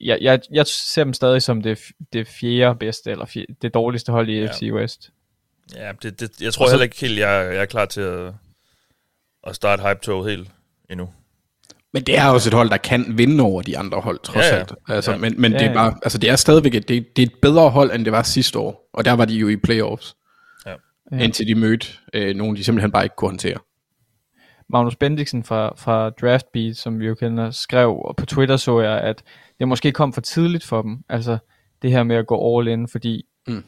jeg, 0.00 0.18
jeg, 0.20 0.40
jeg 0.52 0.66
ser 0.66 1.04
dem 1.04 1.12
stadig 1.12 1.42
som 1.42 1.62
det, 1.62 1.78
det 2.12 2.28
fjerde 2.28 2.78
bedste, 2.78 3.10
eller 3.10 3.26
fjerde, 3.26 3.54
det 3.62 3.74
dårligste 3.74 4.12
hold 4.12 4.28
i 4.28 4.42
AFC 4.42 4.62
ja. 4.62 4.72
West. 4.72 5.10
Ja, 5.74 5.92
det, 6.02 6.20
det, 6.20 6.40
jeg 6.40 6.52
tror 6.52 6.66
så, 6.66 6.72
heller 6.72 6.84
ikke 6.84 7.00
helt, 7.00 7.18
jeg, 7.18 7.54
jeg 7.54 7.60
er 7.60 7.66
klar 7.66 7.84
til 7.84 8.00
at, 8.00 8.32
at 9.46 9.56
starte 9.56 9.82
hype-toget 9.82 10.30
helt 10.30 10.48
endnu. 10.90 11.08
Men 11.92 12.02
det 12.02 12.18
er 12.18 12.28
også 12.28 12.48
et 12.48 12.54
hold, 12.54 12.70
der 12.70 12.76
kan 12.76 13.18
vinde 13.18 13.44
over 13.44 13.62
de 13.62 13.78
andre 13.78 14.00
hold, 14.00 14.18
trods 14.18 14.46
ja, 14.46 14.54
ja. 14.54 14.60
alt. 14.60 14.72
Altså, 14.88 15.10
ja. 15.12 15.18
Men, 15.18 15.40
men 15.40 15.52
ja, 15.52 15.58
ja. 15.58 15.64
det 15.64 15.70
er 15.70 15.74
bare, 15.74 15.94
altså 16.02 16.18
det 16.18 16.30
er 16.30 16.36
stadigvæk 16.36 16.74
et, 16.74 16.88
det, 16.88 17.16
det 17.16 17.22
er 17.22 17.26
et 17.26 17.34
bedre 17.42 17.70
hold, 17.70 17.92
end 17.92 18.04
det 18.04 18.12
var 18.12 18.22
sidste 18.22 18.58
år. 18.58 18.90
Og 18.92 19.04
der 19.04 19.12
var 19.12 19.24
de 19.24 19.34
jo 19.34 19.48
i 19.48 19.56
playoffs. 19.56 20.16
Ja. 20.66 20.74
Indtil 21.12 21.46
de 21.46 21.54
mødte 21.54 21.86
øh, 22.14 22.36
nogen, 22.36 22.56
de 22.56 22.64
simpelthen 22.64 22.92
bare 22.92 23.04
ikke 23.04 23.16
kunne 23.16 23.28
håndtere. 23.28 23.58
Magnus 24.68 24.96
Bendiksen 24.96 25.44
fra, 25.44 25.74
fra 25.76 26.10
Draftbeat, 26.10 26.76
som 26.76 27.00
vi 27.00 27.06
jo 27.06 27.14
kender, 27.14 27.50
skrev, 27.50 28.02
og 28.04 28.16
på 28.16 28.26
Twitter 28.26 28.56
så 28.56 28.80
jeg, 28.80 29.00
at 29.00 29.22
det 29.58 29.68
måske 29.68 29.92
kom 29.92 30.12
for 30.12 30.20
tidligt 30.20 30.64
for 30.64 30.82
dem, 30.82 30.98
altså 31.08 31.38
det 31.82 31.90
her 31.90 32.02
med 32.02 32.16
at 32.16 32.26
gå 32.26 32.58
all 32.58 32.68
in, 32.68 32.88
fordi 32.88 33.24
mm. 33.46 33.64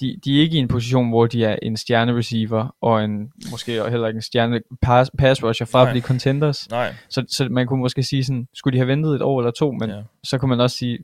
de, 0.00 0.16
de 0.24 0.36
er 0.36 0.40
ikke 0.40 0.56
i 0.56 0.60
en 0.60 0.68
position, 0.68 1.08
hvor 1.08 1.26
de 1.26 1.44
er 1.44 1.56
en 1.62 1.76
stjerne 1.76 2.16
receiver, 2.16 2.76
og 2.80 3.04
en, 3.04 3.32
måske 3.50 3.72
heller 3.72 4.06
ikke 4.06 4.18
en 4.18 4.22
stjerne 4.22 4.60
pass, 4.82 5.10
pass 5.18 5.44
rusher 5.44 5.66
fra 5.66 5.78
Nej. 5.78 5.88
at 5.88 5.92
blive 5.92 6.02
contenders. 6.02 6.70
Nej. 6.70 6.94
Så, 7.10 7.24
så 7.28 7.48
man 7.50 7.66
kunne 7.66 7.80
måske 7.80 8.02
sige 8.02 8.24
sådan, 8.24 8.46
skulle 8.54 8.72
de 8.72 8.78
have 8.78 8.88
ventet 8.88 9.14
et 9.14 9.22
år 9.22 9.40
eller 9.40 9.50
to, 9.50 9.72
men 9.72 9.90
ja. 9.90 10.02
så 10.24 10.38
kunne 10.38 10.48
man 10.48 10.60
også 10.60 10.76
sige, 10.76 10.98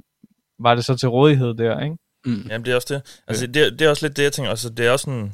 var 0.59 0.74
det 0.74 0.85
så 0.85 0.96
til 0.96 1.09
rådighed 1.09 1.55
der, 1.55 1.81
ikke? 1.81 1.96
Mm. 2.27 2.46
Jamen 2.51 2.64
det 2.64 2.72
er 2.72 2.74
også 2.74 2.94
det. 2.94 3.22
Altså 3.29 3.46
det, 3.46 3.79
det 3.79 3.83
er 3.83 3.90
også 3.90 4.07
lidt 4.07 4.16
det, 4.16 4.22
jeg 4.22 4.33
tænker, 4.33 4.51
altså 4.51 4.70
det 4.70 4.87
er 4.87 4.90
også 4.90 5.05
sådan, 5.05 5.33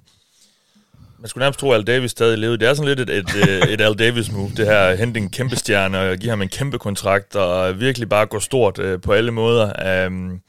man 1.24 1.28
skulle 1.28 1.42
nærmest 1.42 1.60
tro, 1.60 1.70
at 1.70 1.78
Al 1.78 1.86
Davis 1.86 2.10
stadig 2.10 2.38
levede. 2.38 2.58
Det 2.58 2.68
er 2.68 2.74
sådan 2.74 2.96
lidt 2.96 3.10
et, 3.10 3.18
et, 3.18 3.28
et, 3.48 3.72
et 3.72 3.80
Al 3.80 3.98
Davis 3.98 4.32
move, 4.32 4.50
det 4.56 4.66
her 4.66 4.78
at 4.78 4.98
hente 4.98 5.20
en 5.20 5.30
kæmpe 5.30 5.56
stjerne 5.56 6.00
og 6.00 6.16
give 6.16 6.30
ham 6.30 6.42
en 6.42 6.48
kæmpe 6.48 6.78
kontrakt 6.78 7.36
og 7.36 7.80
virkelig 7.80 8.08
bare 8.08 8.26
gå 8.26 8.40
stort 8.40 8.78
uh, 8.78 9.00
på 9.00 9.12
alle 9.12 9.30
måder. 9.30 10.06
Um, 10.06 10.40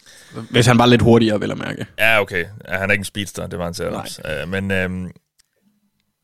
Hvis 0.51 0.65
han 0.65 0.77
var 0.77 0.85
lidt 0.85 1.01
hurtigere, 1.01 1.39
vil 1.39 1.47
jeg 1.47 1.57
mærke. 1.57 1.85
Ja, 1.99 2.21
okay. 2.21 2.45
Ja, 2.67 2.77
han 2.77 2.89
er 2.89 2.91
ikke 2.91 3.01
en 3.01 3.05
speedster, 3.05 3.47
det 3.47 3.59
var 3.59 3.65
han 3.65 3.73
til 3.73 3.83
Adams. 3.83 4.19
Uh, 4.43 4.49
men 4.49 4.85
um, 4.85 5.11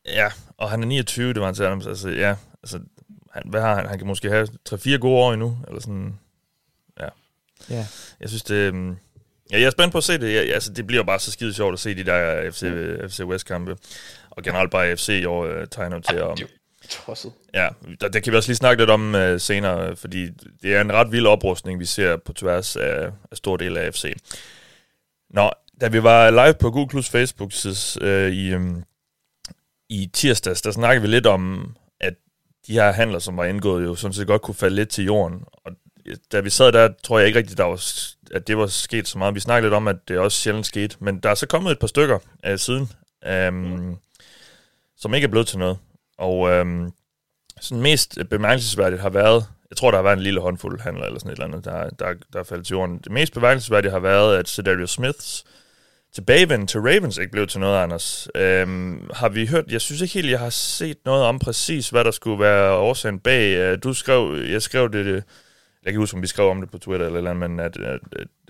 ja, 0.06 0.28
og 0.58 0.70
han 0.70 0.82
er 0.82 0.86
29, 0.86 1.28
det 1.28 1.40
var 1.40 1.46
han 1.46 1.54
til 1.54 1.62
Adams. 1.62 1.86
Altså 1.86 2.08
ja, 2.08 2.34
altså, 2.62 2.78
han, 3.32 3.42
hvad 3.46 3.60
har 3.60 3.74
han? 3.74 3.86
Han 3.86 3.98
kan 3.98 4.06
måske 4.06 4.28
have 4.30 4.48
3-4 4.70 4.96
gode 4.96 5.14
år 5.14 5.32
endnu, 5.32 5.58
eller 5.68 5.80
sådan. 5.80 6.14
Ja. 7.00 7.08
Ja. 7.70 7.86
Jeg 8.20 8.28
synes, 8.28 8.42
det... 8.42 8.70
Um, 8.72 8.96
Ja, 9.52 9.58
jeg 9.58 9.66
er 9.66 9.70
spændt 9.70 9.92
på 9.92 9.98
at 9.98 10.04
se 10.04 10.18
det. 10.18 10.34
Ja, 10.34 10.40
altså, 10.40 10.72
det 10.72 10.86
bliver 10.86 11.02
bare 11.02 11.18
så 11.18 11.32
skide 11.32 11.54
sjovt 11.54 11.72
at 11.72 11.78
se 11.78 11.94
de 11.94 12.04
der 12.04 12.50
FC, 12.50 12.60
FC 13.14 13.20
West-kampe. 13.20 13.76
Og 14.36 14.42
generelt 14.42 14.70
bare 14.70 14.96
FC 14.96 15.08
i 15.08 15.24
år 15.24 15.46
uh, 15.46 15.66
tegner 15.70 16.00
til 16.00 16.16
at... 16.16 16.48
Tosset. 16.88 17.32
Ja, 17.54 17.68
der, 18.00 18.08
der 18.08 18.20
kan 18.20 18.32
vi 18.32 18.36
også 18.36 18.48
lige 18.48 18.56
snakke 18.56 18.82
lidt 18.82 18.90
om 18.90 19.14
uh, 19.14 19.40
senere, 19.40 19.96
fordi 19.96 20.26
det 20.62 20.74
er 20.74 20.80
en 20.80 20.92
ret 20.92 21.12
vild 21.12 21.26
oprustning, 21.26 21.80
vi 21.80 21.84
ser 21.84 22.16
på 22.16 22.32
tværs 22.32 22.76
af, 22.76 23.10
af 23.30 23.36
stor 23.36 23.56
del 23.56 23.76
af 23.76 23.94
FC. 23.94 24.16
Nå, 25.30 25.50
da 25.80 25.88
vi 25.88 26.02
var 26.02 26.30
live 26.30 26.54
på 26.54 26.70
Google 26.70 26.88
Plus 26.88 27.10
Facebook 27.10 27.52
uh, 28.00 28.08
i, 28.08 28.54
um, 28.54 28.84
i 29.88 30.10
tirsdags, 30.12 30.62
der 30.62 30.70
snakkede 30.70 31.02
vi 31.02 31.08
lidt 31.08 31.26
om, 31.26 31.74
at 32.00 32.14
de 32.66 32.72
her 32.72 32.92
handler, 32.92 33.18
som 33.18 33.36
var 33.36 33.44
indgået, 33.44 33.84
jo 33.84 33.94
sådan 33.94 34.14
set 34.14 34.26
godt 34.26 34.42
kunne 34.42 34.54
falde 34.54 34.76
lidt 34.76 34.88
til 34.88 35.04
jorden. 35.04 35.44
Og 35.64 35.72
da 36.32 36.40
vi 36.40 36.50
sad 36.50 36.72
der, 36.72 36.88
tror 37.04 37.18
jeg 37.18 37.26
ikke 37.26 37.38
rigtigt, 37.38 37.58
der 37.58 37.64
var, 37.64 37.84
at 38.34 38.46
det 38.46 38.56
var 38.56 38.66
sket 38.66 39.08
så 39.08 39.18
meget. 39.18 39.34
Vi 39.34 39.40
snakkede 39.40 39.66
lidt 39.66 39.74
om, 39.74 39.88
at 39.88 39.96
det 40.08 40.18
også 40.18 40.38
sjældent 40.38 40.66
skete, 40.66 40.96
men 41.00 41.20
der 41.20 41.30
er 41.30 41.34
så 41.34 41.46
kommet 41.46 41.72
et 41.72 41.78
par 41.78 41.86
stykker 41.86 42.18
uh, 42.50 42.56
siden. 42.56 42.88
Um, 43.48 43.54
mm 43.54 43.96
som 45.02 45.14
ikke 45.14 45.24
er 45.24 45.28
blevet 45.28 45.46
til 45.46 45.58
noget. 45.58 45.78
Og 46.18 46.50
øhm, 46.50 46.90
sådan 47.60 47.82
mest 47.82 48.18
bemærkelsesværdigt 48.30 49.02
har 49.02 49.10
været, 49.10 49.46
jeg 49.70 49.76
tror, 49.76 49.90
der 49.90 49.98
har 49.98 50.02
været 50.02 50.16
en 50.16 50.22
lille 50.22 50.40
håndfuld 50.40 50.80
handler 50.80 51.04
eller 51.04 51.18
sådan 51.18 51.32
et 51.32 51.36
eller 51.36 51.46
andet, 51.46 51.64
der, 51.64 51.90
der, 51.90 52.14
der 52.32 52.38
er 52.38 52.44
faldet 52.44 52.66
til 52.66 52.74
jorden. 52.74 52.98
Det 52.98 53.12
mest 53.12 53.34
bemærkelsesværdige 53.34 53.92
har 53.92 53.98
været, 53.98 54.36
at 54.36 54.48
Cedarius 54.48 54.90
Smiths 54.90 55.44
tilbagevend 56.14 56.68
til 56.68 56.80
Ravens 56.80 57.18
ikke 57.18 57.32
blev 57.32 57.46
til 57.46 57.60
noget, 57.60 57.82
Anders. 57.82 58.28
Øhm, 58.34 59.10
har 59.14 59.28
vi 59.28 59.46
hørt, 59.46 59.64
jeg 59.70 59.80
synes 59.80 60.00
ikke 60.00 60.14
helt, 60.14 60.30
jeg 60.30 60.38
har 60.38 60.50
set 60.50 60.96
noget 61.04 61.24
om 61.24 61.38
præcis, 61.38 61.88
hvad 61.88 62.04
der 62.04 62.10
skulle 62.10 62.40
være 62.40 62.72
årsagen 62.72 63.18
bag. 63.18 63.56
Øh, 63.56 63.78
du 63.82 63.92
skrev, 63.92 64.36
jeg 64.50 64.62
skrev 64.62 64.92
det, 64.92 65.24
jeg 65.84 65.92
kan 65.92 66.00
huske, 66.00 66.16
om 66.16 66.22
vi 66.22 66.26
skrev 66.26 66.48
om 66.48 66.60
det 66.60 66.70
på 66.70 66.78
Twitter 66.78 67.06
eller 67.06 67.18
eller 67.18 67.32
men 67.32 67.60
at, 67.60 67.76
at, 67.76 68.00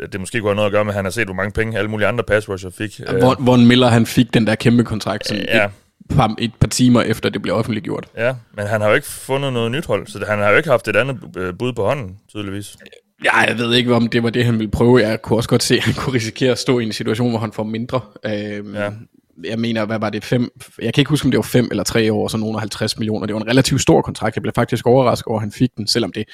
at 0.01 0.13
det 0.13 0.21
måske 0.21 0.41
kunne 0.41 0.49
have 0.49 0.57
noget 0.57 0.67
at 0.67 0.73
gøre 0.73 0.85
med, 0.85 0.93
at 0.93 0.97
han 0.97 1.05
har 1.05 1.11
set, 1.11 1.25
hvor 1.25 1.35
mange 1.35 1.53
penge 1.53 1.79
alle 1.79 1.91
mulige 1.91 2.07
andre 2.09 2.25
pass 2.25 2.49
rusher 2.49 2.71
fik. 2.71 3.01
Hvor, 3.19 3.35
hvor 3.35 3.57
Miller 3.57 3.89
han 3.89 4.07
fik 4.07 4.35
den 4.35 4.47
der 4.47 4.55
kæmpe 4.55 4.85
kontrakt, 4.85 5.27
som 5.27 5.37
ja 5.37 5.69
par, 6.09 6.35
et 6.39 6.53
par 6.61 6.69
timer 6.69 7.03
efter 7.03 7.29
det 7.29 7.43
blev 7.43 7.55
offentliggjort. 7.55 8.07
Ja, 8.17 8.35
men 8.57 8.67
han 8.67 8.81
har 8.81 8.89
jo 8.89 8.95
ikke 8.95 9.07
fundet 9.07 9.53
noget 9.53 9.71
nyt 9.71 9.87
hold, 9.87 10.07
så 10.07 10.25
han 10.29 10.39
har 10.39 10.51
jo 10.51 10.57
ikke 10.57 10.69
haft 10.71 10.89
et 10.89 10.97
andet 10.97 11.19
øh, 11.37 11.55
bud 11.59 11.73
på 11.73 11.85
hånden, 11.85 12.17
tydeligvis. 12.31 12.77
Ja, 13.25 13.37
jeg 13.39 13.59
ved 13.59 13.75
ikke, 13.75 13.95
om 13.95 14.09
det 14.09 14.23
var 14.23 14.31
det, 14.31 14.45
han 14.45 14.59
ville 14.59 14.71
prøve. 14.71 14.99
Jeg 15.01 15.23
kunne 15.23 15.39
også 15.39 15.49
godt 15.49 15.63
se, 15.63 15.75
at 15.77 15.83
han 15.83 15.95
kunne 15.95 16.15
risikere 16.15 16.53
at 16.53 16.59
stå 16.59 16.79
i 16.79 16.85
en 16.85 16.93
situation, 16.93 17.31
hvor 17.31 17.39
han 17.39 17.53
får 17.53 17.63
mindre. 17.65 18.01
Øhm, 18.27 18.75
Ja. 18.75 18.91
Jeg 19.45 19.59
mener, 19.59 19.85
hvad 19.85 19.99
var 19.99 20.11
det? 20.11 20.25
Fem, 20.25 20.51
jeg 20.83 20.95
kan 20.95 21.01
ikke 21.01 21.09
huske, 21.09 21.25
om 21.25 21.31
det 21.31 21.39
var 21.39 21.43
fem 21.43 21.69
eller 21.71 21.85
tre 21.85 22.13
år, 22.13 22.29
så 22.29 22.37
nogen 22.37 22.55
af 22.57 22.61
50 22.61 22.99
millioner. 22.99 23.27
Det 23.27 23.35
var 23.35 23.41
en 23.41 23.49
relativt 23.49 23.81
stor 23.81 24.03
kontrakt. 24.03 24.37
Jeg 24.37 24.43
blev 24.43 24.53
faktisk 24.55 24.87
overrasket 24.87 25.27
over, 25.27 25.39
at 25.39 25.43
han 25.43 25.53
fik 25.53 25.71
den, 25.77 25.87
selvom 25.87 26.13
det 26.13 26.21
er 26.21 26.25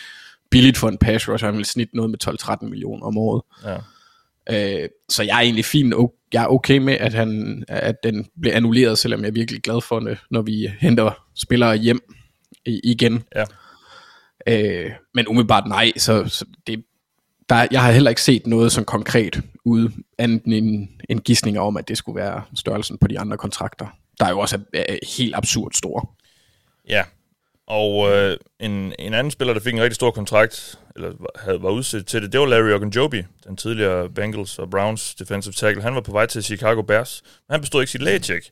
billigt 0.51 0.77
for 0.79 0.89
en 0.89 0.99
pass 0.99 1.29
rusher. 1.29 1.49
Han 1.49 1.55
ville 1.55 1.67
snit 1.67 1.89
noget 1.95 2.11
med 2.11 2.19
12-13 2.63 2.69
millioner 2.69 3.07
om 3.07 3.19
året. 3.19 3.43
Ja. 3.65 3.77
Øh, 4.51 4.89
så 5.09 5.23
jeg 5.23 5.37
er 5.37 5.41
egentlig 5.41 5.65
fint, 5.65 5.95
jeg 6.33 6.43
er 6.43 6.47
okay 6.47 6.79
med, 6.79 6.95
at, 6.95 7.15
han, 7.15 7.65
at 7.69 7.97
den 8.03 8.27
bliver 8.41 8.57
annulleret, 8.57 8.99
selvom 8.99 9.21
jeg 9.21 9.29
er 9.29 9.33
virkelig 9.33 9.63
glad 9.63 9.81
for 9.81 10.01
det, 10.01 10.19
når 10.31 10.43
vi 10.43 10.71
henter 10.81 11.25
spillere 11.35 11.77
hjem 11.77 12.01
igen. 12.67 13.23
Ja. 13.37 13.45
Øh, 14.47 14.91
men 15.15 15.29
umiddelbart 15.29 15.69
nej, 15.69 15.93
så, 15.97 16.25
så 16.29 16.45
det, 16.67 16.85
der, 17.49 17.67
jeg 17.71 17.83
har 17.83 17.93
heller 17.93 18.11
ikke 18.11 18.23
set 18.23 18.47
noget 18.47 18.73
som 18.73 18.85
konkret 18.85 19.41
ude, 19.65 19.93
andet 20.19 20.45
end 20.45 20.55
en, 20.55 20.91
en 21.09 21.21
gissning 21.21 21.59
om, 21.59 21.77
at 21.77 21.89
det 21.89 21.99
skulle 21.99 22.21
være 22.21 22.43
størrelsen 22.55 22.99
på 22.99 23.07
de 23.07 23.19
andre 23.19 23.37
kontrakter, 23.37 23.87
der 24.21 24.27
er 24.27 24.31
jo 24.31 24.39
også 24.39 24.59
er, 24.75 24.85
er 24.89 24.97
helt 25.19 25.37
absurd 25.37 25.73
store. 25.73 26.07
Ja, 26.89 27.05
og 27.69 28.11
øh, 28.11 28.37
en, 28.61 28.95
en 28.99 29.15
anden 29.15 29.31
spiller, 29.31 29.55
der 29.55 29.61
fik 29.61 29.75
en 29.75 29.83
rigtig 29.83 29.95
stor 29.95 30.11
kontrakt, 30.11 30.79
eller 30.97 31.13
havde, 31.37 31.63
var 31.63 31.71
udsat 31.71 32.07
til 32.07 32.23
det, 32.23 32.33
det 32.33 32.41
var 32.41 32.47
Larry 32.47 32.71
Ogunjobi, 32.71 33.23
den 33.47 33.57
tidligere 33.57 34.09
Bengals 34.09 34.59
og 34.59 34.71
Browns 34.71 35.15
defensive 35.15 35.53
tackle. 35.53 35.83
Han 35.83 35.95
var 35.95 36.01
på 36.01 36.13
vej 36.13 36.27
til 36.27 36.45
Chicago 36.45 36.83
Bears, 36.83 37.23
men 37.49 37.55
han 37.55 37.61
bestod 37.61 37.83
ikke 37.83 37.91
sit 37.91 38.03
lægecheck. 38.03 38.51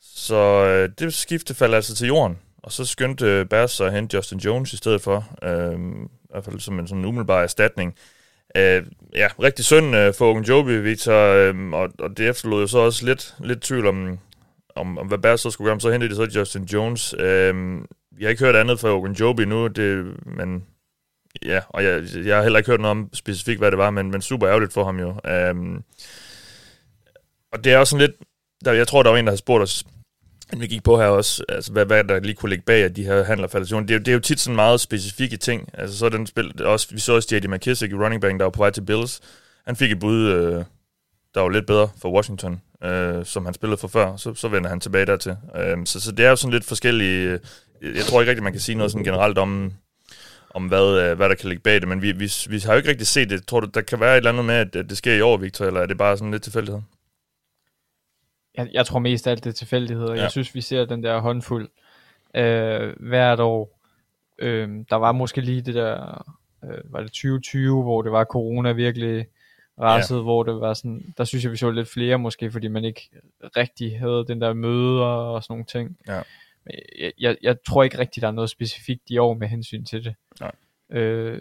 Så 0.00 0.36
øh, 0.64 0.88
det 0.98 1.14
skifte 1.14 1.54
faldt 1.54 1.74
altså 1.74 1.94
til 1.94 2.06
jorden, 2.06 2.38
og 2.62 2.72
så 2.72 2.84
skyndte 2.84 3.26
øh, 3.26 3.46
Bears 3.46 3.70
sig 3.70 3.86
at 3.86 3.92
hente 3.92 4.16
Justin 4.16 4.38
Jones 4.38 4.72
i 4.72 4.76
stedet 4.76 5.00
for, 5.00 5.28
øh, 5.42 5.78
i 6.24 6.30
hvert 6.30 6.44
fald 6.44 6.60
som 6.60 6.78
en 6.78 6.88
sådan 6.88 7.04
umiddelbar 7.04 7.42
erstatning. 7.42 7.94
Øh, 8.56 8.82
ja, 9.14 9.28
rigtig 9.42 9.64
synd 9.64 9.96
øh, 9.96 10.14
for 10.14 10.30
Ogunjobi, 10.30 10.80
Victor, 10.80 11.32
øh, 11.32 11.68
og, 11.72 11.88
og 11.98 12.16
det 12.16 12.28
efterlod 12.28 12.60
jo 12.60 12.66
så 12.66 12.78
også 12.78 13.06
lidt, 13.06 13.34
lidt 13.44 13.60
tvivl 13.60 13.86
om, 13.86 14.18
om, 14.76 14.98
om 14.98 15.06
hvad 15.06 15.18
Bears 15.18 15.40
så 15.40 15.50
skulle 15.50 15.66
gøre, 15.66 15.74
men 15.74 15.80
så 15.80 15.90
hentede 15.90 16.10
de 16.10 16.16
så 16.16 16.38
Justin 16.38 16.64
Jones. 16.64 17.14
Øh, 17.18 17.54
jeg 18.18 18.26
har 18.26 18.30
ikke 18.30 18.44
hørt 18.44 18.56
andet 18.56 18.80
fra 18.80 18.88
Ogunjobi 18.88 19.44
nu, 19.44 19.66
det, 19.66 20.16
men 20.26 20.64
ja, 21.44 21.60
og 21.68 21.84
jeg, 21.84 22.02
jeg 22.24 22.36
har 22.36 22.42
heller 22.42 22.58
ikke 22.58 22.70
hørt 22.70 22.80
noget 22.80 22.90
om 22.90 23.10
specifikt, 23.12 23.60
hvad 23.60 23.70
det 23.70 23.78
var, 23.78 23.90
men, 23.90 24.10
men 24.10 24.22
super 24.22 24.48
ærgerligt 24.48 24.72
for 24.72 24.84
ham 24.84 24.98
jo. 24.98 25.20
Øhm, 25.30 25.82
og 27.52 27.64
det 27.64 27.72
er 27.72 27.78
også 27.78 27.90
sådan 27.90 28.06
lidt, 28.06 28.16
der, 28.64 28.72
jeg 28.72 28.88
tror, 28.88 29.02
der 29.02 29.10
var 29.10 29.18
en, 29.18 29.26
der 29.26 29.32
har 29.32 29.36
spurgt 29.36 29.62
os, 29.62 29.84
at 30.52 30.60
vi 30.60 30.66
gik 30.66 30.82
på 30.82 30.98
her 30.98 31.06
også, 31.06 31.44
altså 31.48 31.72
hvad, 31.72 31.86
hvad 31.86 32.04
der 32.04 32.20
lige 32.20 32.34
kunne 32.34 32.50
ligge 32.50 32.64
bag, 32.64 32.84
at 32.84 32.96
de 32.96 33.04
her 33.04 33.24
handler 33.24 33.48
falder 33.48 33.66
til 33.66 33.76
det, 33.76 33.90
er 33.90 33.98
det 33.98 34.08
er 34.08 34.12
jo 34.12 34.20
tit 34.20 34.40
sådan 34.40 34.56
meget 34.56 34.80
specifikke 34.80 35.36
ting. 35.36 35.68
Altså 35.74 35.98
så 35.98 36.08
den 36.08 36.26
spil, 36.26 36.64
også, 36.64 36.88
vi 36.90 37.00
så 37.00 37.12
også 37.12 37.36
J.D. 37.36 37.48
McKissick 37.48 37.92
i 37.92 37.94
running 37.94 38.22
back, 38.22 38.38
der 38.38 38.44
var 38.44 38.50
på 38.50 38.58
vej 38.58 38.70
til 38.70 38.80
Bills. 38.80 39.20
Han 39.66 39.76
fik 39.76 39.92
et 39.92 40.00
bud, 40.00 40.26
øh, 40.26 40.64
der 41.34 41.40
var 41.40 41.48
lidt 41.48 41.66
bedre 41.66 41.88
for 42.02 42.12
Washington, 42.12 42.60
øh, 42.86 43.24
som 43.24 43.44
han 43.44 43.54
spillede 43.54 43.78
for 43.78 43.88
før, 43.88 44.16
så, 44.16 44.34
så 44.34 44.48
vender 44.48 44.68
han 44.68 44.80
tilbage 44.80 45.06
dertil. 45.06 45.36
Øh, 45.56 45.86
så, 45.86 46.00
så 46.00 46.12
det 46.12 46.26
er 46.26 46.30
jo 46.30 46.36
sådan 46.36 46.52
lidt 46.52 46.64
forskellige... 46.64 47.40
Øh, 47.82 47.96
jeg 47.96 48.04
tror 48.04 48.20
ikke 48.20 48.30
rigtig, 48.30 48.42
man 48.44 48.52
kan 48.52 48.60
sige 48.60 48.76
noget 48.76 48.92
sådan 48.92 49.04
generelt 49.04 49.38
om, 49.38 49.72
om 50.50 50.66
hvad, 50.66 51.00
øh, 51.00 51.16
hvad 51.16 51.28
der 51.28 51.34
kan 51.34 51.48
ligge 51.48 51.62
bag 51.62 51.80
det, 51.80 51.88
men 51.88 52.02
vi, 52.02 52.12
vi, 52.12 52.32
vi 52.48 52.58
har 52.58 52.72
jo 52.72 52.76
ikke 52.76 52.88
rigtig 52.88 53.06
set 53.06 53.30
det. 53.30 53.46
Tror 53.46 53.60
du, 53.60 53.68
der 53.74 53.80
kan 53.80 54.00
være 54.00 54.12
et 54.12 54.16
eller 54.16 54.30
andet 54.30 54.44
med, 54.44 54.54
at, 54.54 54.74
det 54.74 54.96
sker 54.96 55.14
i 55.14 55.20
år, 55.20 55.36
Victor, 55.36 55.64
eller 55.64 55.80
er 55.80 55.86
det 55.86 55.98
bare 55.98 56.16
sådan 56.16 56.30
lidt 56.30 56.42
tilfældighed? 56.42 56.80
Jeg, 58.56 58.68
jeg 58.72 58.86
tror 58.86 58.98
mest 58.98 59.26
alt 59.26 59.44
det 59.44 59.50
er 59.50 59.54
tilfældigheder. 59.54 60.14
Ja. 60.14 60.22
Jeg 60.22 60.30
synes, 60.30 60.54
vi 60.54 60.60
ser 60.60 60.84
den 60.84 61.02
der 61.02 61.20
håndfuld 61.20 61.68
øh, 62.36 62.94
hvert 63.00 63.40
år. 63.40 63.80
Øh, 64.38 64.68
der 64.90 64.96
var 64.96 65.12
måske 65.12 65.40
lige 65.40 65.62
det 65.62 65.74
der, 65.74 66.24
øh, 66.64 66.92
var 66.92 67.00
det 67.00 67.08
2020, 67.08 67.82
hvor 67.82 68.02
det 68.02 68.12
var 68.12 68.24
corona 68.24 68.72
virkelig 68.72 69.26
rasset, 69.80 70.16
ja. 70.16 70.22
hvor 70.22 70.42
det 70.42 70.60
var 70.60 70.74
sådan, 70.74 71.14
der 71.18 71.24
synes 71.24 71.44
jeg, 71.44 71.52
vi 71.52 71.56
så 71.56 71.70
lidt 71.70 71.88
flere 71.88 72.18
måske, 72.18 72.50
fordi 72.50 72.68
man 72.68 72.84
ikke 72.84 73.10
rigtig 73.56 73.98
havde 73.98 74.24
den 74.28 74.40
der 74.40 74.52
møder 74.52 75.04
og 75.04 75.42
sådan 75.42 75.52
nogle 75.52 75.64
ting. 75.64 75.96
Ja. 76.08 76.20
Men 76.64 76.74
Jeg, 76.98 77.12
jeg, 77.20 77.36
jeg 77.42 77.56
tror 77.66 77.82
ikke 77.82 77.98
rigtig, 77.98 78.20
der 78.20 78.28
er 78.28 78.32
noget 78.32 78.50
specifikt 78.50 79.02
i 79.10 79.18
år 79.18 79.34
med 79.34 79.48
hensyn 79.48 79.84
til 79.84 80.04
det. 80.04 80.14
Nej. 80.40 80.52
Øh, 81.00 81.40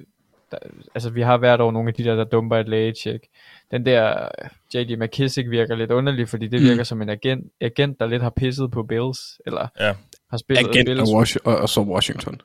der, 0.52 0.58
altså 0.96 1.10
vi 1.10 1.22
har 1.22 1.38
hvert 1.38 1.62
år 1.62 1.72
nogle 1.72 1.88
af 1.90 1.94
de 1.94 2.04
der, 2.04 2.16
der 2.16 2.24
dumper 2.24 2.58
et 2.58 2.70
lægecheck. 2.70 3.24
Den 3.72 3.86
der 3.86 4.28
J.D. 4.74 4.98
McKissick 5.00 5.50
virker 5.50 5.76
lidt 5.76 5.92
underlig, 5.92 6.30
fordi 6.30 6.48
det 6.48 6.62
Mm. 6.62 6.68
virker 6.68 6.84
som 6.84 7.02
en 7.02 7.10
agent, 7.10 7.52
agent, 7.62 8.00
der 8.00 8.06
lidt 8.06 8.22
har 8.22 8.30
pisset 8.30 8.72
på 8.72 8.84
Bills, 8.84 9.20
eller 9.46 9.68
Ja. 9.80 9.94
har 10.30 10.38
spillet 10.38 10.68
Agent 10.68 10.88
Bills. 10.88 11.02
og, 11.12 11.22
Wash- 11.22 11.38
og, 11.46 11.58
og 11.58 11.70
så 11.70 11.82
Washington. 11.82 12.42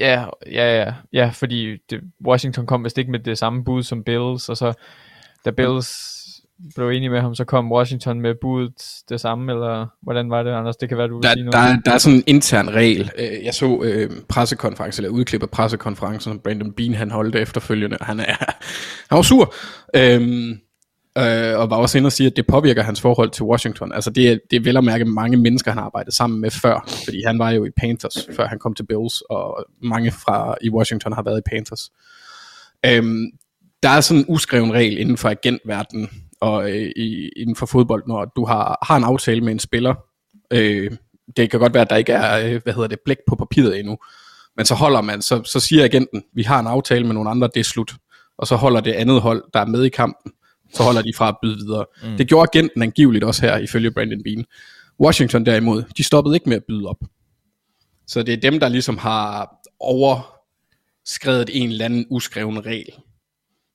Ja, 0.00 0.24
ja, 0.52 0.76
ja, 0.82 0.92
ja, 1.12 1.30
fordi 1.34 1.76
det, 1.90 2.00
Washington 2.26 2.66
kom 2.66 2.84
vist 2.84 2.98
ikke 2.98 3.10
med 3.10 3.18
det 3.18 3.38
samme 3.38 3.64
bud 3.64 3.82
som 3.82 4.04
Bills, 4.04 4.48
og 4.48 4.56
så 4.56 4.72
da 5.44 5.50
Bills 5.50 5.90
blev 6.74 6.88
enige 6.88 7.10
med 7.10 7.20
ham, 7.20 7.34
så 7.34 7.44
kom 7.44 7.72
Washington 7.72 8.20
med 8.20 8.34
budet 8.40 8.72
det 9.08 9.20
samme, 9.20 9.52
eller 9.52 9.86
hvordan 10.02 10.30
var 10.30 10.42
det, 10.42 10.50
Anders? 10.50 10.76
Det 10.76 10.88
kan 10.88 10.98
være, 10.98 11.08
du 11.08 11.14
vil 11.14 11.22
Der, 11.22 11.32
sige 11.32 11.42
noget. 11.44 11.52
der, 11.52 11.58
er- 11.60 11.80
der 11.84 11.92
er 11.92 11.98
sådan 11.98 12.16
en 12.18 12.24
intern 12.26 12.70
regel. 12.70 13.10
Øh, 13.18 13.44
Jeg 13.44 13.54
så 13.54 13.82
øh, 13.84 14.10
pressekonference, 14.28 15.02
eller 15.02 15.10
udklip 15.18 15.42
af 15.42 15.50
pressekonferencen, 15.50 16.20
som 16.32 16.40
Brandon 16.44 16.72
Bean 16.72 16.94
han 16.94 17.10
holdt 17.10 17.36
efterfølgende, 17.36 17.96
han, 18.00 18.20
er, 18.20 18.24
han 19.10 19.16
var 19.16 19.22
sur. 19.22 19.54
Øhm, 19.96 20.58
øh, 21.18 21.58
og 21.58 21.70
var 21.70 21.76
også 21.76 21.98
inde 21.98 22.08
og 22.08 22.12
sige, 22.12 22.26
at 22.26 22.36
det 22.36 22.46
påvirker 22.46 22.82
hans 22.82 23.00
forhold 23.00 23.30
til 23.30 23.44
Washington. 23.44 23.92
Altså 23.92 24.10
det 24.10 24.40
det 24.50 24.56
er 24.56 24.60
vel 24.60 24.76
at 24.76 24.84
mærke 24.84 25.04
mange 25.04 25.36
mennesker, 25.36 25.70
han 25.70 25.78
har 25.78 25.84
arbejdet 25.84 26.14
sammen 26.14 26.40
med 26.40 26.50
før, 26.50 26.88
fordi 27.04 27.22
han 27.26 27.38
var 27.38 27.50
jo 27.50 27.64
i 27.64 27.70
Panthers, 27.70 28.28
før 28.36 28.46
han 28.46 28.58
kom 28.58 28.74
til 28.74 28.86
Bills, 28.86 29.20
og 29.20 29.64
mange 29.82 30.10
fra 30.10 30.54
i 30.62 30.70
Washington 30.70 31.12
har 31.12 31.22
været 31.22 31.38
i 31.38 31.50
Panthers. 31.50 31.90
Øhm, 32.86 33.26
der 33.82 33.88
er 33.88 34.00
sådan 34.00 34.20
en 34.20 34.26
uskreven 34.28 34.72
regel 34.72 34.98
inden 34.98 35.16
for 35.16 35.28
agentverdenen 35.28 36.08
og 36.40 36.70
øh, 36.70 36.90
i, 36.96 37.28
inden 37.36 37.56
for 37.56 37.66
fodbold, 37.66 38.02
når 38.06 38.24
du 38.36 38.44
har, 38.44 38.78
har 38.86 38.96
en 38.96 39.04
aftale 39.04 39.40
med 39.40 39.52
en 39.52 39.58
spiller. 39.58 39.94
Øh, 40.50 40.90
det 41.36 41.50
kan 41.50 41.60
godt 41.60 41.74
være, 41.74 41.82
at 41.82 41.90
der 41.90 41.96
ikke 41.96 42.12
er, 42.12 42.54
øh, 42.54 42.62
hvad 42.62 42.72
hedder 42.72 42.88
det, 42.88 42.98
blæk 43.04 43.16
på 43.28 43.36
papiret 43.36 43.78
endnu. 43.78 43.98
Men 44.56 44.66
så 44.66 44.74
holder 44.74 45.00
man, 45.00 45.22
så, 45.22 45.42
så 45.44 45.60
siger 45.60 45.84
agenten, 45.84 46.22
vi 46.34 46.42
har 46.42 46.60
en 46.60 46.66
aftale 46.66 47.04
med 47.04 47.14
nogle 47.14 47.30
andre, 47.30 47.48
det 47.54 47.60
er 47.60 47.64
slut. 47.64 47.92
Og 48.38 48.46
så 48.46 48.56
holder 48.56 48.80
det 48.80 48.92
andet 48.92 49.20
hold, 49.20 49.44
der 49.54 49.60
er 49.60 49.66
med 49.66 49.84
i 49.84 49.88
kampen, 49.88 50.32
så 50.72 50.82
holder 50.82 51.02
de 51.02 51.12
fra 51.16 51.28
at 51.28 51.36
byde 51.42 51.56
videre. 51.56 51.86
Mm. 52.02 52.16
Det 52.16 52.28
gjorde 52.28 52.48
agenten 52.54 52.82
angiveligt 52.82 53.24
også 53.24 53.42
her, 53.42 53.58
ifølge 53.58 53.90
Brandon 53.90 54.22
Bean. 54.24 54.44
Washington 55.00 55.46
derimod, 55.46 55.82
de 55.96 56.04
stoppede 56.04 56.36
ikke 56.36 56.48
med 56.48 56.56
at 56.56 56.64
byde 56.68 56.86
op. 56.86 57.00
Så 58.06 58.22
det 58.22 58.32
er 58.34 58.50
dem, 58.50 58.60
der 58.60 58.68
ligesom 58.68 58.98
har 58.98 59.56
overskrevet 59.80 61.50
en 61.52 61.70
eller 61.70 61.84
anden 61.84 62.06
uskreven 62.10 62.66
regel 62.66 62.92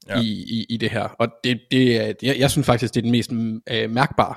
Ja. 0.09 0.21
i, 0.21 0.25
i, 0.27 0.65
i 0.69 0.77
det 0.77 0.89
her. 0.89 1.03
Og 1.03 1.27
det, 1.43 1.59
det 1.71 2.01
er, 2.01 2.13
jeg, 2.21 2.39
jeg 2.39 2.51
synes 2.51 2.65
faktisk, 2.65 2.93
det 2.93 2.99
er 2.99 3.01
den 3.01 3.11
mest 3.11 3.31
øh, 3.71 3.89
mærkbare 3.91 4.35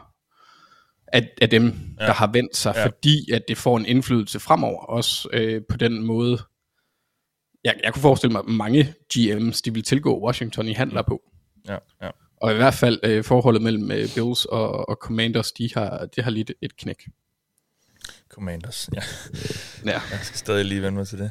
af, 1.12 1.28
af 1.42 1.50
dem, 1.50 1.64
ja. 2.00 2.06
der 2.06 2.12
har 2.12 2.30
vendt 2.32 2.56
sig, 2.56 2.72
Ja. 2.76 2.80
ja. 2.80 2.86
fordi 2.86 3.32
at 3.32 3.42
det 3.48 3.56
får 3.58 3.76
en 3.76 3.86
indflydelse 3.86 4.40
fremover, 4.40 4.80
også 4.84 5.28
øh, 5.32 5.62
på 5.70 5.76
den 5.76 6.02
måde. 6.02 6.38
Jeg, 7.64 7.74
jeg 7.84 7.92
kunne 7.92 8.02
forestille 8.02 8.32
mig, 8.32 8.38
at 8.38 8.44
mange 8.48 8.94
GM's, 9.14 9.60
de 9.64 9.74
vil 9.74 9.82
tilgå 9.82 10.24
Washington 10.26 10.68
i 10.68 10.72
handler 10.72 11.02
på. 11.02 11.22
Ja, 11.68 11.76
ja. 12.02 12.10
Og 12.40 12.52
i 12.52 12.56
hvert 12.56 12.74
fald 12.74 12.98
øh, 13.02 13.24
forholdet 13.24 13.62
mellem 13.62 13.90
øh, 13.90 14.08
Bills 14.14 14.44
og, 14.44 14.88
og 14.88 14.96
Commanders, 15.00 15.52
de 15.52 15.70
har, 15.74 16.06
det 16.16 16.24
har 16.24 16.30
lidt 16.30 16.52
et 16.62 16.76
knæk. 16.76 17.04
Commanders, 18.28 18.88
ja. 18.94 19.00
Ja. 19.84 20.00
Jeg 20.10 20.18
skal 20.22 20.38
stadig 20.38 20.64
lige 20.64 20.82
vende 20.82 20.98
mig 20.98 21.08
til 21.08 21.18
det. 21.18 21.30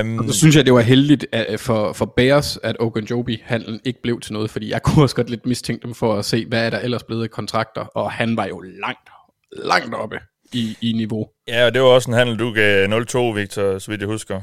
Um, 0.00 0.18
Og 0.18 0.24
så 0.24 0.32
synes 0.38 0.56
jeg, 0.56 0.66
det 0.66 0.74
var 0.74 0.80
heldigt 0.80 1.26
at, 1.32 1.60
for, 1.60 1.92
for 1.92 2.04
Bears, 2.16 2.58
at 2.62 2.76
Ogunjobi-handlen 2.80 3.80
ikke 3.84 4.02
blev 4.02 4.20
til 4.20 4.32
noget, 4.32 4.50
fordi 4.50 4.70
jeg 4.70 4.82
kunne 4.84 5.04
også 5.04 5.16
godt 5.16 5.30
lidt 5.30 5.46
mistænke 5.46 5.82
dem 5.82 5.94
for 5.94 6.14
at 6.14 6.24
se, 6.24 6.46
hvad 6.46 6.66
er 6.66 6.70
der 6.70 6.78
ellers 6.78 7.02
blevet 7.02 7.22
af 7.22 7.30
kontrakter, 7.30 7.80
og 7.80 8.12
han 8.12 8.36
var 8.36 8.46
jo 8.46 8.60
langt, 8.60 9.08
langt 9.52 9.94
oppe 9.94 10.20
i, 10.52 10.76
i 10.80 10.92
niveau. 10.92 11.28
ja, 11.48 11.66
og 11.66 11.74
det 11.74 11.82
var 11.82 11.88
også 11.88 12.10
en 12.10 12.16
handel, 12.16 12.38
du 12.38 12.52
gav 12.52 12.86
0-2, 12.86 13.18
Victor, 13.18 13.78
så 13.78 13.90
vidt 13.90 14.00
jeg 14.00 14.08
husker. 14.08 14.40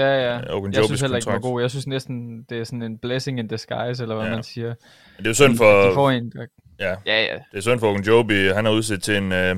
Ja, 0.00 0.30
ja. 0.34 0.54
Ogunjobis 0.54 0.76
Jeg 0.76 0.84
synes 0.84 1.00
heller 1.00 1.16
ikke, 1.16 1.26
den 1.26 1.32
var 1.32 1.40
god. 1.40 1.60
Jeg 1.60 1.70
synes 1.70 1.86
næsten, 1.86 2.42
det 2.50 2.58
er 2.58 2.64
sådan 2.64 2.82
en 2.82 2.98
blessing 2.98 3.38
in 3.38 3.48
disguise, 3.48 4.02
eller 4.02 4.14
hvad 4.16 4.26
Ja. 4.26 4.34
man 4.34 4.42
siger. 4.42 4.66
Men 4.68 4.74
det 5.18 5.24
er 5.24 5.30
jo 5.30 5.34
synd 5.34 5.52
De 5.52 5.56
for, 5.56 5.94
får 5.94 6.10
en, 6.10 6.30
der- 6.32 6.46
ja, 6.80 6.94
ja, 7.06 7.22
ja. 7.22 7.34
det 7.34 7.56
er 7.56 7.60
synd 7.60 7.80
for 7.80 7.88
Ogunjobi. 7.90 8.34
Han 8.48 8.66
er 8.66 8.70
udsat 8.70 9.02
til 9.02 9.16
en, 9.16 9.32
øh, 9.32 9.56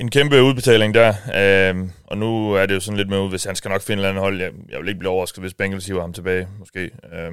en 0.00 0.10
kæmpe 0.10 0.42
udbetaling 0.42 0.94
der. 0.94 1.12
Øh, 1.36 1.88
og 2.04 2.18
nu 2.18 2.52
er 2.52 2.66
det 2.66 2.74
jo 2.74 2.80
sådan 2.80 2.96
lidt 2.98 3.08
med 3.08 3.18
ud, 3.18 3.28
hvis 3.30 3.44
han 3.44 3.56
skal 3.56 3.68
nok 3.68 3.82
finde 3.82 4.02
et 4.02 4.06
eller 4.06 4.08
andet 4.08 4.22
hold. 4.22 4.40
Jeg, 4.40 4.52
jeg 4.70 4.80
vil 4.80 4.88
ikke 4.88 4.98
blive 4.98 5.10
overrasket, 5.10 5.42
hvis 5.42 5.54
Bengals 5.54 5.86
hiver 5.86 6.00
ham 6.00 6.12
tilbage, 6.12 6.48
måske. 6.58 6.90
Øh, 7.12 7.32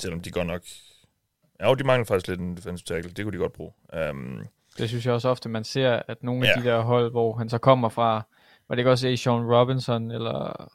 selvom 0.00 0.20
de 0.20 0.30
godt 0.30 0.46
nok... 0.46 0.60
Ja, 1.60 1.74
de 1.74 1.84
mangler 1.84 2.04
faktisk 2.06 2.28
lidt 2.28 2.40
en 2.40 2.56
defensive 2.56 2.96
tackle. 2.96 3.12
Det 3.16 3.24
kunne 3.24 3.32
de 3.32 3.38
godt 3.38 3.52
bruge. 3.52 3.72
Øh, 3.94 4.14
Det 4.78 4.88
synes 4.88 5.06
jeg 5.06 5.14
også 5.14 5.28
ofte, 5.28 5.48
man 5.48 5.64
ser, 5.64 6.02
at 6.08 6.22
nogle 6.22 6.48
af 6.48 6.52
Ja. 6.56 6.60
de 6.60 6.66
der 6.66 6.80
hold, 6.80 7.10
hvor 7.10 7.36
han 7.36 7.48
så 7.48 7.58
kommer 7.58 7.88
fra, 7.88 8.26
var 8.68 8.74
det 8.74 8.78
ikke 8.80 8.90
også 8.90 9.08
A. 9.08 9.16
Sean 9.16 9.42
Robinson, 9.54 10.10
eller... 10.10 10.70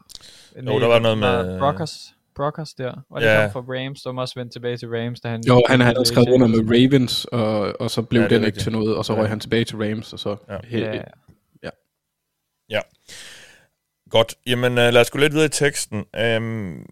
Jo, 0.65 0.79
der 0.79 0.87
var 0.87 0.99
noget 0.99 1.17
med- 1.17 1.59
Brockers, 1.59 2.13
Brockers 2.35 2.73
der, 2.73 2.93
og 3.09 3.21
det 3.21 3.27
Ja. 3.27 3.49
kom 3.51 3.65
fra 3.65 3.73
Rams, 3.73 3.99
som 4.01 4.17
også 4.17 4.35
vendte 4.39 4.55
tilbage 4.55 4.77
til 4.77 4.87
Rams, 4.89 5.19
da 5.21 5.27
han... 5.29 5.41
Jo, 5.47 5.63
han 5.69 5.81
havde 5.81 6.05
skrevet 6.05 6.29
under 6.29 6.47
med 6.47 6.59
Ravens, 6.59 7.25
og, 7.25 7.81
og 7.81 7.91
så 7.91 8.01
blev 8.01 8.19
Ja, 8.21 8.23
ja, 8.23 8.29
det 8.29 8.35
den 8.35 8.41
ikke 8.41 8.45
rigtigt. 8.45 8.63
til 8.63 8.71
noget, 8.71 8.95
og 8.97 9.05
så 9.05 9.13
Ja. 9.13 9.19
røg 9.19 9.29
han 9.29 9.39
tilbage 9.39 9.65
til 9.65 9.77
Rams, 9.77 10.13
og 10.13 10.19
så... 10.19 10.35
Ja. 10.49 10.57
He- 10.57 10.77
Ja, 11.63 11.69
Ja. 12.69 12.79
Godt. 14.09 14.35
Jamen, 14.47 14.71
uh, 14.71 14.77
lad 14.77 14.97
os 14.97 15.11
gå 15.11 15.19
lidt 15.19 15.33
videre 15.33 15.45
i 15.45 15.49
teksten 15.49 15.97
um, 16.37 16.85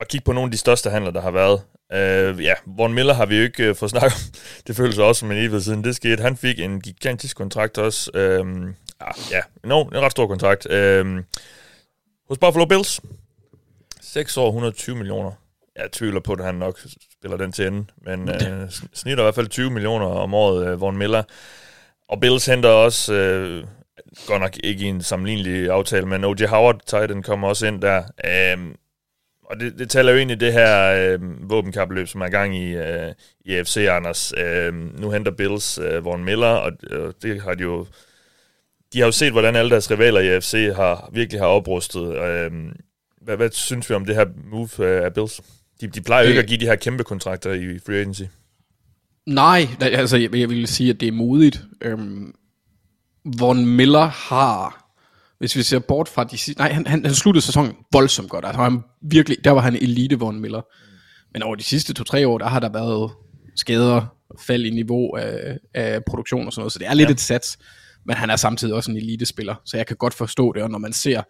og 0.00 0.06
kigge 0.08 0.24
på 0.24 0.32
nogle 0.32 0.46
af 0.48 0.50
de 0.50 0.56
største 0.58 0.90
handler, 0.90 1.10
der 1.10 1.20
har 1.20 1.30
været. 1.30 1.60
Uh, 1.94 2.44
ja, 2.44 2.54
Von 2.66 2.94
Miller 2.94 3.14
har 3.14 3.26
vi 3.26 3.36
jo 3.36 3.42
ikke 3.42 3.70
uh, 3.70 3.76
fået 3.76 3.90
snakket 3.90 4.12
om. 4.12 4.40
Det 4.66 4.76
føles 4.76 4.98
også 4.98 5.20
som 5.20 5.30
en 5.30 5.36
evighed 5.36 5.60
siden 5.60 5.84
det 5.84 5.96
skete. 5.96 6.22
Han 6.22 6.36
fik 6.36 6.60
en 6.60 6.80
gigantisk 6.80 7.36
kontrakt 7.36 7.78
også. 7.78 8.10
Uh, 8.14 8.74
ja, 9.30 9.40
no, 9.64 9.82
en 9.82 10.00
ret 10.00 10.12
stor 10.12 10.26
kontrakt. 10.26 10.66
Uh, 10.66 11.18
hos 12.28 12.38
Buffalo 12.38 12.64
Bills. 12.64 13.00
6 14.00 14.36
år, 14.36 14.46
120 14.46 14.96
millioner. 14.96 15.32
Jeg 15.76 15.92
tvivler 15.92 16.20
på, 16.20 16.32
at 16.32 16.44
han 16.44 16.54
nok 16.54 16.78
spiller 17.12 17.36
den 17.36 17.52
til 17.52 17.66
ende, 17.66 17.86
men 17.96 18.28
uh, 18.28 18.70
snitter 18.94 19.22
i 19.22 19.24
hvert 19.24 19.34
fald 19.34 19.48
20 19.48 19.70
millioner 19.70 20.06
om 20.06 20.34
året, 20.34 20.72
uh, 20.74 20.80
Von 20.80 20.96
Miller. 20.96 21.22
Og 22.08 22.20
Bills 22.20 22.46
henter 22.46 22.68
også, 22.68 23.12
uh, 23.12 23.68
godt 24.26 24.40
nok 24.40 24.56
ikke 24.64 24.84
i 24.84 24.88
en 24.88 25.02
sammenlignelig 25.02 25.70
aftale, 25.70 26.06
men 26.06 26.24
O.J. 26.24 26.46
Howard, 26.46 26.80
Titan, 26.86 27.22
kommer 27.22 27.48
også 27.48 27.66
ind 27.66 27.82
der. 27.82 28.02
Uh, 28.24 28.74
og 29.50 29.60
det, 29.60 29.78
det 29.78 29.90
taler 29.90 30.12
jo 30.12 30.18
ind 30.18 30.30
i 30.30 30.34
det 30.34 30.52
her 30.52 30.92
øh, 30.92 31.50
våbenkapløb, 31.50 32.08
som 32.08 32.20
er 32.20 32.26
i 32.26 32.30
gang 32.30 32.56
i, 32.56 32.74
øh, 32.74 33.12
i 33.44 33.54
AFC, 33.54 33.76
Anders. 33.76 34.32
Øh, 34.36 34.74
nu 35.00 35.10
henter 35.10 35.32
Bills 35.32 35.78
øh, 35.78 36.04
Von 36.04 36.24
Miller, 36.24 36.46
og 36.46 36.72
øh, 36.90 37.12
det 37.22 37.42
har 37.42 37.54
de 37.54 37.62
jo... 37.62 37.86
De 38.92 38.98
har 38.98 39.06
jo 39.06 39.12
set, 39.12 39.32
hvordan 39.32 39.56
alle 39.56 39.70
deres 39.70 39.90
rivaler 39.90 40.20
i 40.20 40.28
AFC 40.28 40.72
har, 40.76 41.10
virkelig 41.12 41.40
har 41.40 41.46
oprustet. 41.46 42.16
Øh, 42.16 42.50
hvad, 43.22 43.36
hvad 43.36 43.50
synes 43.52 43.90
vi 43.90 43.94
om 43.94 44.04
det 44.04 44.14
her 44.14 44.26
move 44.50 44.68
øh, 44.78 45.04
af 45.04 45.14
Bills? 45.14 45.40
De, 45.80 45.86
de 45.86 46.00
plejer 46.00 46.22
jo 46.22 46.28
ikke 46.28 46.40
at 46.40 46.46
give 46.46 46.60
de 46.60 46.66
her 46.66 46.76
kæmpe 46.76 47.04
kontrakter 47.04 47.52
i 47.52 47.78
free 47.86 47.96
agency. 47.96 48.22
Nej, 49.26 49.66
altså 49.80 50.16
jeg, 50.16 50.34
jeg 50.34 50.48
vil 50.48 50.66
sige, 50.66 50.90
at 50.90 51.00
det 51.00 51.08
er 51.08 51.12
modigt. 51.12 51.60
Øhm, 51.80 52.34
Von 53.38 53.66
Miller 53.66 54.06
har 54.06 54.87
hvis 55.38 55.56
vi 55.56 55.62
ser 55.62 55.78
bort 55.78 56.08
fra 56.08 56.24
de 56.24 56.38
sidste... 56.38 56.60
Nej, 56.60 56.72
han, 56.72 56.86
han, 56.86 57.04
han 57.04 57.14
sluttede 57.14 57.44
sæsonen 57.44 57.72
voldsomt 57.92 58.30
godt. 58.30 58.44
Altså, 58.44 58.62
han 58.62 58.80
virkelig, 59.02 59.44
der 59.44 59.50
var 59.50 59.60
han 59.60 59.74
elite 59.74 60.18
Von 60.18 60.40
Miller. 60.40 60.62
Men 61.32 61.42
over 61.42 61.54
de 61.54 61.62
sidste 61.62 61.94
to-tre 61.94 62.28
år, 62.28 62.38
der 62.38 62.46
har 62.46 62.60
der 62.60 62.68
været 62.68 63.10
skader, 63.56 64.06
fald 64.40 64.64
i 64.64 64.70
niveau 64.70 65.16
af, 65.16 65.58
af 65.74 66.04
produktion 66.04 66.46
og 66.46 66.52
sådan 66.52 66.60
noget. 66.60 66.72
Så 66.72 66.78
det 66.78 66.88
er 66.88 66.94
lidt 66.94 67.08
ja. 67.08 67.12
et 67.12 67.20
sats. 67.20 67.58
Men 68.06 68.16
han 68.16 68.30
er 68.30 68.36
samtidig 68.36 68.74
også 68.74 68.90
en 68.90 68.96
elite-spiller. 68.96 69.54
Så 69.64 69.76
jeg 69.76 69.86
kan 69.86 69.96
godt 69.96 70.14
forstå 70.14 70.52
det, 70.52 70.62
og 70.62 70.70
når 70.70 70.78
man 70.78 70.92
ser 70.92 71.22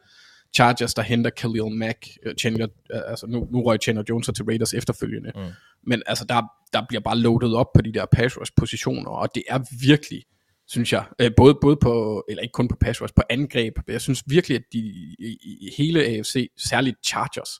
Chargers, 0.54 0.94
der 0.94 1.02
henter 1.02 1.30
Khalil 1.30 1.70
Mack, 1.70 2.08
uh, 2.26 2.32
Chandler, 2.40 2.66
uh, 2.66 3.00
altså 3.10 3.26
nu, 3.26 3.48
nu 3.52 3.62
røg 3.62 3.78
Chandler 3.82 4.04
Jones 4.08 4.30
til 4.34 4.44
Raiders 4.44 4.74
efterfølgende. 4.74 5.32
Mm. 5.34 5.40
Men 5.86 6.02
altså, 6.06 6.24
der, 6.24 6.42
der 6.72 6.82
bliver 6.88 7.00
bare 7.00 7.18
loadet 7.18 7.54
op 7.54 7.66
på 7.74 7.82
de 7.82 7.92
der 7.92 8.06
pass 8.12 8.36
rush 8.40 8.52
positioner, 8.56 9.10
og 9.10 9.28
det 9.34 9.42
er 9.48 9.58
virkelig 9.80 10.22
synes 10.68 10.92
jeg. 10.92 11.04
Øh, 11.20 11.30
både, 11.36 11.58
både 11.60 11.76
på, 11.76 12.24
eller 12.28 12.42
ikke 12.42 12.52
kun 12.52 12.68
på 12.68 12.76
pass 12.80 13.02
rush, 13.02 13.14
på 13.14 13.22
angreb. 13.30 13.78
Jeg 13.88 14.00
synes 14.00 14.22
virkelig, 14.26 14.56
at 14.56 14.62
de 14.72 14.78
i, 14.78 15.38
i 15.60 15.70
hele 15.78 16.04
AFC, 16.04 16.50
særligt 16.68 16.96
Chargers, 17.06 17.50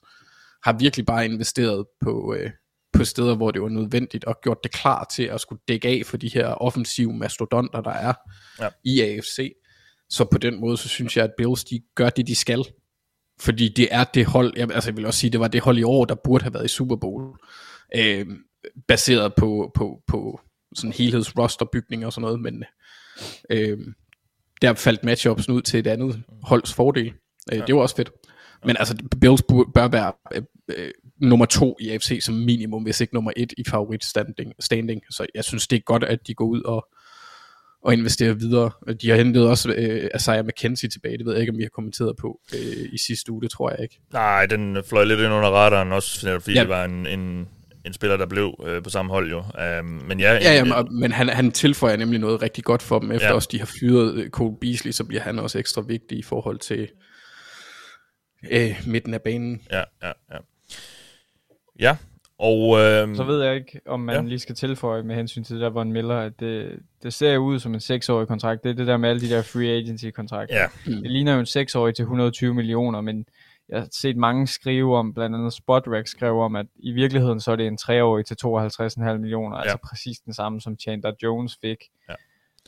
har 0.63 0.77
virkelig 0.77 1.05
bare 1.05 1.25
investeret 1.25 1.85
på, 2.01 2.35
øh, 2.37 2.51
på 2.93 3.05
steder, 3.05 3.35
hvor 3.35 3.51
det 3.51 3.61
var 3.61 3.69
nødvendigt, 3.69 4.25
og 4.25 4.35
gjort 4.43 4.57
det 4.63 4.71
klar 4.71 5.03
til 5.15 5.23
at 5.23 5.41
skulle 5.41 5.61
dække 5.67 5.87
af 5.87 6.01
for 6.05 6.17
de 6.17 6.29
her 6.33 6.47
offensive 6.47 7.13
mastodonter, 7.13 7.81
der 7.81 7.91
er 7.91 8.13
ja. 8.59 8.69
i 8.83 9.01
AFC. 9.01 9.53
Så 10.09 10.25
på 10.31 10.37
den 10.37 10.59
måde, 10.59 10.77
så 10.77 10.89
synes 10.89 11.17
jeg, 11.17 11.23
at 11.23 11.31
Bills, 11.37 11.63
de 11.63 11.81
gør 11.95 12.09
det, 12.09 12.27
de 12.27 12.35
skal. 12.35 12.65
Fordi 13.39 13.69
det 13.69 13.87
er 13.91 14.03
det 14.03 14.25
hold, 14.25 14.53
jeg, 14.57 14.71
altså 14.71 14.89
jeg 14.89 14.97
vil 14.97 15.05
også 15.05 15.19
sige, 15.19 15.31
det 15.31 15.39
var 15.39 15.47
det 15.47 15.61
hold 15.61 15.77
i 15.77 15.83
år, 15.83 16.05
der 16.05 16.15
burde 16.23 16.43
have 16.43 16.53
været 16.53 16.65
i 16.65 16.67
Super 16.67 16.95
Bowl. 16.95 17.37
Øh, 17.95 18.27
baseret 18.87 19.33
på, 19.37 19.71
på, 19.75 20.01
på 20.07 20.39
sådan 20.75 20.93
helhedsrosterbygning 20.93 22.05
og 22.05 22.13
sådan 22.13 22.21
noget, 22.21 22.39
men 22.39 22.63
Øh, 23.49 23.77
der 24.61 24.73
faldt 24.73 25.03
matchupsen 25.03 25.53
ud 25.53 25.61
til 25.61 25.79
et 25.79 25.87
andet 25.87 26.23
holds 26.43 26.73
fordel. 26.73 27.13
Øh, 27.51 27.57
ja. 27.57 27.65
Det 27.65 27.75
var 27.75 27.81
også 27.81 27.95
fedt. 27.95 28.11
Men 28.65 28.75
altså, 28.79 28.95
Bills 29.21 29.43
bør 29.73 29.87
være 29.87 30.13
øh, 30.35 30.41
øh, 30.67 30.91
nummer 31.21 31.45
to 31.45 31.77
i 31.79 31.89
AFC 31.89 32.19
som 32.21 32.35
minimum, 32.35 32.83
hvis 32.83 33.01
ikke 33.01 33.13
nummer 33.13 33.31
et 33.37 33.53
i 33.57 33.63
favorit 33.69 34.03
standing, 34.05 34.53
standing. 34.59 35.01
Så 35.09 35.25
jeg 35.35 35.43
synes, 35.43 35.67
det 35.67 35.75
er 35.75 35.81
godt, 35.81 36.03
at 36.03 36.27
de 36.27 36.33
går 36.33 36.45
ud 36.45 36.61
og, 36.61 36.87
og 37.83 37.93
investerer 37.93 38.33
videre. 38.33 38.71
De 39.01 39.09
har 39.09 39.15
hentet 39.15 39.47
også 39.47 39.71
øh, 39.71 40.09
Isaiah 40.15 40.45
McKenzie 40.45 40.89
tilbage. 40.89 41.17
Det 41.17 41.25
ved 41.25 41.33
jeg 41.33 41.41
ikke, 41.41 41.51
om 41.51 41.57
vi 41.57 41.63
har 41.63 41.69
kommenteret 41.69 42.15
på 42.17 42.39
øh, 42.53 42.93
i 42.93 42.97
sidste 42.97 43.31
uge. 43.31 43.41
Det 43.41 43.51
tror 43.51 43.69
jeg 43.69 43.79
ikke. 43.83 44.01
Nej, 44.13 44.45
den 44.45 44.83
fløj 44.83 45.03
lidt 45.03 45.19
ind 45.19 45.33
under 45.33 45.49
radaren 45.49 45.91
også, 45.91 46.39
fordi 46.39 46.55
ja. 46.55 46.61
det 46.61 46.69
var 46.69 46.85
en, 46.85 47.07
en 47.07 47.47
en 47.85 47.93
spiller, 47.93 48.17
der 48.17 48.25
blev 48.25 48.63
øh, 48.67 48.83
på 48.83 48.89
samme 48.89 49.11
hold 49.11 49.29
jo. 49.29 49.37
Um, 49.79 49.85
men 49.85 50.19
ja, 50.19 50.33
ja, 50.33 50.53
ja 50.53 50.83
men 50.83 51.11
han, 51.11 51.29
han 51.29 51.51
tilføjer 51.51 51.97
nemlig 51.97 52.19
noget 52.19 52.41
rigtig 52.41 52.63
godt 52.63 52.81
for 52.81 52.99
dem. 52.99 53.11
Efter 53.11 53.27
ja. 53.27 53.33
også 53.33 53.49
de 53.51 53.59
har 53.59 53.69
fyret 53.79 54.13
øh, 54.13 54.29
Cole 54.29 54.57
Beasley, 54.61 54.91
så 54.91 55.03
bliver 55.03 55.21
han 55.21 55.39
også 55.39 55.59
ekstra 55.59 55.81
vigtig 55.81 56.17
i 56.17 56.23
forhold 56.23 56.59
til 56.59 56.89
øh, 58.51 58.81
midten 58.87 59.13
af 59.13 59.21
banen. 59.21 59.61
Ja, 59.71 59.83
ja, 60.03 60.11
ja. 60.31 60.37
Ja, 61.79 61.97
og... 62.39 62.79
Øh, 62.79 63.15
så 63.15 63.23
ved 63.23 63.43
jeg 63.43 63.55
ikke, 63.55 63.79
om 63.85 63.99
man 63.99 64.15
ja. 64.15 64.21
lige 64.21 64.39
skal 64.39 64.55
tilføje 64.55 65.03
med 65.03 65.15
hensyn 65.15 65.43
til 65.43 65.55
det 65.55 65.61
der 65.61 65.69
Von 65.69 65.91
Miller, 65.91 66.15
at 66.15 66.39
det, 66.39 66.79
det 67.03 67.13
ser 67.13 67.37
ud 67.37 67.59
som 67.59 67.73
en 67.73 67.79
6-årig 67.79 68.27
kontrakt. 68.27 68.63
Det 68.63 68.69
er 68.69 68.73
det 68.73 68.87
der 68.87 68.97
med 68.97 69.09
alle 69.09 69.21
de 69.21 69.29
der 69.29 69.41
free 69.41 69.69
agency 69.69 70.05
kontrakter. 70.09 70.55
Ja. 70.55 70.67
Det 70.85 71.11
ligner 71.11 71.33
jo 71.33 71.39
en 71.39 71.45
6-årig 71.45 71.95
til 71.95 72.03
120 72.03 72.53
millioner, 72.53 73.01
men 73.01 73.25
jeg 73.69 73.79
har 73.79 73.87
set 73.91 74.17
mange 74.17 74.47
skrive 74.47 74.97
om, 74.97 75.13
blandt 75.13 75.35
andet 75.35 75.53
Spotrack 75.53 76.07
skrev 76.07 76.39
om, 76.39 76.55
at 76.55 76.65
i 76.75 76.91
virkeligheden 76.91 77.39
så 77.39 77.51
er 77.51 77.55
det 77.55 77.67
en 77.67 77.77
treårig 77.77 78.25
til 78.25 78.37
52,5 78.45 79.17
millioner, 79.17 79.57
ja. 79.57 79.61
altså 79.61 79.77
præcis 79.89 80.19
den 80.19 80.33
samme 80.33 80.61
som 80.61 80.79
Chandler 80.79 81.11
Jones 81.23 81.57
fik. 81.61 81.77
Ja. 82.09 82.13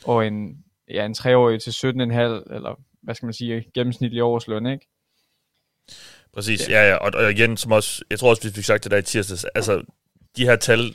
Og 0.06 0.28
en, 0.28 0.58
ja, 0.90 1.06
en 1.06 1.14
treårig 1.14 1.62
til 1.62 1.70
17,5, 1.70 1.92
eller 1.94 2.80
hvad 3.04 3.16
skal 3.16 3.26
man 3.26 3.34
sige, 3.34 3.66
gennemsnitlig 3.74 4.24
årsløn, 4.24 4.66
ikke? 4.66 4.88
Præcis, 6.34 6.70
ja, 6.70 6.90
ja, 6.90 6.96
og, 6.96 7.12
og 7.14 7.32
igen, 7.32 7.58
som 7.58 7.72
også, 7.72 8.04
jeg 8.10 8.20
tror 8.20 8.30
også, 8.30 8.48
vi 8.48 8.54
fik 8.54 8.64
sagt 8.64 8.84
det 8.84 8.92
der 8.92 8.98
i 8.98 9.02
tirsdags, 9.02 9.44
altså, 9.44 9.84
de 10.38 10.46
her 10.46 10.56
tal, 10.56 10.94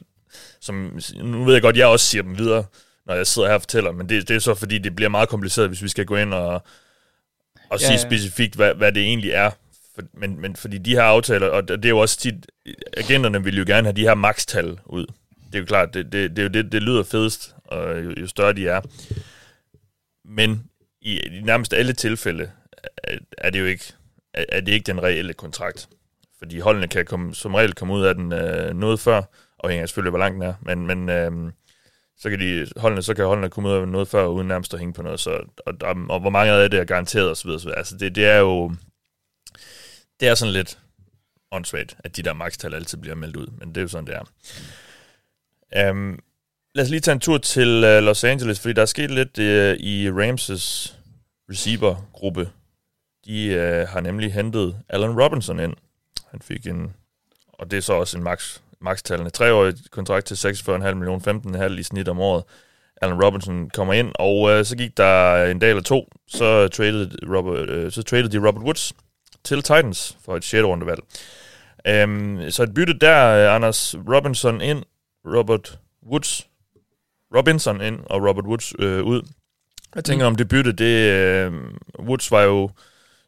som, 0.60 0.98
nu 1.22 1.44
ved 1.44 1.52
jeg 1.52 1.62
godt, 1.62 1.76
jeg 1.76 1.86
også 1.86 2.06
siger 2.06 2.22
dem 2.22 2.38
videre, 2.38 2.64
når 3.06 3.14
jeg 3.14 3.26
sidder 3.26 3.48
her 3.48 3.54
og 3.54 3.60
fortæller, 3.60 3.92
men 3.92 4.08
det, 4.08 4.28
det 4.28 4.36
er 4.36 4.40
så, 4.40 4.54
fordi 4.54 4.78
det 4.78 4.96
bliver 4.96 5.08
meget 5.08 5.28
kompliceret, 5.28 5.68
hvis 5.68 5.82
vi 5.82 5.88
skal 5.88 6.06
gå 6.06 6.16
ind 6.16 6.34
og, 6.34 6.52
og 7.70 7.80
ja, 7.80 7.86
sige 7.86 7.92
ja. 7.92 8.02
specifikt, 8.08 8.54
hvad, 8.54 8.74
hvad 8.74 8.92
det 8.92 9.02
egentlig 9.02 9.30
er, 9.30 9.50
for, 9.96 10.02
men, 10.12 10.40
men 10.40 10.56
fordi 10.56 10.78
de 10.78 10.90
her 10.90 11.02
aftaler, 11.02 11.46
og 11.46 11.68
det 11.68 11.84
er 11.84 11.88
jo 11.88 11.98
også 11.98 12.18
tit, 12.18 12.46
agenterne 12.96 13.44
vil 13.44 13.58
jo 13.58 13.64
gerne 13.66 13.86
have 13.86 13.96
de 13.96 14.02
her 14.02 14.14
makstal 14.14 14.78
ud. 14.86 15.06
Det 15.46 15.54
er 15.54 15.58
jo 15.58 15.64
klart, 15.64 15.94
det, 15.94 16.12
det, 16.12 16.30
det 16.30 16.38
er 16.38 16.42
jo 16.42 16.48
det, 16.48 16.72
det 16.72 16.82
lyder 16.82 17.02
fedest, 17.02 17.54
og 17.64 18.04
jo, 18.04 18.14
jo 18.20 18.26
større 18.26 18.52
de 18.52 18.68
er. 18.68 18.80
Men 20.24 20.64
i, 21.00 21.18
i 21.18 21.40
nærmest 21.42 21.74
alle 21.74 21.92
tilfælde 21.92 22.50
er, 23.04 23.18
er 23.38 23.50
det 23.50 23.60
jo 23.60 23.64
ikke, 23.64 23.92
er, 24.34 24.44
er 24.48 24.60
det 24.60 24.72
ikke 24.72 24.86
den 24.86 25.02
reelle 25.02 25.32
kontrakt. 25.32 25.88
Fordi 26.38 26.58
holdene 26.58 26.88
kan 26.88 27.04
komme, 27.04 27.34
som 27.34 27.54
regel 27.54 27.72
komme 27.72 27.94
ud 27.94 28.04
af 28.04 28.14
den 28.14 28.32
øh, 28.32 28.74
noget 28.74 29.00
før, 29.00 29.22
og 29.58 29.74
af 29.74 29.88
selvfølgelig, 29.88 30.10
hvor 30.10 30.18
langt 30.18 30.34
den 30.34 30.42
er, 30.42 30.54
men, 30.60 30.86
men 30.86 31.08
øh, 31.08 31.52
så 32.18 32.30
kan 32.30 32.40
de 32.40 32.66
holdene, 32.76 33.02
så 33.02 33.14
kan 33.14 33.24
holdene 33.24 33.50
komme 33.50 33.68
ud 33.68 33.74
af 33.74 33.88
noget 33.88 34.08
før, 34.08 34.26
uden 34.26 34.48
nærmest 34.48 34.74
at 34.74 34.80
hænge 34.80 34.94
på 34.94 35.02
noget, 35.02 35.20
så, 35.20 35.30
og, 35.66 35.74
og, 35.82 35.96
og 36.08 36.20
hvor 36.20 36.30
mange 36.30 36.52
af 36.52 36.70
det 36.70 36.80
er 36.80 36.84
garanteret 36.84 37.30
osv. 37.30 37.50
Altså 37.76 37.96
det, 38.00 38.14
det 38.14 38.26
er 38.26 38.38
jo, 38.38 38.72
det 40.20 40.28
er 40.28 40.34
sådan 40.34 40.52
lidt 40.52 40.78
åndssvagt, 41.50 41.96
at 42.04 42.16
de 42.16 42.22
der 42.22 42.32
makstal 42.32 42.74
altid 42.74 42.98
bliver 42.98 43.14
meldt 43.14 43.36
ud, 43.36 43.46
men 43.46 43.68
det 43.68 43.76
er 43.76 43.82
jo 43.82 43.88
sådan, 43.88 44.06
det 44.06 44.14
er. 44.14 45.90
Um, 45.90 46.18
lad 46.74 46.84
os 46.84 46.90
lige 46.90 47.00
tage 47.00 47.12
en 47.12 47.20
tur 47.20 47.38
til 47.38 47.68
uh, 47.84 48.04
Los 48.04 48.24
Angeles, 48.24 48.60
fordi 48.60 48.72
der 48.72 48.82
er 48.82 48.86
sket 48.86 49.10
lidt 49.10 49.38
uh, 49.38 49.84
i 49.86 50.10
Ramses 50.10 50.96
receiver-gruppe. 51.50 52.50
De 53.26 53.48
uh, 53.48 53.88
har 53.88 54.00
nemlig 54.00 54.32
hentet 54.32 54.76
Allen 54.88 55.22
Robinson 55.22 55.60
ind. 55.60 55.74
Han 56.30 56.40
fik 56.40 56.66
en, 56.66 56.94
og 57.52 57.70
det 57.70 57.76
er 57.76 57.80
så 57.80 57.92
også 57.92 58.18
en 58.18 58.24
max, 58.24 58.58
max-tallende, 58.80 59.30
treårig 59.30 59.74
kontrakt 59.90 60.26
til 60.26 60.48
46,5 60.48 60.94
millioner, 60.94 61.68
15,5 61.68 61.78
i 61.78 61.82
snit 61.82 62.08
om 62.08 62.20
året. 62.20 62.44
Allen 63.02 63.24
Robinson 63.24 63.70
kommer 63.70 63.94
ind, 63.94 64.12
og 64.14 64.40
uh, 64.40 64.64
så 64.64 64.76
gik 64.76 64.96
der 64.96 65.44
en 65.44 65.58
dag 65.58 65.70
eller 65.70 65.82
to, 65.82 66.12
så 66.28 66.68
traded, 66.68 67.10
Robert, 67.36 67.70
uh, 67.70 67.92
så 67.92 68.02
traded 68.02 68.28
de 68.28 68.48
Robert 68.48 68.64
Woods 68.64 68.92
til 69.46 69.62
Titans 69.62 70.16
for 70.24 70.36
et 70.36 70.44
6. 70.44 70.64
rundevalg. 70.64 71.00
Um, 72.04 72.50
så 72.50 72.62
et 72.62 72.74
bytte 72.74 72.98
der, 72.98 73.50
Anders 73.50 73.94
Robinson 73.94 74.60
ind, 74.60 74.82
Robert 75.26 75.78
Woods, 76.10 76.48
Robinson 77.36 77.80
ind 77.80 77.98
og 78.06 78.28
Robert 78.28 78.44
Woods 78.44 78.74
øh, 78.78 79.02
ud. 79.02 79.22
Jeg 79.94 80.04
tænker 80.04 80.28
mm. 80.28 80.32
om 80.32 80.36
det 80.36 80.48
bytte, 80.48 80.72
det, 80.72 81.12
øh, 81.12 81.52
Woods 82.00 82.30
var 82.30 82.42
jo, 82.42 82.70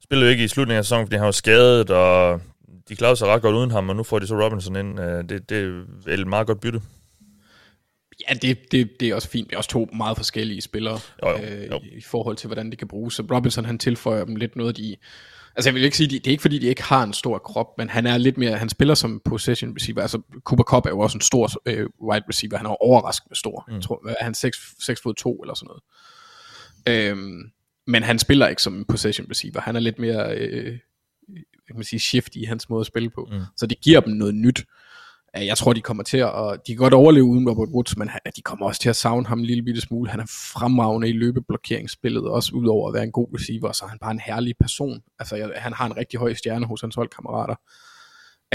spillede 0.03 0.29
jo 0.29 0.31
ikke 0.31 0.45
i 0.45 0.49
slutningen 0.49 0.79
af 0.79 0.85
sæsonen, 0.85 1.07
fordi 1.07 1.17
han 1.17 1.25
var 1.25 1.31
skadet, 1.31 1.91
og 1.91 2.41
de 2.89 2.97
klarede 2.97 3.17
sig 3.17 3.29
ret 3.29 3.43
godt 3.43 3.57
uden 3.57 3.71
ham, 3.71 3.89
og 3.89 3.97
nu 3.97 4.03
får 4.03 4.19
de 4.19 4.27
så 4.27 4.45
Robinson 4.45 4.77
ind. 4.77 5.01
Øh, 5.01 5.25
det, 5.29 5.51
det 5.51 5.87
er 6.07 6.15
et 6.15 6.27
meget 6.27 6.47
godt 6.47 6.61
bytte. 6.61 6.81
Ja, 8.29 8.35
det, 8.35 8.73
det, 8.73 9.01
det 9.01 9.09
er 9.09 9.15
også 9.15 9.29
fint. 9.29 9.49
Det 9.49 9.55
er 9.55 9.59
også 9.59 9.71
to 9.71 9.89
meget 9.93 10.17
forskellige 10.17 10.61
spillere 10.61 11.01
jo, 11.23 11.31
jo, 11.31 11.37
jo. 11.71 11.75
Øh, 11.75 11.99
i 11.99 12.01
forhold 12.01 12.37
til, 12.37 12.47
hvordan 12.47 12.71
det 12.71 12.79
kan 12.79 12.89
bruges. 12.89 13.15
Så 13.15 13.23
Robinson, 13.31 13.65
han 13.65 13.79
tilføjer 13.79 14.25
dem 14.25 14.37
lidt 14.37 14.57
noget, 14.57 14.77
de 14.77 14.97
Altså 15.59 15.71
jeg 15.71 15.75
vil 15.75 15.85
ikke 15.85 15.97
sige, 15.97 16.09
det 16.09 16.27
er 16.27 16.31
ikke 16.31 16.43
fordi, 16.43 16.59
de 16.59 16.67
ikke 16.67 16.83
har 16.83 17.03
en 17.03 17.13
stor 17.13 17.39
krop, 17.39 17.67
men 17.79 17.89
han 17.89 18.07
er 18.07 18.19
lidt 18.19 18.39
mere, 18.39 18.57
han 18.57 18.69
spiller 18.69 18.95
som 18.95 19.21
possession 19.25 19.75
receiver. 19.77 20.03
Altså 20.03 20.21
Cooper 20.45 20.65
Cup 20.65 20.87
er 20.87 20.91
jo 20.91 20.99
også 20.99 21.17
en 21.17 21.23
stor 21.23 21.51
øh, 21.67 21.87
wide 22.03 22.25
receiver. 22.29 22.57
Han 22.57 22.67
er 22.67 22.83
overraskende 22.83 23.37
stor. 23.37 23.65
Mm. 23.69 23.75
Jeg 23.75 23.83
tror, 23.83 24.09
er 24.09 24.25
han 24.25 24.35
6, 24.35 24.59
6 24.81 25.01
fod 25.03 25.15
2 25.15 25.35
eller 25.43 25.55
sådan 25.55 25.67
noget. 25.67 25.83
Øhm, 26.87 27.51
men 27.87 28.03
han 28.03 28.19
spiller 28.19 28.49
ikke 28.49 28.63
som 28.63 28.77
en 28.77 28.85
possession 28.85 29.27
receiver. 29.31 29.61
Han 29.61 29.77
er 29.77 29.81
lidt 29.81 29.99
mere 29.99 30.35
øh, 30.37 30.79
kan 31.69 31.77
man 31.77 31.85
sige, 31.85 32.01
shift 32.01 32.37
i 32.37 32.45
hans 32.45 32.69
måde 32.69 32.81
at 32.81 32.87
spille 32.87 33.11
på. 33.11 33.29
Mm. 33.33 33.41
Så 33.57 33.67
det 33.67 33.81
giver 33.81 34.01
dem 34.01 34.13
noget 34.13 34.35
nyt. 34.35 34.65
Jeg 35.47 35.57
tror, 35.57 35.73
de 35.73 35.81
kommer 35.81 36.03
til 36.03 36.19
at, 36.19 36.31
og 36.31 36.57
de 36.67 36.73
kan 36.73 36.77
godt 36.77 36.95
overleve 36.95 37.25
uden 37.25 37.49
Robert 37.49 37.69
Woods, 37.69 37.97
men 37.97 38.11
de 38.37 38.43
kommer 38.43 38.67
også 38.67 38.81
til 38.81 38.89
at 38.89 38.97
savne 38.97 39.27
ham 39.27 39.39
en 39.39 39.45
lille 39.45 39.63
bitte 39.63 39.81
smule. 39.81 40.11
Han 40.11 40.21
er 40.21 40.27
fremragende 40.27 41.09
i 41.09 41.13
løbeblokeringsspillet, 41.13 42.25
også 42.29 42.53
udover 42.55 42.89
at 42.89 42.95
være 42.95 43.05
en 43.05 43.13
god 43.13 43.29
receiver, 43.35 43.73
så 43.73 43.85
er 43.85 43.89
han 43.89 43.99
bare 43.99 44.11
en 44.11 44.21
herlig 44.21 44.55
person. 44.61 45.01
Altså, 45.19 45.53
han 45.57 45.73
har 45.73 45.87
en 45.87 45.97
rigtig 45.97 46.21
høj 46.21 46.35
stjerne 46.35 46.67
hos 46.67 46.81
hans 46.81 46.95
holdkammerater. 46.95 47.55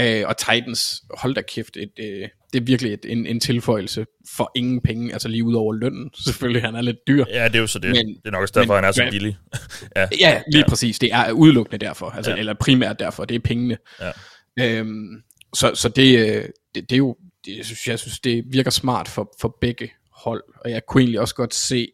Øh, 0.00 0.22
og 0.26 0.36
Titans, 0.36 1.02
hold 1.18 1.34
da 1.34 1.42
kæft, 1.42 1.76
et, 1.76 1.90
øh, 1.98 2.28
det 2.52 2.60
er 2.60 2.64
virkelig 2.64 2.92
et, 2.92 3.04
en, 3.08 3.26
en 3.26 3.40
tilføjelse 3.40 4.06
for 4.36 4.52
ingen 4.54 4.80
penge, 4.80 5.12
altså 5.12 5.28
lige 5.28 5.44
ud 5.44 5.54
over 5.54 5.72
lønnen. 5.72 6.10
Selvfølgelig, 6.26 6.62
han 6.62 6.74
er 6.74 6.80
lidt 6.82 6.96
dyr. 7.08 7.24
Ja, 7.30 7.48
det 7.48 7.56
er 7.56 7.60
jo 7.60 7.66
så 7.66 7.78
det. 7.78 7.90
Men, 7.90 8.08
det 8.08 8.26
er 8.26 8.30
nok 8.30 8.42
også 8.42 8.60
derfor, 8.60 8.74
men, 8.74 8.84
han 8.84 8.84
er 8.84 8.92
så 8.92 9.08
billig. 9.10 9.36
ja, 9.96 10.08
ja, 10.20 10.42
lige 10.52 10.62
ja. 10.62 10.68
præcis. 10.68 10.98
Det 10.98 11.12
er 11.12 11.32
udelukkende 11.32 11.86
derfor, 11.86 12.10
altså, 12.10 12.30
ja. 12.30 12.36
eller 12.36 12.54
primært 12.54 12.98
derfor. 12.98 13.24
Det 13.24 13.34
er 13.34 13.40
pengene. 13.40 13.76
Ja. 14.00 14.10
Øhm, 14.60 15.22
så, 15.54 15.74
så 15.74 15.88
det, 15.88 16.18
øh, 16.18 16.48
det, 16.74 16.90
det 16.90 16.92
er 16.92 16.98
jo, 16.98 17.16
det, 17.44 17.56
jeg, 17.56 17.64
synes, 17.64 17.88
jeg 17.88 17.98
synes, 17.98 18.20
det 18.20 18.44
virker 18.46 18.70
smart 18.70 19.08
for, 19.08 19.34
for 19.40 19.58
begge 19.60 19.92
hold. 20.10 20.44
Og 20.56 20.70
jeg 20.70 20.86
kunne 20.86 21.00
egentlig 21.00 21.20
også 21.20 21.34
godt 21.34 21.54
se 21.54 21.92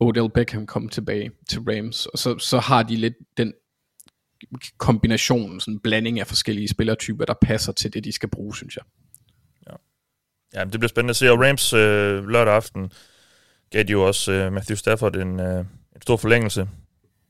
Odell 0.00 0.30
Beckham 0.30 0.66
komme 0.66 0.88
tilbage 0.88 1.30
til 1.48 1.60
Rams. 1.60 2.06
Og 2.06 2.18
så, 2.18 2.38
så 2.38 2.58
har 2.58 2.82
de 2.82 2.96
lidt 2.96 3.14
den 3.36 3.52
kombination, 4.78 5.60
sådan 5.60 5.74
en 5.74 5.80
blanding 5.80 6.20
af 6.20 6.26
forskellige 6.26 6.68
spillertyper, 6.68 7.24
der 7.24 7.34
passer 7.42 7.72
til 7.72 7.94
det, 7.94 8.04
de 8.04 8.12
skal 8.12 8.28
bruge, 8.28 8.56
synes 8.56 8.76
jeg. 8.76 8.84
Ja, 9.66 9.74
ja 10.54 10.64
det 10.64 10.80
bliver 10.80 10.88
spændende 10.88 11.10
at 11.10 11.16
se. 11.16 11.30
Og 11.30 11.40
Rams 11.40 11.72
øh, 11.72 12.28
lørdag 12.28 12.54
aften 12.54 12.92
gav 13.70 13.82
de 13.82 13.92
jo 13.92 14.06
også 14.06 14.32
øh, 14.32 14.52
Matthew 14.52 14.76
Stafford 14.76 15.16
en, 15.16 15.40
øh, 15.40 15.58
en 15.94 16.02
stor 16.02 16.16
forlængelse. 16.16 16.60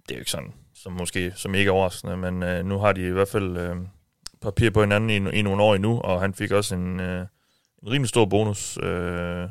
Det 0.03 0.11
er 0.11 0.15
jo 0.15 0.21
ikke 0.21 0.31
sådan, 0.31 0.53
som 0.75 0.93
måske 0.93 1.33
som 1.37 1.55
ikke 1.55 1.69
er 1.69 1.73
overraskende, 1.73 2.17
men 2.17 2.43
øh, 2.43 2.65
nu 2.65 2.79
har 2.79 2.93
de 2.93 3.07
i 3.07 3.11
hvert 3.11 3.29
fald 3.29 3.57
øh, 3.57 3.77
papir 4.43 4.71
på 4.71 4.81
hinanden 4.81 5.11
i, 5.11 5.39
i 5.39 5.43
nogle 5.43 5.63
år 5.63 5.75
endnu, 5.75 6.01
og 6.01 6.21
han 6.21 6.35
fik 6.35 6.51
også 6.51 6.75
en, 6.75 7.01
øh, 7.01 7.21
en 7.83 7.91
rimelig 7.91 8.09
stor 8.09 8.25
bonus 8.25 8.79
øh, 8.83 9.49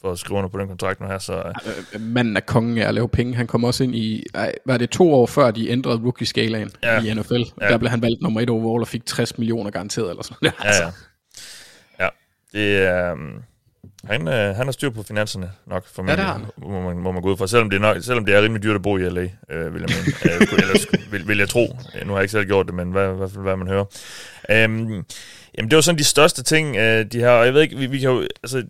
for 0.00 0.12
at 0.12 0.18
skrive 0.18 0.38
under 0.38 0.48
på 0.48 0.58
den 0.58 0.68
kontrakt 0.68 1.00
nu 1.00 1.06
her. 1.06 1.18
Så, 1.18 1.52
øh, 1.94 2.00
Manden 2.00 2.36
er 2.36 2.40
kongen 2.40 2.78
af 2.78 2.88
at 2.88 2.94
lave 2.94 3.08
penge. 3.08 3.34
Han 3.34 3.46
kom 3.46 3.64
også 3.64 3.84
ind 3.84 3.94
i, 3.94 4.24
var 4.64 4.76
det 4.76 4.90
to 4.90 5.14
år 5.14 5.26
før 5.26 5.50
de 5.50 5.68
ændrede 5.68 6.00
rookie-skalaen 6.04 6.70
ja. 6.82 7.02
i 7.02 7.14
NFL? 7.14 7.42
Ja. 7.60 7.68
Der 7.68 7.78
blev 7.78 7.90
han 7.90 8.02
valgt 8.02 8.22
nummer 8.22 8.40
et 8.40 8.50
overall 8.50 8.80
og 8.80 8.88
fik 8.88 9.06
60 9.06 9.38
millioner 9.38 9.70
garanteret 9.70 10.10
eller 10.10 10.22
sådan 10.22 10.36
noget. 10.42 10.54
Ja, 10.64 10.84
ja. 10.84 10.90
ja. 12.04 12.08
Det 12.52 12.86
er... 12.86 13.16
Han, 14.06 14.28
øh, 14.28 14.56
han 14.56 14.66
har 14.66 14.72
styr 14.72 14.90
på 14.90 15.02
finanserne 15.02 15.50
nok, 15.66 15.86
for 15.86 16.10
ja, 16.10 16.16
mig, 16.16 16.46
må, 16.56 16.80
man, 16.80 16.98
må 16.98 17.12
man 17.12 17.22
gå 17.22 17.30
ud 17.30 17.36
fra. 17.36 17.46
Selvom 17.46 17.70
det, 17.70 17.76
er 17.76 17.80
nok, 17.80 17.96
selvom 18.02 18.24
det 18.24 18.34
er 18.34 18.42
rimelig 18.42 18.62
dyrt 18.62 18.74
at 18.74 18.82
bo 18.82 18.98
i 18.98 19.08
LA, 19.08 19.20
øh, 19.50 19.74
vil, 19.74 19.84
jeg 19.88 19.96
mene, 19.96 20.34
øh, 20.34 20.58
ellers, 20.58 20.86
vil, 21.12 21.28
vil 21.28 21.38
jeg 21.38 21.48
tro. 21.48 21.78
Nu 22.04 22.12
har 22.12 22.16
jeg 22.16 22.22
ikke 22.22 22.32
selv 22.32 22.46
gjort 22.46 22.66
det, 22.66 22.74
men 22.74 22.90
hvad, 22.90 23.08
hvad, 23.08 23.28
hvad 23.42 23.56
man 23.56 23.68
hører. 23.68 23.84
Øhm, 24.50 25.04
jamen, 25.58 25.70
det 25.70 25.74
var 25.74 25.80
sådan 25.80 25.98
de 25.98 26.04
største 26.04 26.42
ting, 26.42 26.76
øh, 26.76 27.06
de 27.12 27.18
her, 27.18 27.30
og 27.30 27.46
jeg 27.46 27.54
ved 27.54 27.62
ikke, 27.62 27.76
vi, 27.76 27.86
vi 27.86 27.98
kan 27.98 28.10
jo, 28.10 28.20
altså, 28.42 28.64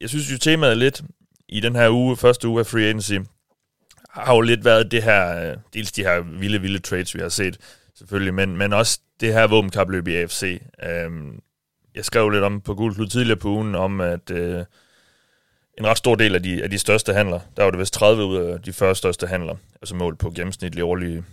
jeg 0.00 0.08
synes 0.08 0.32
jo 0.32 0.38
temaet 0.38 0.78
lidt 0.78 1.02
i 1.48 1.60
den 1.60 1.76
her 1.76 1.90
uge, 1.90 2.16
første 2.16 2.48
uge 2.48 2.60
af 2.60 2.66
Free 2.66 2.84
Agency, 2.84 3.16
har 4.10 4.34
jo 4.34 4.40
lidt 4.40 4.64
været 4.64 4.90
det 4.90 5.02
her, 5.02 5.50
øh, 5.50 5.56
dels 5.74 5.92
de 5.92 6.02
her 6.02 6.20
vilde, 6.20 6.60
vilde 6.60 6.78
trades, 6.78 7.14
vi 7.14 7.20
har 7.20 7.28
set, 7.28 7.58
selvfølgelig, 7.98 8.34
men, 8.34 8.56
men 8.56 8.72
også 8.72 9.00
det 9.20 9.32
her 9.32 9.46
våbenkapløb 9.46 10.08
i 10.08 10.16
AFC. 10.16 10.62
Øhm, 10.84 11.40
jeg 11.94 12.04
skrev 12.04 12.30
lidt 12.30 12.44
om 12.44 12.60
på 12.60 12.74
Gulklud 12.74 13.06
tidligere 13.06 13.38
på 13.38 13.48
ugen, 13.48 13.74
om 13.74 14.00
at 14.00 14.30
øh, 14.30 14.64
en 15.78 15.86
ret 15.86 15.98
stor 15.98 16.14
del 16.14 16.34
af 16.34 16.42
de, 16.42 16.62
af 16.62 16.70
de 16.70 16.78
største 16.78 17.14
handler, 17.14 17.40
der 17.56 17.62
var 17.62 17.70
det 17.70 17.80
vist 17.80 17.94
30 17.94 18.24
ud 18.24 18.36
af 18.36 18.62
de 18.62 18.72
40 18.72 18.94
største 18.94 19.26
handler, 19.26 19.56
altså 19.82 19.94
mål 19.94 20.16
på 20.16 20.30
gennemsnitlig 20.30 20.84
årlig 20.84 21.24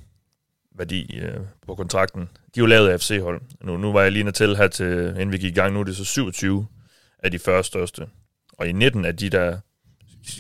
værdi 0.75 1.19
øh, 1.21 1.39
på 1.67 1.75
kontrakten, 1.75 2.21
de 2.21 2.59
er 2.59 2.61
jo 2.61 2.65
lavet 2.65 2.89
af 2.89 2.99
FC-hold. 2.99 3.41
Nu, 3.61 3.77
nu 3.77 3.91
var 3.91 4.01
jeg 4.01 4.11
lige 4.11 4.31
til 4.31 4.57
her 4.57 4.67
til, 4.67 5.07
inden 5.07 5.31
vi 5.31 5.37
gik 5.37 5.51
i 5.51 5.59
gang, 5.59 5.73
nu 5.73 5.79
er 5.79 5.83
det 5.83 5.95
så 5.95 6.05
27 6.05 6.67
af 7.23 7.31
de 7.31 7.39
40 7.39 7.63
største. 7.63 8.07
Og 8.53 8.67
i 8.67 8.71
19 8.71 9.05
af 9.05 9.17
de 9.17 9.29
der, 9.29 9.57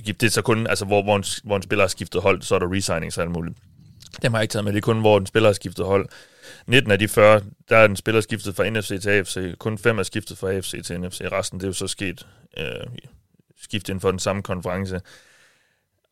det 0.05 0.23
er 0.23 0.29
så 0.29 0.41
kun, 0.41 0.67
altså 0.67 0.85
hvor, 0.85 1.03
hvor, 1.03 1.15
en, 1.15 1.23
hvor 1.43 1.55
en 1.55 1.61
spiller 1.61 1.83
har 1.83 1.87
skiftet 1.87 2.21
hold, 2.21 2.41
så 2.41 2.55
er 2.55 2.59
der 2.59 2.73
resignings 2.73 3.17
og 3.17 3.23
alt 3.23 3.31
muligt. 3.31 3.57
Dem 4.21 4.33
har 4.33 4.39
jeg 4.39 4.43
ikke 4.43 4.51
taget 4.51 4.63
med, 4.63 4.73
det 4.73 4.77
er 4.77 4.81
kun, 4.81 4.99
hvor 4.99 5.17
en 5.17 5.25
spiller 5.25 5.49
har 5.49 5.53
skiftet 5.53 5.85
hold. 5.85 6.09
19 6.67 6.91
af 6.91 6.99
de 6.99 7.07
40, 7.07 7.41
der 7.69 7.77
er 7.77 7.85
en 7.85 7.95
spiller 7.95 8.21
skiftet 8.21 8.55
fra 8.55 8.69
NFC 8.69 9.01
til 9.01 9.09
AFC. 9.09 9.57
Kun 9.57 9.77
5 9.77 9.99
er 9.99 10.03
skiftet 10.03 10.37
fra 10.37 10.51
AFC 10.51 10.83
til 10.85 11.01
NFC. 11.01 11.21
Resten 11.31 11.59
det 11.59 11.65
er 11.65 11.69
jo 11.69 11.73
så 11.73 11.87
sket 11.87 12.27
øh, 12.57 12.65
skift 13.61 13.89
inden 13.89 14.01
for 14.01 14.11
den 14.11 14.19
samme 14.19 14.43
konference. 14.43 15.01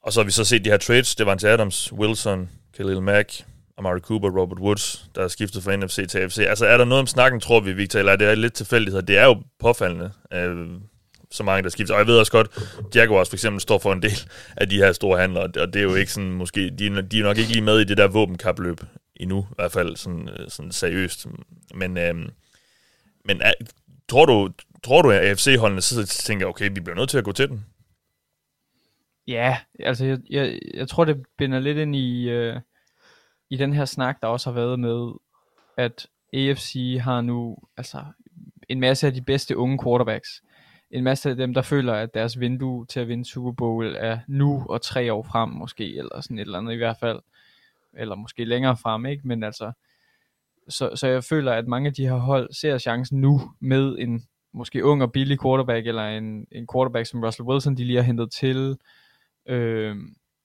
Og 0.03 0.13
så 0.13 0.19
har 0.19 0.25
vi 0.25 0.31
så 0.31 0.43
set 0.43 0.65
de 0.65 0.69
her 0.69 0.77
trades. 0.77 1.15
Det 1.15 1.25
var 1.25 1.35
til 1.35 1.47
Adams, 1.47 1.93
Wilson, 1.93 2.49
Khalil 2.77 3.01
Mack, 3.01 3.43
Amari 3.77 3.99
Cooper, 3.99 4.29
Robert 4.29 4.59
Woods, 4.59 5.05
der 5.15 5.23
er 5.23 5.27
skiftet 5.27 5.63
fra 5.63 5.75
NFC 5.75 6.07
til 6.09 6.17
AFC. 6.19 6.37
Altså 6.37 6.65
er 6.65 6.77
der 6.77 6.85
noget 6.85 6.99
om 7.01 7.07
snakken, 7.07 7.39
tror 7.39 7.59
vi, 7.59 7.73
Victor, 7.73 7.99
eller 7.99 8.11
er 8.11 8.15
det 8.15 8.37
lidt 8.37 8.53
tilfældighed? 8.53 9.01
Det 9.01 9.17
er 9.17 9.25
jo 9.25 9.41
påfaldende, 9.59 10.11
øh, 10.33 10.67
så 11.31 11.43
mange, 11.43 11.63
der 11.63 11.69
skifter. 11.69 11.93
Og 11.93 11.99
jeg 11.99 12.07
ved 12.07 12.19
også 12.19 12.31
godt, 12.31 12.47
Jaguars 12.95 13.29
for 13.29 13.35
eksempel 13.35 13.61
står 13.61 13.77
for 13.77 13.93
en 13.93 14.01
del 14.01 14.29
af 14.57 14.69
de 14.69 14.75
her 14.75 14.91
store 14.91 15.19
handler, 15.19 15.41
og 15.41 15.73
det 15.73 15.75
er 15.75 15.83
jo 15.83 15.95
ikke 15.95 16.11
sådan, 16.11 16.31
måske, 16.31 16.69
de, 16.69 17.01
de 17.11 17.19
er 17.19 17.23
nok 17.23 17.37
ikke 17.37 17.51
lige 17.51 17.61
med 17.61 17.79
i 17.79 17.83
det 17.83 17.97
der 17.97 18.07
våbenkapløb 18.07 18.81
endnu, 19.19 19.39
i 19.39 19.53
hvert 19.55 19.71
fald 19.71 19.95
sådan, 19.95 20.29
øh, 20.29 20.49
sådan 20.49 20.71
seriøst. 20.71 21.27
Men, 21.73 21.97
øhm, 21.97 22.21
øh, 22.21 22.29
men 23.25 23.41
er, 23.41 23.53
tror 24.09 24.25
du, 24.25 24.49
tror 24.83 25.01
du, 25.01 25.11
at 25.11 25.19
AFC-holdene 25.19 25.81
så 25.81 26.05
tænker, 26.05 26.45
okay, 26.45 26.69
vi 26.73 26.79
bliver 26.79 26.95
nødt 26.95 27.09
til 27.09 27.17
at 27.17 27.23
gå 27.23 27.31
til 27.31 27.49
den? 27.49 27.65
Ja, 29.27 29.57
altså 29.79 30.05
jeg, 30.05 30.19
jeg, 30.29 30.59
jeg 30.73 30.87
tror, 30.87 31.05
det 31.05 31.25
binder 31.37 31.59
lidt 31.59 31.77
ind 31.77 31.95
i, 31.95 32.29
øh, 32.29 32.59
i 33.49 33.57
den 33.57 33.73
her 33.73 33.85
snak, 33.85 34.21
der 34.21 34.27
også 34.27 34.49
har 34.49 34.55
været 34.55 34.79
med, 34.79 35.11
at 35.77 36.07
AFC 36.33 36.97
har 37.01 37.21
nu 37.21 37.57
altså 37.77 38.03
en 38.69 38.79
masse 38.79 39.07
af 39.07 39.13
de 39.13 39.21
bedste 39.21 39.57
unge 39.57 39.79
quarterbacks. 39.83 40.41
En 40.91 41.03
masse 41.03 41.29
af 41.29 41.35
dem, 41.35 41.53
der 41.53 41.61
føler, 41.61 41.93
at 41.93 42.13
deres 42.13 42.39
vindue 42.39 42.85
til 42.85 42.99
at 42.99 43.07
vinde 43.07 43.25
Super 43.25 43.51
Bowl 43.51 43.95
er 43.99 44.19
nu 44.27 44.65
og 44.69 44.81
tre 44.81 45.13
år 45.13 45.23
frem 45.23 45.49
måske, 45.49 45.97
eller 45.97 46.21
sådan 46.21 46.37
et 46.37 46.41
eller 46.41 46.57
andet 46.57 46.73
i 46.73 46.77
hvert 46.77 46.97
fald. 46.99 47.19
Eller 47.97 48.15
måske 48.15 48.45
længere 48.45 48.77
frem, 48.77 49.05
ikke? 49.05 49.27
Men 49.27 49.43
altså, 49.43 49.71
så, 50.69 50.91
så 50.95 51.07
jeg 51.07 51.23
føler, 51.23 51.53
at 51.53 51.67
mange 51.67 51.87
af 51.87 51.93
de 51.93 52.07
her 52.07 52.15
hold 52.15 52.53
ser 52.53 52.77
chancen 52.77 53.21
nu 53.21 53.41
med 53.59 53.97
en 53.99 54.23
måske 54.53 54.85
ung 54.85 55.01
og 55.03 55.11
billig 55.11 55.41
quarterback, 55.41 55.87
eller 55.87 56.07
en, 56.07 56.47
en 56.51 56.67
quarterback 56.73 57.07
som 57.07 57.23
Russell 57.23 57.47
Wilson, 57.47 57.77
de 57.77 57.83
lige 57.83 57.97
har 57.97 58.03
hentet 58.03 58.31
til, 58.31 58.77
øh, 59.49 59.95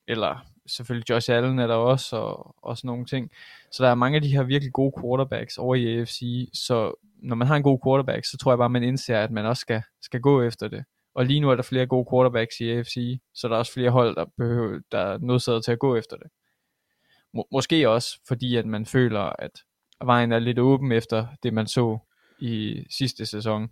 eller 0.09 0.46
selvfølgelig 0.66 1.11
Josh 1.11 1.32
Allen 1.32 1.59
er 1.59 1.66
der 1.66 1.74
også, 1.74 2.16
og, 2.16 2.55
og 2.62 2.76
sådan 2.76 2.88
nogle 2.88 3.05
ting. 3.05 3.30
Så 3.72 3.84
der 3.84 3.90
er 3.90 3.94
mange 3.94 4.16
af 4.16 4.22
de 4.22 4.28
her 4.28 4.42
virkelig 4.42 4.72
gode 4.72 4.92
quarterbacks 5.00 5.59
over 5.59 5.74
i 5.74 5.98
AFC, 5.98 6.48
så 6.53 6.92
når 7.22 7.36
man 7.36 7.48
har 7.48 7.57
en 7.57 7.62
god 7.62 7.78
quarterback, 7.84 8.24
så 8.24 8.36
tror 8.36 8.53
jeg 8.53 8.59
bare, 8.59 8.70
man 8.70 8.82
indser, 8.82 9.20
at 9.20 9.30
man 9.30 9.46
også 9.46 9.61
skal, 9.61 9.82
skal 10.03 10.20
gå 10.20 10.42
efter 10.42 10.68
det. 10.68 10.84
Og 11.14 11.26
lige 11.26 11.40
nu 11.40 11.50
er 11.50 11.55
der 11.55 11.62
flere 11.62 11.86
gode 11.86 12.07
quarterbacks 12.12 12.61
i 12.61 12.70
AFC, 12.70 13.20
så 13.34 13.48
der 13.48 13.55
er 13.55 13.59
også 13.59 13.72
flere 13.72 13.90
hold, 13.90 14.16
der, 14.16 14.24
behøver, 14.36 14.80
der 14.92 14.98
er 14.98 15.18
nødsaget 15.18 15.64
til 15.64 15.72
at 15.72 15.78
gå 15.78 15.96
efter 15.96 16.16
det. 16.16 16.26
Må, 17.35 17.49
måske 17.53 17.89
også, 17.89 18.20
fordi 18.28 18.57
at 18.57 18.66
man 18.66 18.87
føler, 18.87 19.20
at 19.20 19.51
vejen 20.05 20.33
er 20.33 20.39
lidt 20.39 20.59
åben 20.59 20.93
efter 20.93 21.26
det, 21.43 21.53
man 21.53 21.66
så 21.66 21.99
i 22.41 22.85
sidste 22.91 23.26
sæson, 23.26 23.68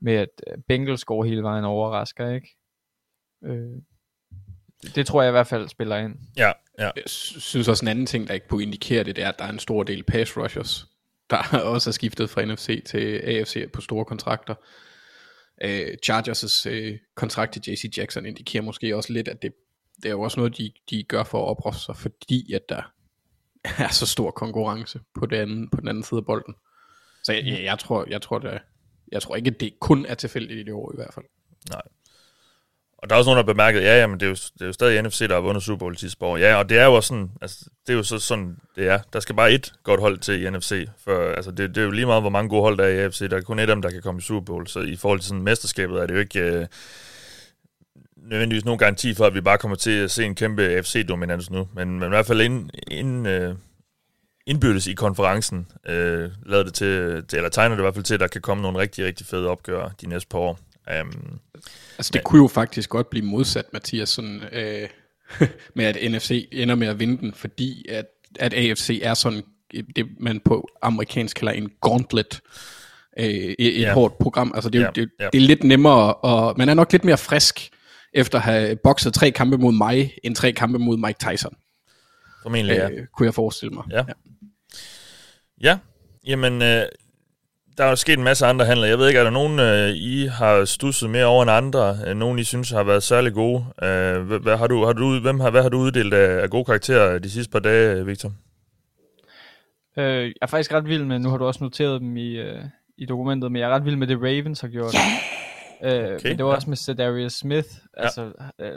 med 0.00 0.14
at 0.14 0.28
øh, 0.46 0.58
Bengals 0.68 1.04
går 1.04 1.24
hele 1.24 1.42
vejen 1.42 1.64
overrasker, 1.64 2.34
ikke? 2.34 2.48
Øh, 3.44 3.82
det 4.94 5.06
tror 5.06 5.22
jeg 5.22 5.30
i 5.30 5.32
hvert 5.32 5.46
fald 5.46 5.68
spiller 5.68 5.96
ind. 5.96 6.14
Ja, 6.36 6.52
ja. 6.78 6.90
Jeg 6.96 7.02
synes 7.06 7.68
også 7.68 7.84
en 7.84 7.88
anden 7.88 8.06
ting, 8.06 8.28
der 8.28 8.34
ikke 8.34 8.48
kunne 8.48 8.62
indikere 8.62 9.04
det, 9.04 9.16
det 9.16 9.24
er, 9.24 9.28
at 9.28 9.38
der 9.38 9.44
er 9.44 9.50
en 9.50 9.58
stor 9.58 9.82
del 9.82 10.02
pass 10.02 10.36
rushers, 10.36 10.86
der 11.30 11.58
også 11.74 11.90
er 11.90 11.92
skiftet 11.92 12.30
fra 12.30 12.44
NFC 12.44 12.84
til 12.86 13.18
AFC 13.18 13.72
på 13.72 13.80
store 13.80 14.04
kontrakter. 14.04 14.54
Uh, 15.64 15.88
Chargers' 16.06 16.70
uh, 16.70 16.96
kontrakt 17.16 17.52
til 17.52 17.62
JC 17.66 17.98
Jackson 17.98 18.26
indikerer 18.26 18.62
måske 18.62 18.96
også 18.96 19.12
lidt, 19.12 19.28
at 19.28 19.42
det, 19.42 19.52
det 20.02 20.06
er 20.06 20.10
jo 20.10 20.20
også 20.20 20.40
noget, 20.40 20.58
de, 20.58 20.72
de 20.90 21.02
gør 21.02 21.24
for 21.24 21.42
at 21.42 21.48
oproffe 21.48 21.80
sig, 21.80 21.96
fordi 21.96 22.52
at 22.52 22.68
der 22.68 22.82
er 23.84 23.88
så 23.88 24.06
stor 24.06 24.30
konkurrence 24.30 25.00
på 25.14 25.26
den 25.26 25.40
anden, 25.40 25.68
på 25.70 25.80
den 25.80 25.88
anden 25.88 26.04
side 26.04 26.18
af 26.18 26.26
bolden. 26.26 26.54
Så 27.24 27.32
jeg, 27.32 27.46
jeg, 27.46 27.62
jeg 27.62 27.78
tror, 27.78 28.04
jeg 28.08 28.22
tror, 28.22 28.38
det, 28.38 28.60
jeg 29.12 29.22
tror 29.22 29.36
ikke, 29.36 29.50
at 29.50 29.60
det 29.60 29.80
kun 29.80 30.06
er 30.06 30.14
tilfældigt 30.14 30.60
i 30.60 30.62
det 30.62 30.72
år 30.72 30.92
i 30.92 30.96
hvert 30.96 31.14
fald. 31.14 31.26
Nej. 31.70 31.82
Og 32.98 33.10
der 33.10 33.14
er 33.14 33.18
også 33.18 33.28
nogen, 33.28 33.36
der 33.36 33.42
har 33.44 33.52
bemærket, 33.52 33.82
ja, 33.82 34.00
jamen, 34.00 34.20
det 34.20 34.26
er, 34.26 34.30
jo, 34.30 34.34
det 34.34 34.62
er 34.62 34.66
jo 34.66 34.72
stadig 34.72 35.02
NFC, 35.02 35.18
der 35.18 35.34
har 35.34 35.40
vundet 35.40 35.62
Super 35.62 35.78
Bowl 35.78 35.96
sidste 35.96 36.24
år. 36.24 36.36
Ja, 36.36 36.56
og 36.56 36.68
det 36.68 36.78
er 36.78 36.84
jo 36.84 36.94
også 36.94 37.08
sådan, 37.08 37.30
altså, 37.42 37.64
det 37.86 37.92
er 37.92 37.96
jo 37.96 38.02
så 38.02 38.18
sådan, 38.18 38.56
det 38.76 38.88
er. 38.88 38.98
Der 39.12 39.20
skal 39.20 39.34
bare 39.34 39.52
et 39.52 39.72
godt 39.82 40.00
hold 40.00 40.18
til 40.18 40.44
i 40.44 40.50
NFC. 40.50 40.88
For, 41.04 41.32
altså, 41.32 41.50
det, 41.50 41.74
det 41.74 41.78
er 41.78 41.84
jo 41.84 41.90
lige 41.90 42.06
meget, 42.06 42.22
hvor 42.22 42.30
mange 42.30 42.48
gode 42.48 42.62
hold 42.62 42.78
der 42.78 42.84
er 42.84 42.88
i 42.88 42.98
AFC. 42.98 43.30
Der 43.30 43.36
er 43.36 43.40
kun 43.40 43.58
et 43.58 43.62
af 43.62 43.66
dem, 43.66 43.82
der 43.82 43.90
kan 43.90 44.02
komme 44.02 44.18
i 44.18 44.22
Super 44.22 44.44
Bowl. 44.44 44.66
Så 44.66 44.80
i 44.80 44.96
forhold 44.96 45.20
til 45.20 45.28
sådan 45.28 45.42
mesterskabet 45.42 46.02
er 46.02 46.06
det 46.06 46.14
jo 46.14 46.18
ikke 46.18 46.40
øh, 46.40 46.66
nødvendigvis 48.28 48.64
nogen 48.64 48.78
garanti 48.78 49.14
for, 49.14 49.26
at 49.26 49.34
vi 49.34 49.40
bare 49.40 49.58
kommer 49.58 49.76
til 49.76 49.90
at 49.90 50.10
se 50.10 50.24
en 50.24 50.34
kæmpe 50.34 50.62
AFC-dominans 50.62 51.50
nu. 51.50 51.68
Men, 51.74 51.90
men 51.90 52.02
i 52.02 52.08
hvert 52.08 52.26
fald 52.26 52.40
ind, 52.40 52.70
ind, 52.90 53.28
øh, 53.28 53.54
indbyrdes 54.46 54.86
i 54.86 54.92
konferencen 54.94 55.66
øh, 55.88 56.30
lavet 56.46 56.66
det 56.66 56.74
til, 56.74 56.86
eller 57.32 57.48
tegner 57.48 57.74
det 57.74 57.80
i 57.80 57.84
hvert 57.84 57.94
fald 57.94 58.04
til, 58.04 58.14
at 58.14 58.20
der 58.20 58.26
kan 58.28 58.40
komme 58.40 58.62
nogle 58.62 58.78
rigtig, 58.78 59.04
rigtig 59.04 59.26
fede 59.26 59.48
opgør 59.48 59.88
de 60.00 60.08
næste 60.08 60.28
par 60.28 60.38
år. 60.38 60.58
Um, 61.00 61.40
altså 61.98 62.10
det 62.12 62.14
men, 62.14 62.22
kunne 62.24 62.42
jo 62.42 62.48
faktisk 62.48 62.90
godt 62.90 63.10
blive 63.10 63.24
modsat, 63.26 63.64
Mathias. 63.72 64.08
Sådan, 64.08 64.42
øh, 64.52 64.88
med, 65.74 65.84
at 65.84 66.12
NFC 66.12 66.48
ender 66.52 66.74
med 66.74 66.86
at 66.88 66.98
vinde 66.98 67.18
den, 67.20 67.32
fordi 67.34 67.86
at, 67.88 68.06
at 68.38 68.54
AFC 68.54 69.00
er 69.02 69.14
sådan 69.14 69.42
det, 69.96 70.06
man 70.20 70.40
på 70.44 70.68
amerikansk 70.82 71.36
kalder 71.36 71.52
en 71.52 71.70
gauntlet. 71.82 72.40
Øh, 73.18 73.26
et, 73.26 73.80
Ja. 73.80 73.92
hårdt 73.94 74.18
program. 74.18 74.52
Altså 74.54 74.70
det, 74.70 74.80
er 74.80 74.84
Ja, 74.84 74.90
det, 74.94 75.10
ja. 75.20 75.28
det 75.32 75.42
er 75.42 75.46
lidt 75.46 75.64
nemmere, 75.64 76.14
og 76.14 76.54
man 76.58 76.68
er 76.68 76.74
nok 76.74 76.92
lidt 76.92 77.04
mere 77.04 77.18
frisk 77.18 77.70
efter 78.14 78.38
at 78.38 78.44
have 78.44 78.76
bokset 78.76 79.14
tre 79.14 79.30
kampe 79.30 79.58
mod 79.58 79.72
mig, 79.72 80.12
end 80.24 80.36
tre 80.36 80.52
kampe 80.52 80.78
mod 80.78 80.96
Mike 80.96 81.18
Tyson, 81.18 81.56
Formentlig, 82.42 82.76
ja. 82.76 82.90
øh, 82.90 83.06
kunne 83.06 83.26
jeg 83.26 83.34
forestille 83.34 83.74
mig. 83.74 83.84
Ja. 83.90 84.04
Ja, 85.62 85.78
jamen, 86.26 86.62
øh, 86.62 86.82
der 87.78 87.84
er 87.84 87.88
jo 87.88 87.96
sket 87.96 88.18
en 88.18 88.24
masse 88.24 88.46
andre 88.46 88.64
handler. 88.64 88.86
Jeg 88.86 88.98
ved 88.98 89.08
ikke, 89.08 89.20
er 89.20 89.24
der 89.24 89.30
nogen, 89.30 89.58
øh, 89.58 89.88
I 89.88 90.26
har 90.26 90.64
stusset 90.64 91.10
mere 91.10 91.24
over 91.24 91.42
end 91.42 91.50
andre? 91.50 91.98
Øh, 92.06 92.16
nogen, 92.16 92.38
I 92.38 92.44
synes 92.44 92.70
har 92.70 92.82
været 92.82 93.02
særlig 93.02 93.32
gode? 93.32 93.64
Øh, 93.82 94.22
hvad, 94.22 94.38
hvad, 94.38 94.56
har 94.56 94.66
du, 94.66 94.84
har 94.84 94.92
du, 94.92 95.20
hvem 95.20 95.40
har, 95.40 95.50
hvad 95.50 95.62
har 95.62 95.68
du 95.68 95.78
uddelt 95.78 96.14
af, 96.14 96.42
af 96.42 96.50
gode 96.50 96.64
karakterer 96.64 97.18
de 97.18 97.30
sidste 97.30 97.50
par 97.50 97.58
dage, 97.58 98.06
Victor? 98.06 98.32
Øh, 99.98 100.24
jeg 100.24 100.32
er 100.42 100.46
faktisk 100.46 100.72
ret 100.72 100.88
vild 100.88 101.04
med, 101.04 101.18
nu 101.18 101.30
har 101.30 101.36
du 101.36 101.44
også 101.44 101.64
noteret 101.64 102.00
dem 102.00 102.16
i, 102.16 102.36
øh, 102.36 102.60
i 102.98 103.06
dokumentet, 103.06 103.52
men 103.52 103.60
jeg 103.60 103.70
er 103.70 103.74
ret 103.74 103.84
vild 103.84 103.96
med 103.96 104.06
det 104.06 104.18
Ravens 104.22 104.60
har 104.60 104.68
gjort. 104.68 104.94
Øh, 105.84 105.90
Okay, 106.14 106.28
men 106.28 106.36
det 106.38 106.44
var 106.44 106.50
ja. 106.50 106.56
også 106.56 106.70
med 106.70 106.76
Cedarius 106.76 107.32
Smith. 107.32 107.68
Altså, 107.94 108.32
øh, 108.58 108.72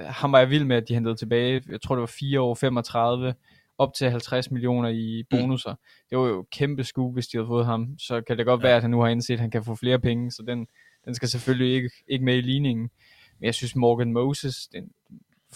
ham 0.00 0.32
var 0.32 0.38
jeg 0.38 0.50
vild 0.50 0.64
med, 0.64 0.76
at 0.76 0.88
de 0.88 0.94
hentede 0.94 1.16
tilbage. 1.16 1.62
Jeg 1.68 1.80
tror, 1.82 1.94
det 1.94 2.00
var 2.00 2.06
4 2.18 2.40
år 2.40 2.54
35, 2.54 3.34
op 3.78 3.94
til 3.94 4.10
50 4.10 4.50
millioner 4.50 4.88
i 4.88 5.24
bonusser. 5.30 5.74
Det 6.10 6.18
var 6.18 6.24
jo 6.26 6.46
kæmpe 6.52 6.84
skue, 6.84 7.12
hvis 7.12 7.26
de 7.26 7.36
havde 7.38 7.46
fået 7.46 7.66
ham. 7.66 7.88
Så 7.98 8.20
kan 8.20 8.38
det 8.38 8.46
godt 8.46 8.60
Ja. 8.60 8.66
være, 8.66 8.76
at 8.76 8.82
han 8.82 8.90
nu 8.90 9.00
har 9.00 9.08
indset, 9.08 9.34
at 9.34 9.40
han 9.40 9.50
kan 9.50 9.64
få 9.64 9.74
flere 9.74 9.98
penge, 9.98 10.30
så 10.30 10.42
den, 10.46 10.66
den 11.04 11.14
skal 11.14 11.28
selvfølgelig 11.28 11.74
ikke, 11.74 11.90
ikke 12.08 12.24
med 12.24 12.36
i 12.36 12.40
ligningen. 12.40 12.90
Men 13.40 13.46
jeg 13.46 13.54
synes, 13.54 13.76
Morgan 13.76 14.12
Moses, 14.12 14.56
den 14.72 14.90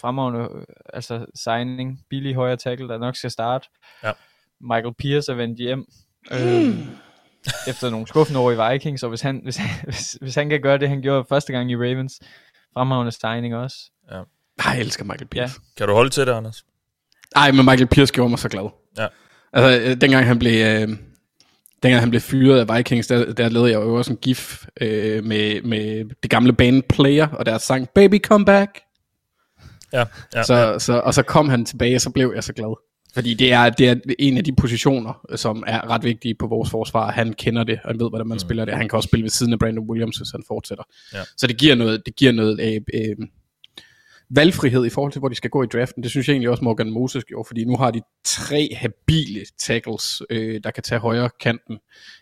fremragende 0.01 0.49
øh, 0.55 0.63
altså 0.93 1.25
signing, 1.35 1.99
billig 2.09 2.35
højre 2.35 2.55
tackle, 2.57 2.87
der 2.87 2.97
nok 2.97 3.15
skal 3.15 3.31
starte. 3.31 3.67
Ja. 4.03 4.11
Michael 4.61 4.93
Pierce 4.93 5.31
er 5.31 5.35
vendt 5.35 5.57
hjem. 5.59 5.85
Øh, 6.31 6.39
efter 7.67 7.89
nogle 7.89 8.07
skuffende 8.07 8.39
år 8.39 8.51
i 8.51 8.73
Vikings, 8.73 9.03
og 9.03 9.09
hvis 9.09 9.21
han, 9.21 9.39
hvis, 9.43 9.55
han, 9.55 9.69
hvis, 9.89 10.17
hvis 10.21 10.35
han 10.35 10.49
kan 10.49 10.61
gøre 10.61 10.77
det, 10.77 10.89
han 10.89 11.01
gjorde 11.01 11.25
første 11.29 11.53
gang 11.53 11.71
i 11.71 11.75
Ravens, 11.75 12.19
fremragende 12.73 13.11
signing 13.11 13.55
også. 13.55 13.75
Ej, 14.65 14.71
jeg 14.71 14.79
elsker 14.79 15.03
Michael 15.03 15.27
Pierce. 15.27 15.59
Kan 15.77 15.87
du 15.87 15.93
holde 15.93 16.09
til 16.09 16.27
det, 16.27 16.33
Anders? 16.33 16.65
Ej, 17.35 17.51
men 17.51 17.65
Michael 17.65 17.87
Pierce 17.87 18.13
gjorde 18.13 18.29
mig 18.29 18.39
så 18.39 18.49
glad. 18.49 18.69
Ja. 18.97 19.07
Altså, 19.53 19.89
øh, 19.89 20.01
dengang 20.01 20.25
han 20.25 20.39
blev... 20.39 20.65
Øh, 20.65 20.97
dengang 21.83 21.99
han 21.99 22.09
blev 22.09 22.21
fyret 22.21 22.59
af 22.59 22.77
Vikings, 22.77 23.07
der, 23.07 23.33
der 23.33 23.49
lavede 23.49 23.71
jeg 23.71 23.81
jo 23.81 23.95
også 23.95 24.11
en 24.11 24.17
gif 24.17 24.65
øh, 24.81 25.23
med, 25.23 25.61
med 25.61 26.09
det 26.23 26.31
gamle 26.31 26.53
band 26.53 26.83
Player, 26.83 27.27
og 27.27 27.45
deres 27.45 27.61
sang 27.61 27.89
Baby 27.89 28.21
Come 28.23 28.45
Back. 28.45 28.79
Ja, 29.93 30.05
ja, 30.35 30.43
så, 30.43 30.55
ja. 30.55 30.79
Så, 30.79 30.99
og 30.99 31.13
så 31.13 31.23
kom 31.23 31.49
han 31.49 31.65
tilbage, 31.65 31.95
og 31.95 32.01
så 32.01 32.09
blev 32.09 32.31
jeg 32.35 32.43
så 32.43 32.53
glad. 32.53 32.88
Fordi 33.13 33.33
det 33.33 33.53
er, 33.53 33.69
det 33.69 33.89
er 33.89 33.95
en 34.19 34.37
af 34.37 34.43
de 34.43 34.55
positioner, 34.55 35.25
som 35.35 35.63
er 35.67 35.89
ret 35.89 36.03
vigtige 36.03 36.35
på 36.35 36.47
vores 36.47 36.69
forsvar. 36.69 37.11
Han 37.11 37.33
kender 37.33 37.63
det, 37.63 37.79
og 37.83 37.89
han 37.89 37.99
ved, 37.99 38.09
hvordan 38.09 38.27
man 38.27 38.35
mm. 38.35 38.39
spiller 38.39 38.65
det. 38.65 38.73
Han 38.73 38.89
kan 38.89 38.97
også 38.97 39.07
spille 39.07 39.23
ved 39.23 39.29
siden 39.29 39.53
af 39.53 39.59
Brandon 39.59 39.89
Williams, 39.89 40.17
hvis 40.17 40.31
han 40.31 40.43
fortsætter. 40.47 40.83
Ja. 41.13 41.23
Så 41.37 41.47
det 41.47 41.57
giver 41.57 41.75
noget, 41.75 42.01
det 42.05 42.15
giver 42.15 42.31
noget 42.31 42.59
øh, 42.61 42.81
øh, 42.93 43.27
valgfrihed 44.29 44.85
i 44.85 44.89
forhold 44.89 45.11
til, 45.11 45.19
hvor 45.19 45.29
de 45.29 45.35
skal 45.35 45.49
gå 45.49 45.63
i 45.63 45.67
draften. 45.73 46.03
Det 46.03 46.11
synes 46.11 46.27
jeg 46.27 46.33
egentlig 46.33 46.49
også 46.49 46.63
Morgan 46.63 46.91
Moses 46.91 47.23
gjorde, 47.23 47.47
fordi 47.47 47.65
nu 47.65 47.77
har 47.77 47.91
de 47.91 48.01
tre 48.23 48.69
habile 48.75 49.45
tackles, 49.59 50.21
øh, 50.29 50.61
der 50.63 50.71
kan 50.71 50.83
tage 50.83 50.99
højre 50.99 51.29
kanten 51.39 51.77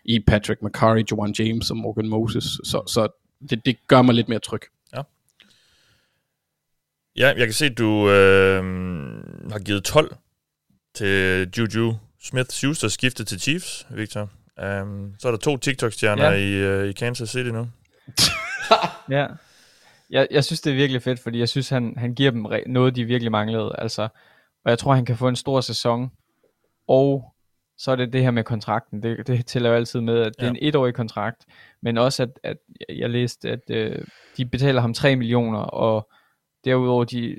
i 0.05 0.19
Patrick 0.27 0.61
McCarry, 0.61 1.03
Joan 1.11 1.35
James 1.39 1.71
og 1.71 1.77
Morgan 1.77 2.07
Moses. 2.07 2.43
Så, 2.43 2.83
så 2.87 3.07
det, 3.49 3.65
det 3.65 3.87
gør 3.87 4.01
mig 4.01 4.15
lidt 4.15 4.29
mere 4.29 4.39
tryg. 4.39 4.61
Ja, 7.17 7.27
jeg 7.37 7.47
kan 7.47 7.53
se, 7.53 7.65
at 7.65 7.77
du 7.77 8.09
øh, 8.09 8.63
har 9.51 9.59
givet 9.59 9.83
12 9.83 10.15
til 10.97 11.49
Juju 11.57 11.93
Smith-Schuster 12.23 12.87
skiftet 12.87 13.27
til 13.27 13.39
Chiefs, 13.41 13.87
Victor. 13.91 14.21
Um, 14.81 15.13
så 15.19 15.27
er 15.27 15.31
der 15.31 15.37
to 15.37 15.57
TikTok-stjerner 15.57 16.31
Ja. 16.31 16.77
i, 16.79 16.83
uh, 16.83 16.89
i 16.89 16.91
Kansas 16.91 17.29
City 17.29 17.49
nu. 17.49 17.67
Ja. 19.09 19.27
Jeg, 20.09 20.27
jeg 20.31 20.43
synes, 20.43 20.61
det 20.61 20.71
er 20.71 20.75
virkelig 20.75 21.01
fedt, 21.01 21.19
fordi 21.19 21.39
jeg 21.39 21.49
synes, 21.49 21.69
han, 21.69 21.93
han 21.97 22.13
giver 22.15 22.31
dem 22.31 22.45
re- 22.45 22.63
noget, 22.71 22.95
de 22.95 23.03
virkelig 23.05 23.31
manglede. 23.31 23.75
Altså, 23.77 24.01
og 24.65 24.69
jeg 24.69 24.79
tror, 24.79 24.93
han 24.93 25.05
kan 25.05 25.17
få 25.17 25.27
en 25.27 25.35
stor 25.35 25.61
sæson. 25.61 26.11
Og 26.87 27.33
så 27.77 27.91
er 27.91 27.95
det 27.95 28.13
det 28.13 28.21
her 28.23 28.31
med 28.31 28.43
kontrakten. 28.43 29.03
Det, 29.03 29.27
det 29.27 29.45
tæller 29.45 29.69
jo 29.69 29.75
altid 29.75 30.01
med, 30.01 30.19
at 30.21 30.31
det 30.37 30.41
er 30.41 30.45
Ja. 30.45 30.49
en 30.49 30.57
etårig 30.61 30.93
kontrakt. 30.93 31.45
Men 31.81 31.97
også, 31.97 32.23
at, 32.23 32.29
at 32.43 32.57
jeg- 32.89 32.97
jeg 32.99 33.09
læste, 33.09 33.49
at 33.49 33.59
øh, 33.69 34.05
de 34.37 34.45
betaler 34.45 34.81
ham 34.81 34.93
3 34.93 35.15
millioner, 35.15 35.59
og 35.59 36.09
derudover 36.65 37.03
de, 37.03 37.37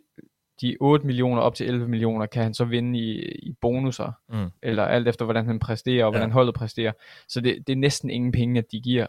de 0.61 0.77
8 0.81 1.07
millioner 1.07 1.43
op 1.43 1.55
til 1.55 1.67
11 1.69 1.89
millioner, 1.89 2.27
kan 2.27 2.43
han 2.43 2.55
så 2.55 2.65
vinde 2.65 2.99
i, 2.99 3.23
i 3.23 3.53
bonusser. 3.61 4.13
Mm. 4.29 4.51
Eller 4.63 4.85
alt 4.85 5.09
efter, 5.09 5.25
hvordan 5.25 5.47
han 5.47 5.59
præsterer, 5.59 6.05
og 6.05 6.13
Ja. 6.13 6.19
hvordan 6.19 6.33
holdet 6.33 6.55
præsterer. 6.55 6.93
Så 7.29 7.41
det, 7.41 7.59
det 7.67 7.73
er 7.73 7.77
næsten 7.77 8.11
ingen 8.11 8.33
penge, 8.33 8.59
at 8.59 8.65
de 8.73 8.81
giver 8.81 9.07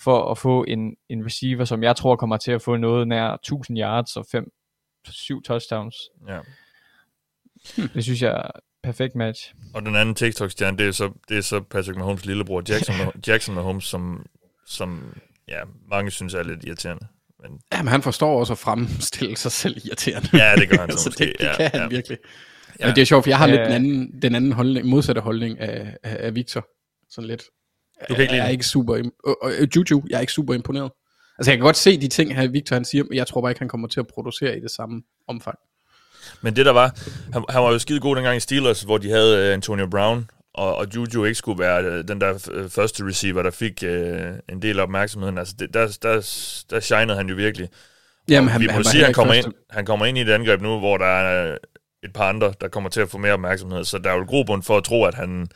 for 0.00 0.30
at 0.30 0.38
få 0.38 0.64
en, 0.64 0.96
en 1.08 1.24
receiver, 1.24 1.64
som 1.64 1.82
jeg 1.82 1.96
tror 1.96 2.16
kommer 2.16 2.36
til 2.36 2.52
at 2.52 2.62
få 2.62 2.76
noget 2.76 3.08
nær 3.08 3.28
1000 3.34 3.78
yards 3.78 4.16
og 4.16 4.26
5 4.32 4.52
7 5.08 5.42
touchdowns. 5.42 5.96
Ja. 6.28 6.38
Det 7.94 8.04
synes 8.04 8.22
jeg 8.22 8.32
er 8.32 8.50
perfekt 8.82 9.14
match. 9.14 9.54
Og 9.74 9.82
den 9.82 9.96
anden 9.96 10.14
TikTok-stjerne, 10.14 10.76
det 10.78 10.86
er 10.86 10.92
så, 10.92 11.12
det 11.28 11.36
er 11.36 11.40
så 11.40 11.60
Patrick 11.60 11.98
Mahomes' 11.98 12.26
lillebror, 12.26 12.62
Jackson, 12.68 12.94
Jackson 13.26 13.54
Mahomes, 13.54 13.84
som, 13.84 14.26
som 14.66 15.14
ja, 15.48 15.60
mange 15.90 16.10
synes 16.10 16.34
er 16.34 16.42
lidt 16.42 16.64
irriterende. 16.64 17.06
Men 17.48 17.60
Jamen, 17.72 17.88
han 17.88 18.02
forstår 18.02 18.40
også 18.40 18.52
at 18.52 18.58
fremstille 18.58 19.36
sig 19.36 19.52
selv 19.52 19.76
irriterende. 19.86 20.28
Ja, 20.32 20.54
det 20.56 20.68
gør 20.68 20.76
han 20.78 20.90
så 20.96 20.98
så 20.98 21.08
måske, 21.08 21.24
det, 21.24 21.32
det 21.38 21.44
ja, 21.44 21.56
kan 21.56 21.70
han 21.72 21.80
ja. 21.80 21.86
virkelig. 21.88 22.18
Ja. 22.80 22.86
Men 22.86 22.94
det 22.96 23.02
er 23.02 23.06
sjovt, 23.06 23.24
for 23.24 23.30
jeg 23.30 23.38
har 23.38 23.46
lidt 23.46 23.60
Ja. 23.60 23.64
den 23.64 23.72
anden, 23.72 24.22
den 24.22 24.34
anden 24.34 24.52
holdning, 24.52 24.86
modsatte 24.86 25.20
holdning 25.20 25.60
af, 25.60 25.96
af, 26.02 26.16
af 26.26 26.34
Victor. 26.34 26.66
Sådan 27.10 27.28
lidt. 27.28 27.42
Du 28.08 28.14
kan 28.14 28.22
ikke 28.22 28.34
jeg 28.34 28.44
er 28.44 28.48
ikke 28.48 28.66
super, 28.66 28.96
im- 28.96 29.46
øh, 29.48 29.60
øh, 29.62 29.68
Juju, 29.76 30.02
jeg 30.10 30.16
er 30.16 30.20
ikke 30.20 30.32
super 30.32 30.54
imponeret. 30.54 30.90
Altså 31.38 31.50
jeg 31.50 31.58
kan 31.58 31.64
godt 31.64 31.76
se 31.76 32.00
de 32.00 32.08
ting 32.08 32.36
her, 32.36 32.46
Victor 32.48 32.76
han 32.76 32.84
siger, 32.84 33.04
men 33.04 33.14
jeg 33.16 33.26
tror 33.26 33.40
bare 33.40 33.50
ikke, 33.50 33.58
han 33.58 33.68
kommer 33.68 33.88
til 33.88 34.00
at 34.00 34.06
producere 34.06 34.56
i 34.56 34.60
det 34.60 34.70
samme 34.70 35.02
omfang. 35.28 35.58
Men 36.42 36.56
det 36.56 36.66
der 36.66 36.72
var, 36.72 36.98
han, 37.32 37.44
han 37.48 37.62
var 37.62 37.72
jo 37.72 37.78
skide 37.78 38.00
god 38.00 38.16
dengang 38.16 38.36
i 38.36 38.40
Steelers, 38.40 38.82
hvor 38.82 38.98
de 38.98 39.10
havde 39.10 39.46
øh, 39.48 39.54
Antonio 39.54 39.86
Brown, 39.86 40.30
og, 40.54 40.76
og 40.76 40.86
Juju 40.94 41.24
ikke 41.24 41.34
skulle 41.34 41.58
være 41.58 41.82
øh, 41.84 42.08
den 42.08 42.20
der 42.20 42.48
øh, 42.52 42.70
første 42.70 43.06
receiver, 43.06 43.42
der 43.42 43.50
fik 43.50 43.82
øh, 43.86 44.32
en 44.48 44.62
del 44.62 44.78
af 44.78 44.82
opmærksomheden. 44.82 45.38
Altså, 45.38 45.54
det, 45.58 45.74
der, 45.74 45.98
der, 46.02 46.14
der 46.70 46.80
shinede 46.80 47.16
han 47.16 47.28
jo 47.28 47.34
virkelig. 47.34 47.68
Jamen, 48.28 48.48
han, 48.50 48.60
vi 48.60 48.66
må 48.66 48.72
han 48.72 48.84
sige, 48.84 49.04
han 49.04 49.14
kommer, 49.14 49.34
første- 49.34 49.46
ind, 49.48 49.54
han 49.70 49.86
kommer 49.86 50.06
ind 50.06 50.18
i 50.18 50.20
et 50.20 50.30
angreb 50.30 50.60
nu, 50.60 50.78
hvor 50.78 50.96
der 50.96 51.06
er 51.06 51.50
øh, 51.52 51.56
et 52.04 52.12
par 52.12 52.28
andre, 52.28 52.54
der 52.60 52.68
kommer 52.68 52.90
til 52.90 53.00
at 53.00 53.08
få 53.10 53.18
mere 53.18 53.32
opmærksomhed. 53.32 53.84
Så 53.84 53.98
der 53.98 54.10
er 54.10 54.14
jo 54.16 54.24
grobund 54.28 54.62
for 54.62 54.76
at 54.76 54.84
tro, 54.84 55.04
at 55.04 55.14
han, 55.14 55.46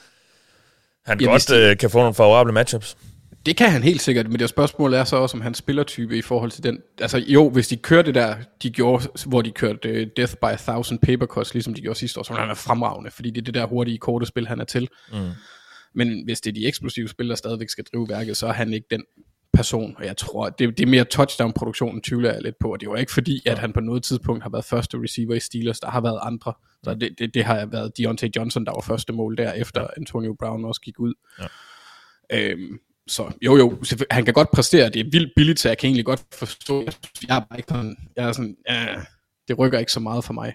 han 1.07 1.21
Ja, 1.21 1.27
godt 1.31 1.53
øh, 1.53 1.77
kan 1.77 1.91
få 1.91 1.99
nogle 1.99 2.15
favorable 2.15 2.53
matchups. 2.53 2.97
Det 3.49 3.57
kan 3.57 3.71
han 3.71 3.83
helt 3.83 4.03
sikkert, 4.03 4.29
men 4.29 4.39
det 4.39 4.49
spørgsmål 4.49 4.95
er 4.95 5.05
så 5.05 5.17
også, 5.17 5.37
om 5.37 5.41
hans 5.41 5.59
spillertype 5.59 6.19
i 6.19 6.23
forhold 6.23 6.51
til 6.51 6.63
den... 6.63 6.79
Altså 7.01 7.19
jo, 7.19 7.51
hvis 7.51 7.69
de 7.69 7.77
kører 7.77 8.03
det 8.03 8.15
der, 8.15 8.37
de 8.63 8.71
gjorde, 8.71 9.09
hvor 9.27 9.43
de 9.43 9.51
kørte 9.51 9.91
uh, 9.91 10.07
Death 10.17 10.35
by 10.35 10.45
a 10.45 10.57
Thousand 10.57 10.99
Paper 10.99 11.27
Cuts, 11.27 11.55
ligesom 11.55 11.75
de 11.75 11.81
gjorde 11.81 11.99
sidste 11.99 12.21
år, 12.21 12.23
så 12.23 12.35
han 12.35 12.51
er 12.51 12.55
fremragende, 12.55 13.11
fordi 13.11 13.31
det 13.31 13.41
er 13.41 13.45
det 13.45 13.55
der 13.55 13.67
hurtige, 13.67 13.99
korte 13.99 14.27
spil, 14.27 14.49
han 14.49 14.61
er 14.61 14.65
til. 14.65 14.89
Mm. 15.13 15.19
Men 15.95 16.25
hvis 16.25 16.41
det 16.41 16.51
er 16.51 16.55
de 16.55 16.67
eksplosive 16.67 17.09
spil, 17.09 17.29
der 17.29 17.35
stadigvæk 17.35 17.69
skal 17.69 17.85
drive 17.93 18.09
værket, 18.09 18.37
så 18.37 18.47
er 18.47 18.53
han 18.53 18.73
ikke 18.73 18.87
den 18.91 19.05
person, 19.53 19.95
og 19.99 20.05
jeg 20.05 20.17
tror, 20.17 20.49
det, 20.49 20.79
det 20.79 20.85
er 20.85 20.91
mere 20.91 21.05
touchdown-produktionen, 21.05 22.03
tvivler 22.03 22.33
jeg 22.33 22.43
lidt 22.43 22.57
på, 22.61 22.73
og 22.73 22.81
det 22.81 22.89
var 22.89 22.97
ikke 22.97 23.13
fordi, 23.13 23.43
at 23.47 23.59
han 23.59 23.73
på 23.73 23.81
noget 23.81 24.03
tidspunkt 24.03 24.43
har 24.43 24.51
været 24.51 24.65
første 24.65 25.03
receiver 25.03 25.35
i 25.35 25.41
Steelers, 25.41 25.81
der 25.81 25.91
har 25.91 26.01
været 26.01 26.19
andre, 26.23 26.53
så 26.85 26.95
det, 26.95 27.15
det, 27.19 27.35
det 27.35 27.45
har 27.45 27.67
været 27.67 27.99
Deontay 27.99 28.29
Johnson, 28.37 28.65
der 28.65 28.73
var 28.73 28.81
første 28.81 29.13
mål 29.13 29.37
der, 29.37 29.53
efter 29.53 29.87
Antonio 29.97 30.37
Brown 30.39 30.65
også 30.65 30.81
gik 30.81 31.01
ud. 31.01 31.15
Ja. 31.41 31.47
Øhm, 32.33 32.79
så 33.09 33.33
jo 33.43 33.57
jo, 33.57 33.83
han 34.11 34.25
kan 34.25 34.35
godt 34.35 34.51
præstere, 34.51 34.91
det 34.91 35.01
er 35.01 35.11
vildt 35.13 35.33
billigt, 35.37 35.61
så 35.61 35.69
jeg 35.69 35.79
kan 35.79 35.87
egentlig 35.89 36.05
godt 36.05 36.23
forstå, 36.35 36.85
jeg 37.29 37.37
er 37.37 37.41
bare 37.41 37.59
ikke 37.59 37.69
sådan, 37.69 37.97
jeg 38.17 38.29
er 38.29 38.33
sådan, 38.33 38.57
ja, 38.69 38.97
det 39.49 39.59
rykker 39.59 39.79
ikke 39.79 39.93
så 39.93 40.01
meget 40.01 40.25
for 40.25 40.33
mig. 40.33 40.55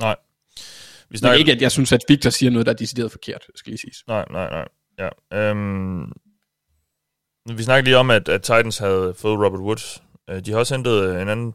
Nej. 0.00 0.16
Vi 0.96 1.14
Men 1.14 1.18
snakker, 1.18 1.38
ikke, 1.38 1.52
at 1.52 1.62
jeg 1.62 1.72
synes, 1.72 1.92
at 1.92 2.00
Victor 2.08 2.30
siger 2.30 2.50
noget, 2.50 2.66
der 2.66 2.72
er 2.72 2.76
decideret 2.76 3.12
forkert, 3.12 3.42
skal 3.54 3.70
lige 3.70 3.80
siges. 3.80 4.04
Nej, 4.06 4.24
nej, 4.30 4.50
nej. 4.50 4.68
Ja. 4.98 5.48
Øhm, 5.50 6.12
vi 7.56 7.62
snakkede 7.62 7.84
lige 7.84 7.96
om, 7.96 8.10
at, 8.10 8.28
at 8.28 8.42
Titans 8.42 8.78
havde 8.78 9.14
fået 9.18 9.38
Robert 9.38 9.60
Woods. 9.60 10.02
Øh, 10.30 10.44
de 10.44 10.50
har 10.50 10.58
også 10.58 10.74
hentet 10.74 11.04
øh, 11.04 11.22
en 11.22 11.28
anden 11.28 11.54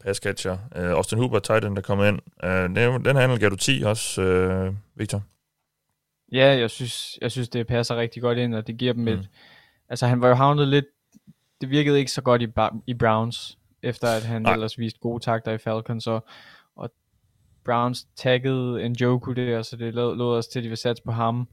passcatcher, 0.00 0.58
øh, 0.76 0.90
Austin 0.90 1.18
Hooper, 1.18 1.38
Titan, 1.38 1.76
der 1.76 1.82
kommer 1.82 2.04
ind. 2.04 2.20
Den, 2.74 3.04
den 3.04 3.16
handel 3.16 3.38
gav 3.40 3.50
du 3.50 3.56
10 3.56 3.82
også, 3.84 4.72
Victor. 4.96 5.22
Ja, 6.32 6.58
jeg 6.58 6.70
synes, 6.70 7.18
jeg 7.20 7.32
synes, 7.32 7.48
det 7.48 7.66
passer 7.66 7.96
rigtig 7.96 8.22
godt 8.22 8.38
ind, 8.38 8.54
og 8.54 8.66
det 8.66 8.76
giver 8.76 8.92
dem 8.92 9.02
mm. 9.02 9.08
et... 9.08 9.28
Altså, 9.88 10.06
han 10.06 10.20
var 10.20 10.28
jo 10.28 10.34
havnet 10.34 10.68
lidt... 10.68 10.84
Det 11.60 11.70
virkede 11.70 11.98
ikke 11.98 12.10
så 12.10 12.22
godt 12.22 12.42
i, 12.42 12.48
i 12.86 12.94
Browns, 12.94 13.58
efter 13.82 14.08
at 14.08 14.22
han 14.22 14.42
Nej. 14.42 14.52
Ellers 14.52 14.78
viste 14.78 15.00
gode 15.00 15.24
takter 15.24 15.52
i 15.52 15.58
Falcons, 15.58 16.06
og, 16.06 16.26
og 16.76 16.90
Browns 17.64 18.06
taggede 18.16 18.88
Njoku 18.88 19.32
der, 19.32 19.62
så 19.62 19.76
det 19.76 19.94
lå, 19.94 20.14
lå 20.14 20.36
også 20.36 20.50
til, 20.50 20.58
at 20.58 20.62
de 20.62 20.68
ville 20.68 20.80
satse 20.80 21.02
på 21.02 21.12
ham. 21.12 21.48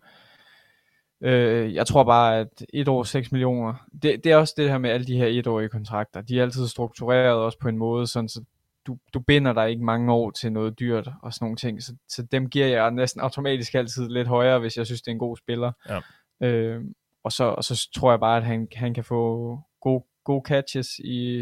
Øh, 1.21 1.73
jeg 1.73 1.88
tror 1.88 2.03
bare, 2.03 2.39
at 2.39 2.65
et 2.73 2.88
år 2.88 3.03
6 3.03 3.31
millioner, 3.31 3.73
det, 4.01 4.23
det 4.23 4.31
er 4.31 4.38
også 4.38 4.53
det 4.57 4.69
her 4.69 4.77
med 4.77 4.89
alle 4.89 5.07
de 5.07 5.17
her 5.17 5.27
etårige 5.27 5.69
kontrakter. 5.69 6.21
De 6.21 6.39
er 6.39 6.43
altid 6.43 6.67
struktureret 6.67 7.38
også 7.38 7.59
på 7.59 7.67
en 7.67 7.77
måde, 7.77 8.07
sådan 8.07 8.29
så 8.29 8.43
du, 8.88 8.97
du 9.13 9.19
binder 9.19 9.53
dig 9.53 9.69
ikke 9.69 9.83
mange 9.83 10.13
år 10.13 10.31
til 10.31 10.51
noget 10.51 10.79
dyrt 10.79 11.09
og 11.21 11.33
sådan 11.33 11.45
nogle 11.45 11.57
ting, 11.57 11.83
så, 11.83 11.95
så 12.09 12.23
dem 12.31 12.49
giver 12.49 12.67
jeg 12.67 12.91
næsten 12.91 13.21
automatisk 13.21 13.75
altid 13.75 14.09
lidt 14.09 14.27
højere, 14.27 14.59
hvis 14.59 14.77
jeg 14.77 14.86
synes, 14.86 15.01
det 15.01 15.07
er 15.07 15.11
en 15.11 15.19
god 15.19 15.38
spiller. 15.38 15.71
Ja. 15.89 15.99
Øh, 16.47 16.81
og, 17.26 17.32
så, 17.32 17.43
og 17.43 17.63
så 17.63 17.89
tror 17.95 18.11
jeg 18.11 18.19
bare, 18.19 18.38
at 18.38 18.43
han, 18.45 18.67
han 18.76 18.93
kan 18.93 19.03
få 19.03 19.59
gode, 19.82 20.03
gode 20.23 20.43
catches 20.47 20.99
i, 20.99 21.41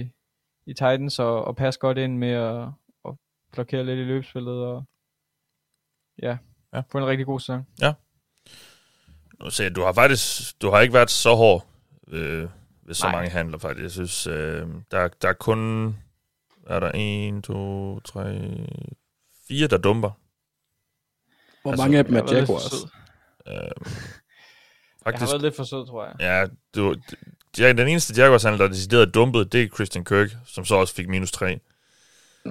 i 0.65 0.73
Titans 0.73 1.19
og, 1.19 1.45
og 1.45 1.55
passe 1.55 1.79
godt 1.79 1.97
ind 1.97 2.17
med 2.17 2.31
at, 2.31 2.67
at 3.05 3.13
blokere 3.51 3.85
lidt 3.85 3.99
i 3.99 4.03
løbspillet 4.03 4.53
og 4.65 4.83
ja, 6.21 6.37
Ja. 6.73 6.81
få 6.91 6.97
en 6.97 7.05
rigtig 7.07 7.25
god 7.25 7.39
sæson. 7.39 7.65
Nu 9.43 9.49
siger 9.49 9.67
jeg, 9.67 9.75
du 9.75 9.81
har 9.81 9.93
faktisk 9.93 10.61
du 10.61 10.69
har 10.69 10.79
ikke 10.79 10.93
været 10.93 11.09
så 11.09 11.35
hård 11.35 11.65
øh, 12.07 12.49
ved 12.85 12.93
så 12.93 13.05
Nej. 13.07 13.15
mange 13.15 13.29
handler, 13.29 13.57
faktisk. 13.57 13.83
Jeg 13.83 13.91
synes, 13.91 14.27
øh, 14.27 14.67
der, 14.91 15.07
der 15.07 15.29
er 15.29 15.33
kun... 15.33 15.87
Er 16.67 16.79
der 16.79 16.91
en, 16.91 17.41
to, 17.41 17.99
tre, 17.99 18.23
fire, 19.47 19.67
der 19.67 19.77
dumper. 19.77 20.11
Hvor 21.61 21.71
Altså, 21.71 21.83
mange 21.85 21.97
af 21.97 22.05
dem 22.05 22.15
er 22.15 22.33
Jaguars? 22.33 22.61
sød. 22.63 22.89
Øh, 25.07 25.11
Jeg 25.11 25.13
har 25.13 25.19
faktisk, 25.19 25.31
været 25.33 25.41
lidt 25.41 25.55
for 25.55 25.63
sød, 25.63 25.87
tror 25.87 26.05
jeg. 26.05 26.13
ja, 26.19 26.45
du, 26.75 26.95
ja, 27.59 27.73
den 27.73 27.87
eneste 27.87 28.13
Jaguars-handler, 28.17 28.57
der 28.57 28.65
er 28.65 28.73
decideret 28.73 29.13
dumpet, 29.13 29.51
det 29.53 29.63
er 29.63 29.67
Christian 29.67 30.05
Kirk, 30.05 30.29
som 30.45 30.65
så 30.65 30.75
også 30.75 30.93
fik 30.95 31.09
minus 31.09 31.31
3. 31.31 31.59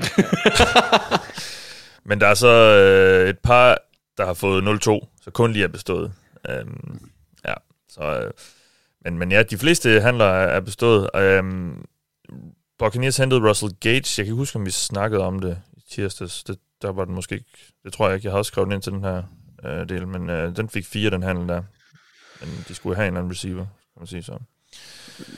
Men 2.04 2.20
der 2.20 2.26
er 2.26 2.34
så 2.34 2.48
øh, 2.48 3.28
et 3.30 3.38
par, 3.38 3.78
der 4.18 4.26
har 4.26 4.34
fået 4.34 4.62
0-2, 4.62 5.22
så 5.22 5.30
kun 5.30 5.52
lige 5.52 5.64
er 5.64 5.68
bestået. 5.68 6.12
Øhm, 6.50 7.00
ja, 7.44 7.54
så... 7.88 8.02
Øh, 8.02 8.30
men, 9.04 9.18
men 9.18 9.32
ja, 9.32 9.42
de 9.42 9.58
fleste 9.58 10.00
handler 10.00 10.24
er 10.24 10.60
bestået. 10.60 11.10
Øhm, 11.16 11.84
Buccaneers 12.78 13.16
hentede 13.16 13.48
Russell 13.48 13.72
Gage. 13.80 13.94
Jeg 13.96 14.04
kan 14.16 14.24
ikke 14.24 14.34
huske, 14.34 14.56
om 14.56 14.66
vi 14.66 14.70
snakkede 14.70 15.22
om 15.22 15.38
det 15.38 15.58
i 15.76 15.80
tirsdags. 15.90 16.44
Det, 16.44 16.58
der 16.82 16.92
var 16.92 17.04
den 17.04 17.14
måske 17.14 17.34
ikke... 17.34 17.50
Det 17.84 17.92
tror 17.92 18.08
jeg 18.08 18.14
ikke. 18.16 18.28
Jeg 18.28 18.34
også 18.36 18.48
skrevet 18.48 18.72
ind 18.72 18.82
til 18.82 18.92
den 18.92 19.04
her 19.04 19.22
øh, 19.64 19.88
del, 19.88 20.08
men 20.08 20.30
øh, 20.30 20.56
den 20.56 20.68
fik 20.68 20.86
fire, 20.86 21.10
den 21.10 21.22
handel 21.22 21.48
der. 21.48 21.62
Men 22.46 22.64
de 22.68 22.74
skulle 22.74 22.96
have 22.96 23.08
en 23.08 23.16
anden 23.16 23.30
receiver, 23.30 23.64
kan 23.64 24.00
man 24.00 24.06
sige 24.06 24.22
så. 24.22 24.38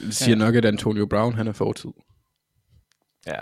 Det 0.01 0.15
siger 0.15 0.35
nok, 0.35 0.55
at 0.55 0.65
Antonio 0.65 1.05
Brown, 1.05 1.33
han 1.33 1.47
er 1.47 1.51
fortid. 1.51 1.89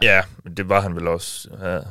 Ja, 0.01 0.21
men 0.43 0.57
det 0.57 0.69
var 0.69 0.81
han 0.81 0.95
vel 0.95 1.07
også. 1.07 1.49
Ja. 1.61 1.77
Åh, 1.77 1.83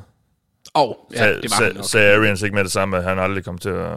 oh, 0.74 0.94
ja, 1.14 1.24
Ja, 1.24 1.34
det 1.34 1.50
var 1.50 1.64
han 1.64 1.74
nok. 1.74 1.84
Sagde 1.84 2.16
Arians 2.16 2.42
ikke 2.42 2.54
med 2.54 2.64
det 2.64 2.72
samme, 2.72 2.96
at 2.96 3.04
han 3.04 3.18
aldrig 3.18 3.44
kom 3.44 3.58
til 3.58 3.68
at... 3.68 3.96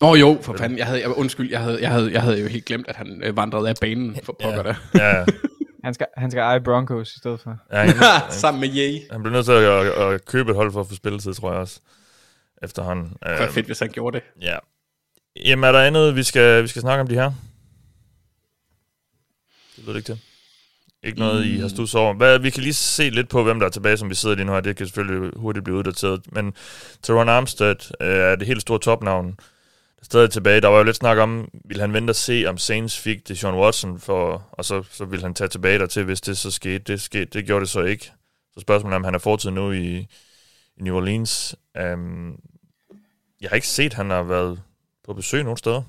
Nå 0.00 0.14
jo, 0.14 0.38
for 0.42 0.56
fanden. 0.56 0.78
Jeg 0.78 0.86
havde, 0.86 1.00
jeg, 1.00 1.10
undskyld, 1.10 1.50
jeg 1.50 1.60
havde, 1.60 1.82
jeg, 1.82 1.90
havde, 1.90 2.12
jeg 2.12 2.22
havde 2.22 2.40
jo 2.40 2.48
helt 2.48 2.64
glemt, 2.64 2.88
at 2.88 2.96
han 2.96 3.22
øh, 3.24 3.36
vandrede 3.36 3.68
af 3.68 3.74
banen 3.80 4.16
for 4.22 4.36
pokker 4.42 4.74
ja. 4.94 5.18
Ja, 5.18 5.24
Han 5.84 5.94
skal, 5.94 6.06
han 6.16 6.30
skal 6.30 6.40
eje 6.40 6.60
Broncos 6.60 7.14
i 7.14 7.18
stedet 7.18 7.40
for. 7.40 7.56
ja 7.72 7.76
han, 7.78 7.88
han, 7.88 8.32
Sammen 8.42 8.60
med 8.60 8.68
Ye. 8.68 9.00
han 9.10 9.22
blev 9.22 9.32
nødt 9.32 9.44
til 9.44 9.52
at, 9.52 9.62
at, 9.62 10.14
at 10.14 10.24
købe 10.24 10.50
et 10.50 10.56
hold 10.56 10.72
for 10.72 10.80
at 10.80 10.86
få 10.88 10.94
spilletid, 10.94 11.34
tror 11.34 11.50
jeg 11.50 11.60
også. 11.60 11.80
Efterhånden. 12.62 13.04
Det 13.04 13.38
var 13.38 13.50
fedt, 13.50 13.66
hvis 13.66 13.78
han 13.78 13.88
gjorde 13.88 14.20
det. 14.20 14.24
Ja. 14.42 14.56
Jamen, 15.36 15.64
er 15.64 15.72
der 15.72 15.80
andet, 15.80 16.16
vi 16.16 16.22
skal, 16.22 16.62
vi 16.62 16.68
skal 16.68 16.82
snakke 16.82 17.00
om 17.00 17.08
de 17.08 17.14
her? 17.14 17.32
Det 19.76 19.86
det 19.86 19.96
ikke 19.96 20.06
til. 20.06 20.20
Ikke 21.04 21.18
noget, 21.18 21.46
I 21.46 21.58
har 21.58 21.68
stus 21.68 21.94
over. 21.94 22.14
Hvad, 22.14 22.38
vi 22.38 22.50
kan 22.50 22.62
lige 22.62 22.74
se 22.74 23.10
lidt 23.10 23.28
på, 23.28 23.42
hvem 23.42 23.58
der 23.58 23.66
er 23.66 23.70
tilbage, 23.70 23.96
som 23.96 24.10
vi 24.10 24.14
sidder 24.14 24.36
lige 24.36 24.46
nu 24.46 24.52
her. 24.52 24.60
Det 24.60 24.76
kan 24.76 24.86
selvfølgelig 24.86 25.32
hurtigt 25.36 25.64
blive 25.64 25.76
uddateret. 25.78 26.32
Men 26.32 26.54
Teron 27.02 27.28
Armstead 27.28 27.76
øh, 28.00 28.08
er 28.08 28.36
det 28.36 28.46
helt 28.46 28.60
store 28.60 28.78
topnavn. 28.78 29.26
Der 29.26 30.00
er 30.00 30.04
stadig 30.04 30.30
tilbage. 30.30 30.60
Der 30.60 30.68
var 30.68 30.78
jo 30.78 30.84
lidt 30.84 30.96
snak 30.96 31.18
om, 31.18 31.48
vil 31.64 31.80
han 31.80 31.92
vente 31.92 32.10
og 32.10 32.16
se, 32.16 32.44
om 32.48 32.58
Saints 32.58 32.98
fik 32.98 33.28
det 33.28 33.38
Sean 33.38 33.54
Watson, 33.54 34.00
for, 34.00 34.48
og 34.52 34.64
så, 34.64 34.82
så 34.90 35.04
vil 35.04 35.22
han 35.22 35.34
tage 35.34 35.48
tilbage 35.48 35.78
dertil, 35.78 36.04
hvis 36.04 36.20
det 36.20 36.38
så 36.38 36.50
skete. 36.50 36.78
Det, 36.78 37.00
skete. 37.00 37.24
det 37.24 37.46
gjorde 37.46 37.60
det 37.60 37.70
så 37.70 37.82
ikke. 37.82 38.12
Så 38.54 38.60
spørgsmålet 38.60 38.94
er, 38.94 38.96
om 38.96 39.04
han 39.04 39.14
er 39.14 39.18
fortid 39.18 39.50
nu 39.50 39.72
i, 39.72 39.98
i 40.76 40.82
New 40.82 40.96
Orleans. 40.96 41.56
Um, 41.94 42.38
jeg 43.40 43.48
har 43.48 43.54
ikke 43.54 43.68
set, 43.68 43.86
at 43.86 43.94
han 43.94 44.10
har 44.10 44.22
været 44.22 44.62
på 45.04 45.14
besøg 45.14 45.44
nogen 45.44 45.56
steder. 45.56 45.82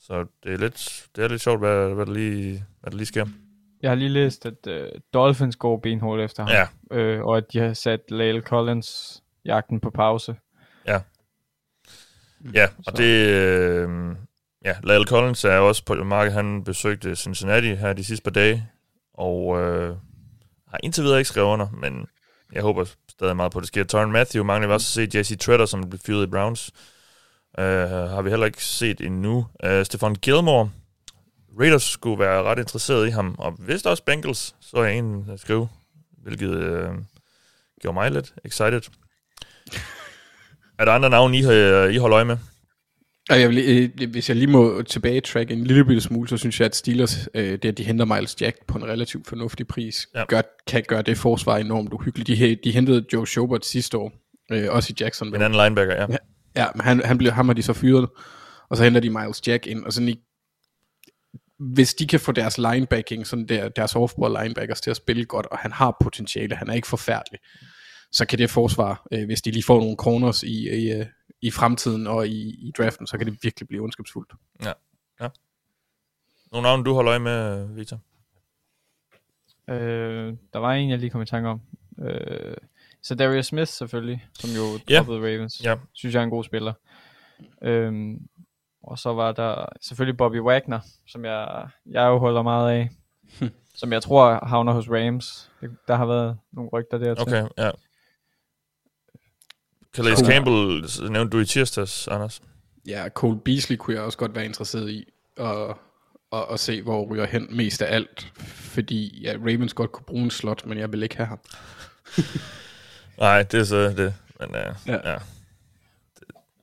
Så 0.00 0.26
det 0.44 0.52
er 0.52 0.56
lidt, 0.56 1.06
det 1.16 1.24
er 1.24 1.28
lidt 1.28 1.42
sjovt, 1.42 1.58
hvad, 1.58 1.94
hvad, 1.94 2.06
der 2.06 2.12
lige, 2.12 2.64
hvad 2.80 2.90
der 2.90 2.96
lige 2.96 3.06
sker. 3.06 3.26
Jeg 3.82 3.90
har 3.90 3.94
lige 3.94 4.08
læst, 4.08 4.46
at 4.46 4.66
øh, 4.66 4.88
Dolphins 5.14 5.56
går 5.56 5.76
benhårdt 5.76 6.22
efter 6.22 6.42
ham. 6.42 6.52
Ja, 6.52 6.96
Øh, 6.96 7.24
og 7.24 7.36
at 7.36 7.52
de 7.52 7.58
har 7.58 7.72
sat 7.74 8.00
Lale 8.08 8.40
Collins 8.40 9.22
jagten 9.44 9.80
på 9.80 9.90
pause. 9.90 10.36
ja 12.54 12.68
og 12.86 12.96
det... 12.96 13.28
Øh, 13.28 13.88
ja, 14.64 14.74
Lyle 14.82 15.06
Collins 15.06 15.44
er 15.44 15.58
også 15.58 15.84
på 15.84 15.94
markedet. 15.94 16.32
Han 16.32 16.64
besøgte 16.64 17.16
Cincinnati 17.16 17.74
her 17.74 17.92
de 17.92 18.04
sidste 18.04 18.24
par 18.24 18.30
dage, 18.30 18.68
og 19.14 19.60
øh, 19.60 19.96
har 20.68 20.78
indtil 20.82 21.04
videre 21.04 21.18
ikke 21.18 21.28
skrevet 21.28 21.48
under, 21.48 21.68
men 21.70 22.06
jeg 22.52 22.62
håber 22.62 22.84
stadig 23.08 23.36
meget 23.36 23.52
på, 23.52 23.58
at 23.58 23.62
det 23.62 23.68
sker. 23.68 23.84
Tyron 23.84 24.12
Matthew 24.12 24.44
mangler 24.44 24.68
vi 24.68 24.74
også 24.74 25.00
at 25.00 25.10
se. 25.12 25.18
Jesse 25.18 25.36
Treader, 25.36 25.66
som 25.66 25.90
blev 25.90 26.00
fyret 26.06 26.26
i 26.26 26.30
Browns, 26.30 26.70
øh, 27.58 27.64
har 28.10 28.22
vi 28.22 28.30
heller 28.30 28.46
ikke 28.46 28.64
set 28.64 29.00
endnu. 29.00 29.46
Øh, 29.64 29.84
Stefan 29.84 30.14
Gilmore, 30.14 30.70
Raiders 31.60 31.82
skulle 31.82 32.18
være 32.18 32.42
ret 32.42 32.58
interesseret 32.58 33.06
i 33.06 33.10
ham, 33.10 33.34
og 33.38 33.56
vist 33.66 33.86
også 33.86 34.02
Bengals, 34.04 34.54
så 34.60 34.76
er 34.76 34.86
en 34.88 35.24
der 35.28 35.36
skrive, 35.36 35.68
hvilket 36.22 36.50
øh, 36.54 36.88
gjorde 37.80 37.94
mig 37.94 38.10
lidt 38.10 38.34
excited. 38.44 38.80
er 40.78 40.84
der 40.84 40.92
andre 40.92 41.10
navne, 41.10 41.38
I, 41.38 41.42
har- 41.42 41.84
I 41.88 41.96
holder 41.96 42.16
øje 42.16 42.24
med? 42.24 42.36
Og 43.30 43.40
jeg 43.40 43.48
vil, 43.48 43.90
øh, 43.98 44.10
hvis 44.10 44.28
jeg 44.28 44.36
lige 44.36 44.50
må 44.50 44.82
tilbage 44.82 45.20
track 45.20 45.50
en 45.50 45.64
lille 45.64 45.84
bitte 45.84 46.00
smule, 46.00 46.28
så 46.28 46.36
synes 46.36 46.60
jeg, 46.60 46.66
at 46.66 46.76
Steelers, 46.76 47.28
øh, 47.34 47.52
det 47.52 47.64
at 47.64 47.78
de 47.78 47.84
henter 47.84 48.04
Miles 48.04 48.40
Jack 48.40 48.56
på 48.66 48.78
en 48.78 48.84
relativt 48.84 49.26
fornuftig 49.26 49.66
pris, 49.66 50.08
Ja. 50.14 50.24
gør, 50.28 50.42
kan 50.66 50.84
gøre 50.88 51.02
det 51.02 51.18
forsvar 51.18 51.56
enormt 51.56 51.92
uhyggeligt. 51.92 52.26
De, 52.40 52.56
de 52.64 52.70
hentede 52.72 53.04
Joe 53.12 53.26
Schobert 53.26 53.66
sidste 53.66 53.98
år, 53.98 54.12
øh, 54.52 54.66
også 54.70 54.86
i 54.90 54.92
En 54.92 54.96
Jacksonville. 55.00 55.44
anden 55.44 55.60
linebacker, 55.64 55.94
ja. 55.94 56.06
Ja. 56.10 56.16
Ja, 56.56 56.66
men 56.74 56.80
han, 56.80 57.04
han 57.04 57.18
blev, 57.18 57.32
ham 57.32 57.48
har 57.48 57.54
de 57.54 57.62
så 57.62 57.72
fyret, 57.72 58.08
og 58.68 58.76
så 58.76 58.84
henter 58.84 59.00
de 59.00 59.10
Miles 59.10 59.48
Jack 59.48 59.66
ind, 59.66 59.84
og 59.84 59.92
sådan 59.92 60.08
i, 60.08 60.22
hvis 61.58 61.94
de 61.94 62.06
kan 62.06 62.20
få 62.20 62.32
deres 62.32 62.58
linebacking, 62.58 63.26
sådan 63.26 63.46
der, 63.48 63.68
deres 63.68 63.96
off-ball 63.96 64.42
linebackers 64.42 64.80
til 64.80 64.90
at 64.90 64.96
spille 64.96 65.24
godt, 65.24 65.46
og 65.46 65.58
han 65.58 65.72
har 65.72 65.96
potentiale, 66.00 66.56
han 66.56 66.70
er 66.70 66.74
ikke 66.74 66.88
forfærdelig, 66.88 67.40
så 68.12 68.26
kan 68.26 68.38
det 68.38 68.50
forsvar, 68.50 69.06
øh, 69.12 69.24
hvis 69.24 69.42
de 69.42 69.50
lige 69.50 69.62
får 69.62 69.80
nogle 69.80 69.96
corners 69.96 70.42
i, 70.42 70.68
i, 70.68 70.92
øh, 70.92 71.06
i 71.42 71.50
fremtiden 71.50 72.06
og 72.06 72.28
i, 72.28 72.68
i 72.68 72.72
draften, 72.78 73.06
så 73.06 73.18
kan 73.18 73.26
det 73.26 73.38
virkelig 73.42 73.68
blive 73.68 73.82
ondskabsfuldt. 73.82 74.32
Nogle 76.52 76.62
navne, 76.62 76.84
du 76.84 76.94
holder 76.94 77.10
øje 77.10 77.18
med, 77.18 77.68
Victor? 77.74 78.00
Øh, 79.68 80.34
der 80.52 80.58
var 80.58 80.72
en, 80.72 80.90
jeg 80.90 80.98
lige 80.98 81.10
kom 81.10 81.22
i 81.22 81.26
tanke 81.26 81.48
om. 81.48 81.60
Øh, 81.98 82.56
så 83.04 83.14
Darius 83.14 83.46
Smith 83.46 83.70
selvfølgelig, 83.70 84.26
som 84.38 84.50
jo 84.50 84.62
droppede 84.96 85.18
Ravens. 85.18 85.60
Ja. 85.64 85.76
Synes 85.92 86.14
jeg 86.14 86.20
er 86.20 86.24
en 86.24 86.30
god 86.30 86.44
spiller. 86.44 86.72
Øhm, 87.62 88.16
og 88.82 88.98
så 88.98 89.12
var 89.12 89.32
der 89.32 89.66
selvfølgelig 89.82 90.16
Bobby 90.16 90.40
Wagner, 90.40 90.80
som 91.08 91.24
jeg, 91.24 91.68
jeg 91.86 92.06
jo 92.06 92.18
holder 92.18 92.42
meget 92.42 92.70
af. 92.70 92.90
som 93.80 93.92
jeg 93.92 94.02
tror 94.02 94.46
havner 94.46 94.72
hos 94.72 94.88
Rams. 94.88 95.50
Det- 95.60 95.76
Der 95.88 95.94
har 95.96 96.06
været 96.06 96.38
nogle 96.52 96.70
rygter 96.72 96.98
der 96.98 97.14
Okay, 97.20 97.46
ja. 97.58 97.70
Calais 99.96 100.18
Cool. 100.18 100.30
Campbell 100.32 100.84
nævnte 101.12 101.36
du 101.36 101.40
i 101.40 101.46
tirsdags, 101.46 102.08
Anders. 102.08 102.42
Ja, 102.86 103.08
Cole 103.08 103.40
Beasley 103.40 103.76
kunne 103.76 103.96
jeg 103.96 104.02
også 104.02 104.18
godt 104.18 104.34
være 104.34 104.44
interesseret 104.44 104.90
i, 104.90 105.04
og, 105.36 105.78
og, 106.30 106.48
og 106.48 106.58
se, 106.58 106.82
hvor 106.82 107.06
ryger 107.12 107.26
hen 107.26 107.56
mest 107.56 107.82
af 107.82 107.94
alt, 107.94 108.32
fordi 108.46 109.20
ja, 109.22 109.32
Ravens 109.38 109.74
godt 109.74 109.92
kunne 109.92 110.04
bruge 110.06 110.22
en 110.24 110.30
slot, 110.30 110.66
men 110.66 110.78
jeg 110.78 110.92
vil 110.92 111.02
ikke 111.02 111.16
have 111.16 111.26
ham. 111.26 111.38
Nej, 113.18 113.42
det 113.42 113.60
er 113.60 113.64
så 113.64 113.76
det. 113.88 114.14
Men 114.40 114.48
uh, 114.50 114.54
ja. 114.54 114.92
Ja. 114.92 115.10
ja. 115.12 115.16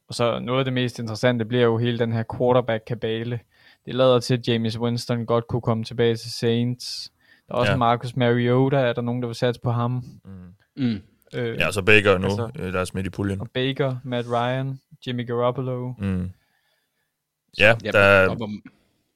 Og 0.07 0.15
så 0.15 0.39
noget 0.39 0.59
af 0.59 0.65
det 0.65 0.73
mest 0.73 0.99
interessante 0.99 1.45
bliver 1.45 1.63
jo 1.63 1.77
hele 1.77 1.99
den 1.99 2.11
her 2.13 2.23
quarterback-kabale. 2.37 3.39
Det 3.85 3.95
lader 3.95 4.19
til, 4.19 4.33
at 4.33 4.47
James 4.47 4.79
Winston 4.79 5.25
godt 5.25 5.47
kunne 5.47 5.61
komme 5.61 5.83
tilbage 5.83 6.15
til 6.15 6.31
Saints. 6.31 7.11
Der 7.47 7.53
er 7.53 7.57
også 7.57 7.69
Ja. 7.69 7.73
ja. 7.73 7.77
Marcus 7.77 8.15
Mariota, 8.15 8.75
er 8.77 8.93
der 8.93 9.01
nogen, 9.01 9.21
der 9.21 9.27
vil 9.27 9.35
satse 9.35 9.61
på 9.61 9.71
ham. 9.71 10.03
Mm. 10.75 11.01
Øh, 11.33 11.57
ja, 11.59 11.71
så 11.71 11.81
Baker 11.81 12.17
nu, 12.17 12.25
Altså- 12.25 12.43
altså, 12.55 12.71
der 12.71 12.79
er 12.79 12.85
smidt 12.85 13.05
i 13.05 13.09
puljen. 13.09 13.41
Og 13.41 13.47
Baker, 13.53 13.95
Matt 14.03 14.27
Ryan, 14.31 14.79
Jimmy 15.07 15.27
Garoppolo. 15.27 15.93
Mm. 15.97 16.31
Ja, 17.59 17.75
Ja, 17.83 17.91
der 17.91 17.99
er 17.99 18.35
hvor, 18.35 18.49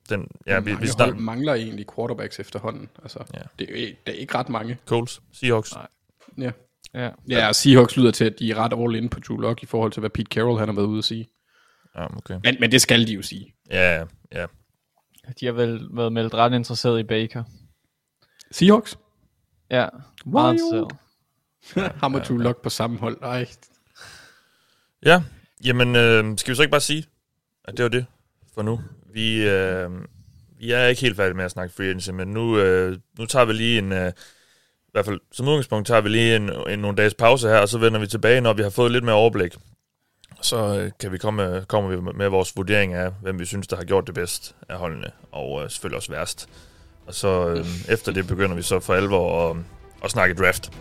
den, 0.09 0.27
ja, 0.47 0.53
ja, 0.53 0.59
vi, 0.59 0.75
vi 0.81 0.87
starter. 0.87 1.15
mangler 1.15 1.53
egentlig 1.53 1.85
quarterbacks 1.95 2.39
efterhånden. 2.39 2.89
Altså, 3.03 3.19
Ja. 3.33 3.39
ja. 3.39 3.43
det, 3.59 3.69
er, 3.89 3.93
det 4.05 4.15
er 4.15 4.19
ikke 4.19 4.35
ret 4.37 4.49
mange. 4.49 4.77
Coles, 4.85 5.21
Seahawks. 5.33 5.73
Nej. 5.75 5.87
Ja. 6.37 6.51
Ja. 6.95 7.09
ja, 7.29 7.47
og 7.47 7.55
Seahawks 7.55 7.97
lyder 7.97 8.11
til, 8.11 8.25
at 8.25 8.39
de 8.39 8.51
er 8.51 8.55
ret 8.55 8.73
all 8.73 8.95
in 8.95 9.09
på 9.09 9.19
Drew 9.19 9.37
Lock 9.37 9.63
i 9.63 9.65
forhold 9.65 9.91
til, 9.91 9.99
hvad 9.99 10.09
Pete 10.09 10.29
Carroll 10.29 10.59
han 10.59 10.67
har 10.67 10.75
været 10.75 10.85
ude 10.85 10.97
at 10.97 11.03
sige. 11.03 11.27
Ja, 11.95 12.17
okay. 12.17 12.39
Men, 12.43 12.57
men 12.59 12.71
det 12.71 12.81
skal 12.81 13.07
de 13.07 13.13
jo 13.13 13.21
sige. 13.21 13.53
Ja, 13.69 14.03
ja. 14.31 14.45
De 15.39 15.45
har 15.45 15.53
vel 15.53 15.87
været 15.91 16.13
meldt 16.13 16.33
ret 16.33 16.53
interesseret 16.53 16.99
i 16.99 17.03
Baker. 17.03 17.43
Seahawks? 18.51 18.97
Ja, 19.71 19.87
meget 20.25 20.53
interesseret. 20.53 20.91
Ham 22.01 22.13
og 22.13 22.21
Drew 22.21 22.37
Lock 22.37 22.61
på 22.61 22.69
samme 22.69 22.97
hold. 22.99 23.17
Ej, 23.21 23.47
Ja, 25.05 25.23
jamen, 25.65 25.95
øh, 25.95 26.37
skal 26.37 26.51
vi 26.51 26.55
så 26.55 26.61
ikke 26.61 26.71
bare 26.71 26.81
sige, 26.81 27.05
at 27.65 27.77
det 27.77 27.83
var 27.83 27.89
det 27.89 28.05
for 28.53 28.61
nu. 28.61 28.81
Vi, 29.13 29.49
øh, 29.49 29.89
vi 30.59 30.71
er 30.71 30.85
ikke 30.85 31.01
helt 31.01 31.15
færdige 31.15 31.35
med 31.35 31.45
at 31.45 31.51
snakke 31.51 31.75
free 31.75 31.87
agency, 31.87 32.09
men 32.09 32.27
nu, 32.27 32.57
øh, 32.57 32.97
nu 33.19 33.25
tager 33.25 33.45
vi 33.45 33.53
lige 33.53 33.77
en, 33.77 33.91
øh, 33.91 34.11
hvert 34.95 35.05
fald 35.05 35.19
som 35.31 35.47
udgangspunkt 35.47 35.87
tager 35.87 36.01
vi 36.01 36.09
lige 36.09 36.35
en, 36.35 36.51
en 36.69 36.79
nogle 36.79 36.97
dages 36.97 37.13
pause 37.13 37.47
her, 37.47 37.57
og 37.57 37.69
så 37.69 37.77
vender 37.77 37.99
vi 37.99 38.07
tilbage, 38.07 38.41
når 38.41 38.53
vi 38.53 38.63
har 38.63 38.69
fået 38.69 38.91
lidt 38.91 39.03
mere 39.03 39.15
overblik. 39.15 39.55
Så 40.41 40.79
øh, 40.79 40.91
kan 40.99 41.11
vi 41.11 41.17
komme, 41.17 41.55
øh, 41.55 41.63
kommer 41.63 41.89
vi 41.89 42.11
med 42.15 42.29
vores 42.29 42.55
vurdering 42.55 42.93
af, 42.93 43.11
hvem 43.21 43.39
vi 43.39 43.45
synes, 43.45 43.67
der 43.67 43.75
har 43.75 43.83
gjort 43.83 44.07
det 44.07 44.15
bedst 44.15 44.55
af 44.69 44.77
holdene, 44.77 45.07
og 45.31 45.63
øh, 45.63 45.69
selvfølgelig 45.69 45.97
også 45.97 46.11
værst. 46.11 46.49
Og 47.07 47.13
så 47.13 47.47
øh, 47.47 47.65
efter 47.89 48.11
det 48.11 48.27
begynder 48.27 48.55
vi 48.55 48.61
så 48.61 48.79
for 48.79 48.93
alvor 48.93 49.49
at, 49.49 49.57
at 50.03 50.11
snakke 50.11 50.35
draft. 50.35 50.71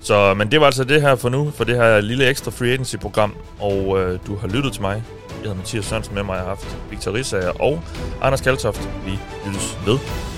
Så, 0.00 0.34
men 0.34 0.50
det 0.50 0.60
var 0.60 0.66
altså 0.66 0.84
det 0.84 1.02
her 1.02 1.16
for 1.16 1.28
nu, 1.28 1.50
for 1.50 1.64
det 1.64 1.76
her 1.76 2.00
lille 2.00 2.28
ekstra 2.28 2.50
free 2.50 2.72
agency-program, 2.72 3.34
og 3.60 4.00
øh, 4.00 4.18
du 4.26 4.36
har 4.36 4.48
lyttet 4.48 4.72
til 4.72 4.82
mig. 4.82 5.02
Jeg 5.28 5.36
hedder 5.36 5.54
Mathias 5.54 5.84
Sørensen 5.84 6.14
med 6.14 6.22
mig, 6.22 6.34
jeg 6.34 6.42
har 6.42 6.48
haft 6.48 6.78
Victor 6.90 7.14
Rissager 7.14 7.62
og 7.62 7.80
Anders 8.22 8.40
Kaltoft. 8.40 8.88
Vi 9.04 9.18
lyttes 9.46 9.78
ved. 9.86 10.37